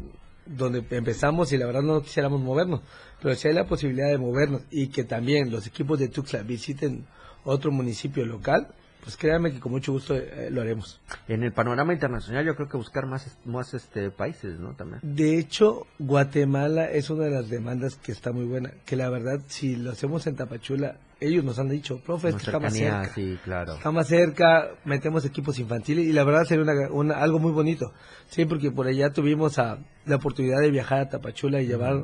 donde 0.46 0.84
empezamos 0.92 1.52
y 1.54 1.58
la 1.58 1.66
verdad 1.66 1.82
no 1.82 2.02
quisiéramos 2.02 2.42
movernos, 2.42 2.82
pero 3.22 3.36
si 3.36 3.48
hay 3.48 3.54
la 3.54 3.66
posibilidad 3.66 4.10
de 4.10 4.18
movernos 4.18 4.64
y 4.72 4.88
que 4.88 5.04
también 5.04 5.52
los 5.52 5.68
equipos 5.68 6.00
de 6.00 6.10
Tuxtla 6.10 6.44
visiten 6.44 7.06
otro 7.44 7.72
municipio 7.72 8.26
local, 8.26 8.74
pues 9.04 9.18
créanme 9.18 9.52
que 9.52 9.60
con 9.60 9.72
mucho 9.72 9.92
gusto 9.92 10.16
eh, 10.16 10.50
lo 10.50 10.62
haremos. 10.62 11.00
En 11.28 11.44
el 11.44 11.52
panorama 11.52 11.92
internacional 11.94 12.46
yo 12.46 12.56
creo 12.56 12.70
que 12.70 12.78
buscar 12.78 13.06
más, 13.06 13.38
más 13.46 13.74
este 13.74 14.10
países, 14.12 14.60
¿no? 14.60 14.74
También. 14.74 15.00
De 15.04 15.38
hecho, 15.38 15.86
Guatemala 16.00 16.90
es 16.90 17.10
una 17.10 17.26
de 17.26 17.32
las 17.32 17.50
demandas 17.50 17.96
que 17.96 18.12
está 18.12 18.32
muy 18.32 18.46
buena, 18.46 18.72
que 18.86 18.96
la 18.96 19.10
verdad 19.10 19.42
si 19.48 19.76
lo 19.76 19.92
hacemos 19.92 20.26
en 20.28 20.36
Tapachula, 20.36 20.96
ellos 21.20 21.44
nos 21.44 21.60
han 21.60 21.70
dicho, 21.70 22.00
profe, 22.00 22.30
es 22.30 22.36
que 22.36 22.42
está 22.44 22.60
más 22.60 22.74
cerca. 22.74 23.14
sí, 23.14 23.38
claro. 23.44 23.74
Está 23.76 23.92
más 23.92 24.08
cerca, 24.08 24.70
metemos 24.86 25.26
equipos 25.26 25.58
infantiles 25.60 26.06
y 26.06 26.12
la 26.14 26.24
verdad 26.24 26.44
sería 26.46 26.64
una, 26.64 26.90
una- 26.92 27.16
algo 27.18 27.40
muy 27.40 27.52
bonito. 27.52 27.94
Sí, 28.30 28.46
porque 28.46 28.72
por 28.72 28.88
allá 28.88 29.12
tuvimos 29.12 29.58
a- 29.60 29.78
la 30.06 30.16
oportunidad 30.18 30.60
de 30.62 30.70
viajar 30.72 31.00
a 31.00 31.10
Tapachula 31.10 31.62
y 31.62 31.68
llevar 31.68 32.04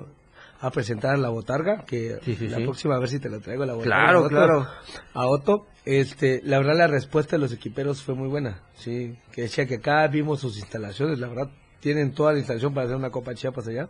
a 0.61 0.71
presentar 0.71 1.15
a 1.15 1.17
la 1.17 1.29
botarga, 1.29 1.85
que 1.85 2.19
Sí, 2.23 2.35
sí, 2.35 2.47
la 2.49 2.57
sí. 2.57 2.63
próxima 2.63 2.95
a 2.95 2.99
ver 2.99 3.09
si 3.09 3.19
te 3.19 3.29
la 3.29 3.39
traigo 3.39 3.65
la 3.65 3.73
botarga. 3.73 3.95
Claro, 3.95 4.17
a 4.19 4.21
Otto. 4.21 4.29
claro. 4.29 4.67
A 5.13 5.27
Otto, 5.27 5.67
este, 5.85 6.41
la 6.43 6.57
verdad 6.59 6.77
la 6.77 6.87
respuesta 6.87 7.35
de 7.37 7.41
los 7.41 7.53
equiperos 7.53 8.03
fue 8.03 8.15
muy 8.15 8.27
buena, 8.27 8.61
sí, 8.75 9.17
que 9.31 9.43
decía 9.43 9.65
que 9.65 9.75
acá 9.75 10.05
vimos 10.07 10.39
sus 10.41 10.57
instalaciones, 10.57 11.19
la 11.19 11.27
verdad 11.27 11.49
tienen 11.79 12.13
toda 12.13 12.33
la 12.33 12.39
instalación 12.39 12.73
para 12.73 12.85
hacer 12.87 12.97
una 12.97 13.09
Copa 13.09 13.33
Chiapas 13.33 13.67
allá 13.69 13.87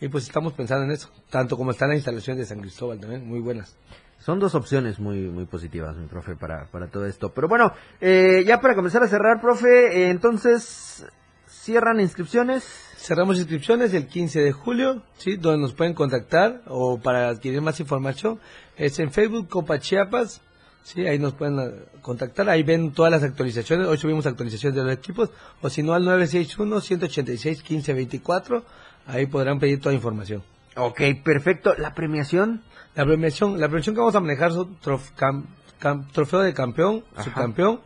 y 0.00 0.06
pues 0.08 0.24
estamos 0.24 0.52
pensando 0.52 0.84
en 0.84 0.92
eso, 0.92 1.10
tanto 1.28 1.56
como 1.56 1.72
están 1.72 1.88
las 1.88 1.96
instalaciones 1.98 2.38
de 2.38 2.46
San 2.54 2.60
Cristóbal 2.62 3.00
también, 3.00 3.26
muy 3.26 3.40
buenas. 3.40 3.76
Son 4.20 4.38
dos 4.38 4.54
opciones 4.54 5.00
muy 5.00 5.18
muy 5.28 5.46
positivas, 5.46 5.96
mi 5.96 6.06
profe, 6.06 6.36
para, 6.36 6.66
para 6.66 6.86
todo 6.86 7.06
esto. 7.06 7.30
Pero 7.34 7.48
bueno, 7.48 7.72
eh, 8.00 8.44
ya 8.46 8.60
para 8.60 8.76
comenzar 8.76 9.02
a 9.02 9.08
cerrar, 9.08 9.40
profe, 9.40 10.04
eh, 10.04 10.10
entonces, 10.10 11.04
¿cierran 11.52 12.00
inscripciones? 12.00 12.64
Cerramos 12.96 13.36
inscripciones 13.38 13.92
el 13.94 14.06
15 14.06 14.40
de 14.40 14.52
julio, 14.52 15.02
¿sí? 15.18 15.36
Donde 15.36 15.58
nos 15.60 15.74
pueden 15.74 15.92
contactar 15.94 16.62
o 16.66 16.98
para 16.98 17.28
adquirir 17.28 17.60
más 17.60 17.78
información 17.80 18.38
es 18.76 18.98
en 18.98 19.12
Facebook 19.12 19.48
Copa 19.48 19.78
Chiapas, 19.80 20.40
¿sí? 20.84 21.06
Ahí 21.06 21.18
nos 21.18 21.34
pueden 21.34 21.58
eh, 21.60 21.70
contactar, 22.00 22.48
ahí 22.48 22.62
ven 22.62 22.92
todas 22.92 23.10
las 23.12 23.22
actualizaciones, 23.22 23.86
hoy 23.88 23.98
subimos 23.98 24.26
actualizaciones 24.26 24.76
de 24.76 24.84
los 24.84 24.94
equipos, 24.94 25.30
o 25.60 25.68
si 25.68 25.82
no 25.82 25.92
al 25.94 26.04
961-186-1524, 26.04 28.62
ahí 29.06 29.26
podrán 29.26 29.58
pedir 29.58 29.80
toda 29.80 29.94
información. 29.94 30.42
Ok, 30.76 31.00
perfecto. 31.24 31.74
¿La 31.76 31.94
premiación? 31.94 32.62
La 32.94 33.04
premiación, 33.04 33.60
la 33.60 33.68
premiación 33.68 33.94
que 33.94 34.00
vamos 34.00 34.14
a 34.14 34.20
manejar 34.20 34.52
son 34.52 34.78
trof- 34.80 35.12
cam- 35.16 35.44
cam- 35.80 36.10
trofeo 36.12 36.40
de 36.40 36.54
campeón, 36.54 37.04
Ajá. 37.14 37.24
subcampeón, 37.24 37.80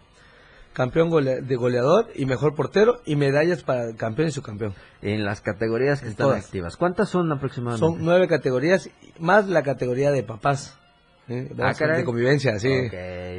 campeón 0.76 1.08
de 1.24 1.56
goleador 1.56 2.08
y 2.14 2.26
mejor 2.26 2.54
portero 2.54 3.00
y 3.06 3.16
medallas 3.16 3.62
para 3.62 3.84
el 3.84 3.96
campeón 3.96 4.28
y 4.28 4.30
subcampeón. 4.30 4.74
En 5.00 5.24
las 5.24 5.40
categorías 5.40 6.02
que 6.02 6.08
están 6.08 6.26
Todas. 6.26 6.44
activas. 6.44 6.76
¿Cuántas 6.76 7.08
son 7.08 7.32
aproximadamente? 7.32 7.80
Son 7.80 8.04
nueve 8.04 8.28
categorías, 8.28 8.90
más 9.18 9.48
la 9.48 9.62
categoría 9.62 10.10
de 10.10 10.22
papás. 10.22 10.78
¿Eh? 11.28 11.48
Vamos 11.54 11.76
a- 11.76 11.78
caray. 11.78 11.98
de 11.98 12.04
convivencia, 12.04 12.58
sí. 12.58 12.68
Ok, 12.68 12.94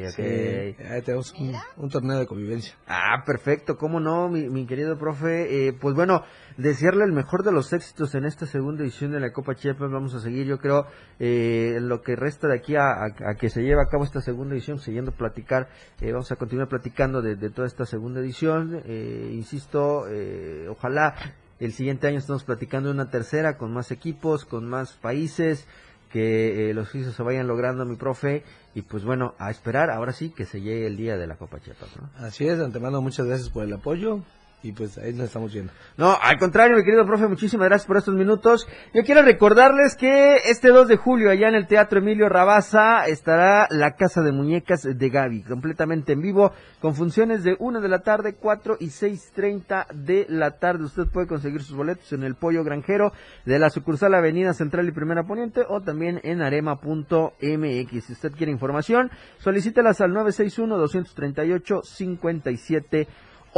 ok. 0.08 0.14
Sí, 0.14 0.22
ahí 0.22 1.02
tenemos 1.04 1.32
un, 1.34 1.54
un 1.76 1.88
torneo 1.90 2.18
de 2.18 2.26
convivencia. 2.26 2.74
Ah, 2.86 3.22
perfecto, 3.26 3.76
cómo 3.76 4.00
no, 4.00 4.28
mi, 4.28 4.48
mi 4.48 4.66
querido 4.66 4.98
profe. 4.98 5.68
Eh, 5.68 5.72
pues 5.72 5.94
bueno, 5.94 6.22
desearle 6.56 7.04
el 7.04 7.12
mejor 7.12 7.42
de 7.44 7.52
los 7.52 7.72
éxitos 7.72 8.14
en 8.14 8.24
esta 8.24 8.46
segunda 8.46 8.82
edición 8.82 9.12
de 9.12 9.20
la 9.20 9.32
Copa 9.32 9.54
Chiapas. 9.54 9.90
Vamos 9.90 10.14
a 10.14 10.20
seguir, 10.20 10.46
yo 10.46 10.58
creo, 10.58 10.86
eh, 11.18 11.78
lo 11.80 12.02
que 12.02 12.16
resta 12.16 12.48
de 12.48 12.56
aquí 12.56 12.76
a, 12.76 12.82
a- 12.90 13.30
a 13.30 13.34
que 13.34 13.48
se 13.50 13.62
lleve 13.62 13.80
a 13.82 13.88
cabo 13.90 14.04
esta 14.04 14.20
segunda 14.20 14.54
edición, 14.54 14.78
siguiendo 14.78 15.12
platicar. 15.12 15.68
eh, 16.00 16.12
vamos 16.12 16.30
a 16.32 16.36
continuar 16.36 16.68
platicando 16.68 17.22
de, 17.22 17.36
de 17.36 17.50
toda 17.50 17.66
esta 17.66 17.84
segunda 17.86 18.20
edición. 18.20 18.82
Eh, 18.84 19.30
insisto, 19.32 20.06
eh, 20.08 20.66
ojalá 20.68 21.14
el 21.60 21.72
siguiente 21.72 22.06
año 22.06 22.18
estemos 22.18 22.44
platicando 22.44 22.88
de 22.88 22.94
una 22.94 23.10
tercera 23.10 23.56
con 23.56 23.72
más 23.72 23.90
equipos, 23.90 24.44
con 24.44 24.68
más 24.68 24.92
países 24.92 25.66
que 26.08 26.70
eh, 26.70 26.74
los 26.74 26.88
oficios 26.88 27.14
se 27.14 27.22
vayan 27.22 27.46
logrando, 27.46 27.84
mi 27.84 27.96
profe, 27.96 28.42
y 28.74 28.82
pues 28.82 29.04
bueno, 29.04 29.34
a 29.38 29.50
esperar 29.50 29.90
ahora 29.90 30.12
sí 30.12 30.30
que 30.30 30.44
se 30.44 30.60
llegue 30.60 30.86
el 30.86 30.96
día 30.96 31.16
de 31.16 31.26
la 31.26 31.36
Copa 31.36 31.60
Chiapas. 31.60 31.90
Así 32.16 32.46
es, 32.46 32.58
antemano 32.60 33.00
muchas 33.02 33.26
gracias 33.26 33.50
por 33.50 33.64
el 33.64 33.72
apoyo 33.72 34.22
y 34.62 34.72
pues 34.72 34.98
ahí 34.98 35.12
nos 35.12 35.26
estamos 35.26 35.52
viendo. 35.52 35.72
No, 35.96 36.16
al 36.20 36.36
contrario, 36.38 36.76
mi 36.76 36.84
querido 36.84 37.06
profe, 37.06 37.28
muchísimas 37.28 37.68
gracias 37.68 37.86
por 37.86 37.96
estos 37.96 38.14
minutos. 38.14 38.66
Yo 38.92 39.04
quiero 39.04 39.22
recordarles 39.22 39.94
que 39.94 40.38
este 40.46 40.68
2 40.68 40.88
de 40.88 40.96
julio, 40.96 41.30
allá 41.30 41.48
en 41.48 41.54
el 41.54 41.68
Teatro 41.68 42.00
Emilio 42.00 42.28
Rabaza, 42.28 43.06
estará 43.06 43.68
la 43.70 43.92
Casa 43.92 44.20
de 44.22 44.32
Muñecas 44.32 44.82
de 44.82 45.08
Gaby, 45.08 45.44
completamente 45.44 46.14
en 46.14 46.22
vivo, 46.22 46.50
con 46.80 46.96
funciones 46.96 47.44
de 47.44 47.54
1 47.58 47.80
de 47.80 47.88
la 47.88 48.00
tarde, 48.00 48.34
4 48.34 48.78
y 48.80 48.86
6.30 48.86 49.86
de 49.94 50.26
la 50.28 50.58
tarde. 50.58 50.82
Usted 50.84 51.06
puede 51.06 51.28
conseguir 51.28 51.62
sus 51.62 51.76
boletos 51.76 52.12
en 52.12 52.24
el 52.24 52.34
Pollo 52.34 52.64
Granjero 52.64 53.12
de 53.44 53.60
la 53.60 53.70
sucursal 53.70 54.12
Avenida 54.14 54.54
Central 54.54 54.88
y 54.88 54.92
Primera 54.92 55.22
Poniente 55.22 55.64
o 55.68 55.82
también 55.82 56.20
en 56.24 56.42
arema.mx. 56.42 58.04
Si 58.04 58.12
usted 58.12 58.32
quiere 58.32 58.50
información, 58.50 59.12
solicítelas 59.38 60.00
al 60.00 60.10
961-238-57 60.12 63.06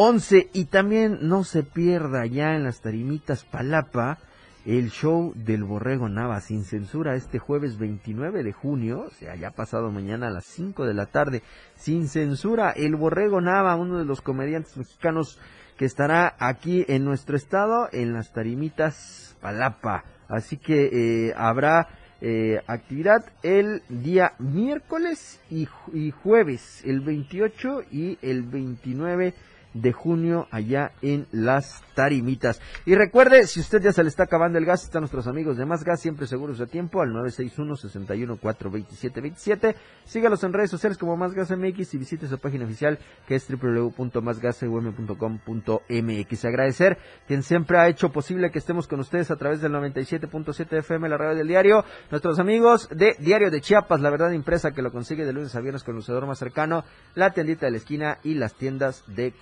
11 0.03 0.49
y 0.55 0.65
también 0.65 1.19
no 1.29 1.45
se 1.45 1.63
pierda 1.63 2.25
ya 2.25 2.55
en 2.57 2.65
las 2.65 2.81
tarimitas 2.81 3.45
Palapa 3.45 4.17
el 4.65 4.89
show 4.89 5.35
del 5.37 5.63
Borrego 5.63 6.09
Nava 6.09 6.41
sin 6.41 6.65
censura 6.65 7.17
este 7.17 7.39
jueves 7.39 7.79
29 7.79 8.43
de 8.43 8.53
junio, 8.55 9.05
o 9.09 9.11
sea, 9.11 9.37
ya 9.37 9.51
pasado 9.51 9.91
mañana 9.91 10.29
a 10.29 10.31
las 10.31 10.47
5 10.47 10.87
de 10.87 10.95
la 10.95 11.05
tarde, 11.05 11.43
sin 11.77 12.09
censura, 12.09 12.71
el 12.71 12.97
Borrego 12.97 13.43
Nava, 13.43 13.77
uno 13.77 13.99
de 13.99 14.07
los 14.07 14.23
comediantes 14.23 14.75
mexicanos 14.79 15.39
que 15.77 15.85
estará 15.85 16.35
aquí 16.39 16.87
en 16.89 17.05
nuestro 17.05 17.37
estado 17.37 17.91
en 17.93 18.15
las 18.15 18.33
tarimitas 18.33 19.37
Palapa. 19.43 20.05
Así 20.29 20.57
que 20.57 21.29
eh, 21.29 21.35
habrá 21.37 21.89
eh, 22.23 22.63
actividad 22.67 23.27
el 23.43 23.83
día 23.91 24.33
miércoles 24.39 25.43
y, 25.51 25.67
ju- 25.67 25.93
y 25.93 26.11
jueves, 26.11 26.83
el 26.87 27.01
28 27.01 27.83
y 27.91 28.17
el 28.23 28.45
29 28.45 29.35
de 29.75 29.93
junio 29.93 30.49
allá 30.51 30.93
en 31.03 31.27
las 31.33 31.83
tarimitas. 31.95 32.63
Y 32.87 32.95
recuerde, 32.95 33.47
si 33.47 33.61
usted 33.61 33.83
ya 33.83 33.93
se 33.93 34.03
le 34.03 34.09
está 34.09 34.23
acabando 34.25 34.59
el 34.59 34.65
gas, 34.65 34.85
están 34.85 35.03
nuestros 35.03 35.27
amigos 35.27 35.57
de 35.57 35.67
Más 35.67 35.85
Gas, 35.85 36.01
siempre 36.01 36.27
seguros 36.27 36.59
de 36.59 36.67
tiempo, 36.67 37.03
al 37.03 37.11
961-61-427-27. 37.11 39.75
Sígalos 40.05 40.43
en 40.45 40.53
redes 40.53 40.71
sociales 40.71 40.99
como 40.99 41.17
Más 41.17 41.35
Gas 41.35 41.51
MX 41.51 41.95
y 41.95 41.99
visite 41.99 42.27
su 42.27 42.39
página 42.39 42.65
oficial 42.65 42.99
que 43.27 43.35
es 43.35 43.47
www.másgasum.com.mx. 43.49 46.45
Agradecer 46.45 46.99
quien 47.27 47.43
siempre 47.43 47.79
ha 47.79 47.89
hecho 47.89 48.11
posible 48.11 48.51
que 48.51 48.59
estemos 48.59 48.87
con 48.89 49.01
ustedes 49.01 49.31
a 49.31 49.37
través 49.37 49.61
del 49.61 49.73
97.7 49.73 50.79
FM, 50.79 51.09
la 51.09 51.17
radio 51.17 51.37
del 51.37 51.49
diario. 51.49 51.85
Nuestros 52.11 52.39
amigos 52.39 52.89
de 52.91 53.17
Diario 53.19 53.51
de 53.51 53.61
Chiapas, 53.61 54.01
la 54.01 54.11
verdad 54.11 54.33
impresa 54.33 54.73
que 54.73 54.83
lo 54.83 54.91
consigue 54.91 55.25
de 55.25 55.33
lunes 55.33 55.55
a 55.55 55.61
viernes 55.61 55.85
con 55.85 55.95
el 55.95 56.01
usador 56.01 56.27
más 56.27 56.39
cercano, 56.39 56.85
la 57.15 57.31
tiendita 57.31 57.67
de 57.67 57.73
la 57.73 57.79
esquina 57.79 58.19
y 58.23 58.35
las 58.35 58.55
tiendas 58.55 59.05
de 59.07 59.33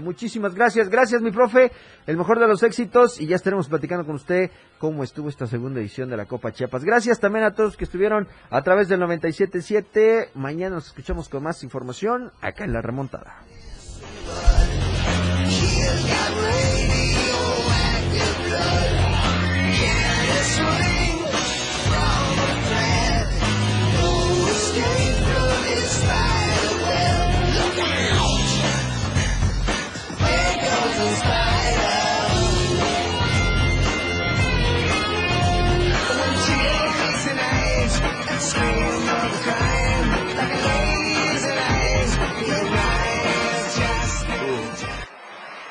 Muchísimas 0.00 0.54
gracias, 0.54 0.88
gracias 0.88 1.22
mi 1.22 1.30
profe, 1.30 1.72
el 2.06 2.16
mejor 2.16 2.38
de 2.38 2.46
los 2.46 2.62
éxitos 2.62 3.20
y 3.20 3.26
ya 3.26 3.36
estaremos 3.36 3.68
platicando 3.68 4.04
con 4.04 4.16
usted 4.16 4.50
cómo 4.78 5.02
estuvo 5.04 5.28
esta 5.28 5.46
segunda 5.46 5.80
edición 5.80 6.08
de 6.10 6.16
la 6.16 6.26
Copa 6.26 6.52
Chiapas. 6.52 6.84
Gracias 6.84 7.20
también 7.20 7.44
a 7.44 7.54
todos 7.54 7.76
que 7.76 7.84
estuvieron 7.84 8.28
a 8.50 8.62
través 8.62 8.88
del 8.88 9.00
97.7. 9.00 10.30
Mañana 10.34 10.76
nos 10.76 10.86
escuchamos 10.88 11.28
con 11.28 11.42
más 11.42 11.62
información 11.62 12.32
acá 12.40 12.64
en 12.64 12.72
La 12.72 12.82
Remontada. 12.82 13.42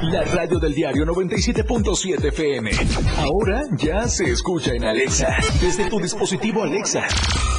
La 0.00 0.22
radio 0.22 0.60
del 0.60 0.74
diario 0.74 1.04
97.7 1.04 2.28
FM. 2.28 2.70
Ahora 3.16 3.62
ya 3.76 4.06
se 4.06 4.30
escucha 4.30 4.72
en 4.72 4.84
Alexa. 4.84 5.36
Desde 5.60 5.90
tu 5.90 5.98
dispositivo 5.98 6.62
Alexa. 6.62 7.02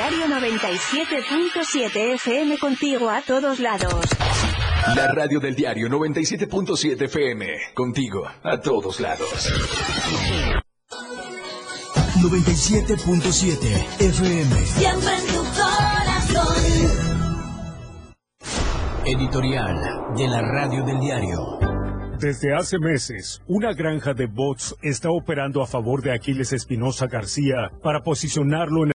diario 0.00 0.28
97.7 0.28 2.14
FM 2.14 2.56
contigo 2.58 3.10
a 3.10 3.20
todos 3.20 3.60
lados. 3.60 4.06
La 4.96 5.12
radio 5.12 5.38
del 5.38 5.54
diario 5.54 5.88
97.7 5.90 7.02
FM. 7.02 7.46
Contigo 7.74 8.26
a 8.42 8.58
todos 8.58 8.98
lados. 8.98 9.28
97.7 12.16 14.00
FM. 14.00 14.56
Siempre 14.64 15.16
en 15.16 15.26
tu 15.26 15.44
corazón. 15.60 16.56
Editorial 19.04 19.76
de 20.16 20.28
la 20.28 20.40
radio 20.40 20.82
del 20.82 20.98
diario. 20.98 21.70
Desde 22.20 22.54
hace 22.54 22.78
meses, 22.78 23.40
una 23.46 23.72
granja 23.72 24.12
de 24.12 24.26
bots 24.26 24.76
está 24.82 25.10
operando 25.10 25.62
a 25.62 25.66
favor 25.66 26.02
de 26.02 26.12
Aquiles 26.12 26.52
Espinosa 26.52 27.06
García 27.06 27.70
para 27.82 28.02
posicionarlo 28.02 28.82
en 28.84 28.88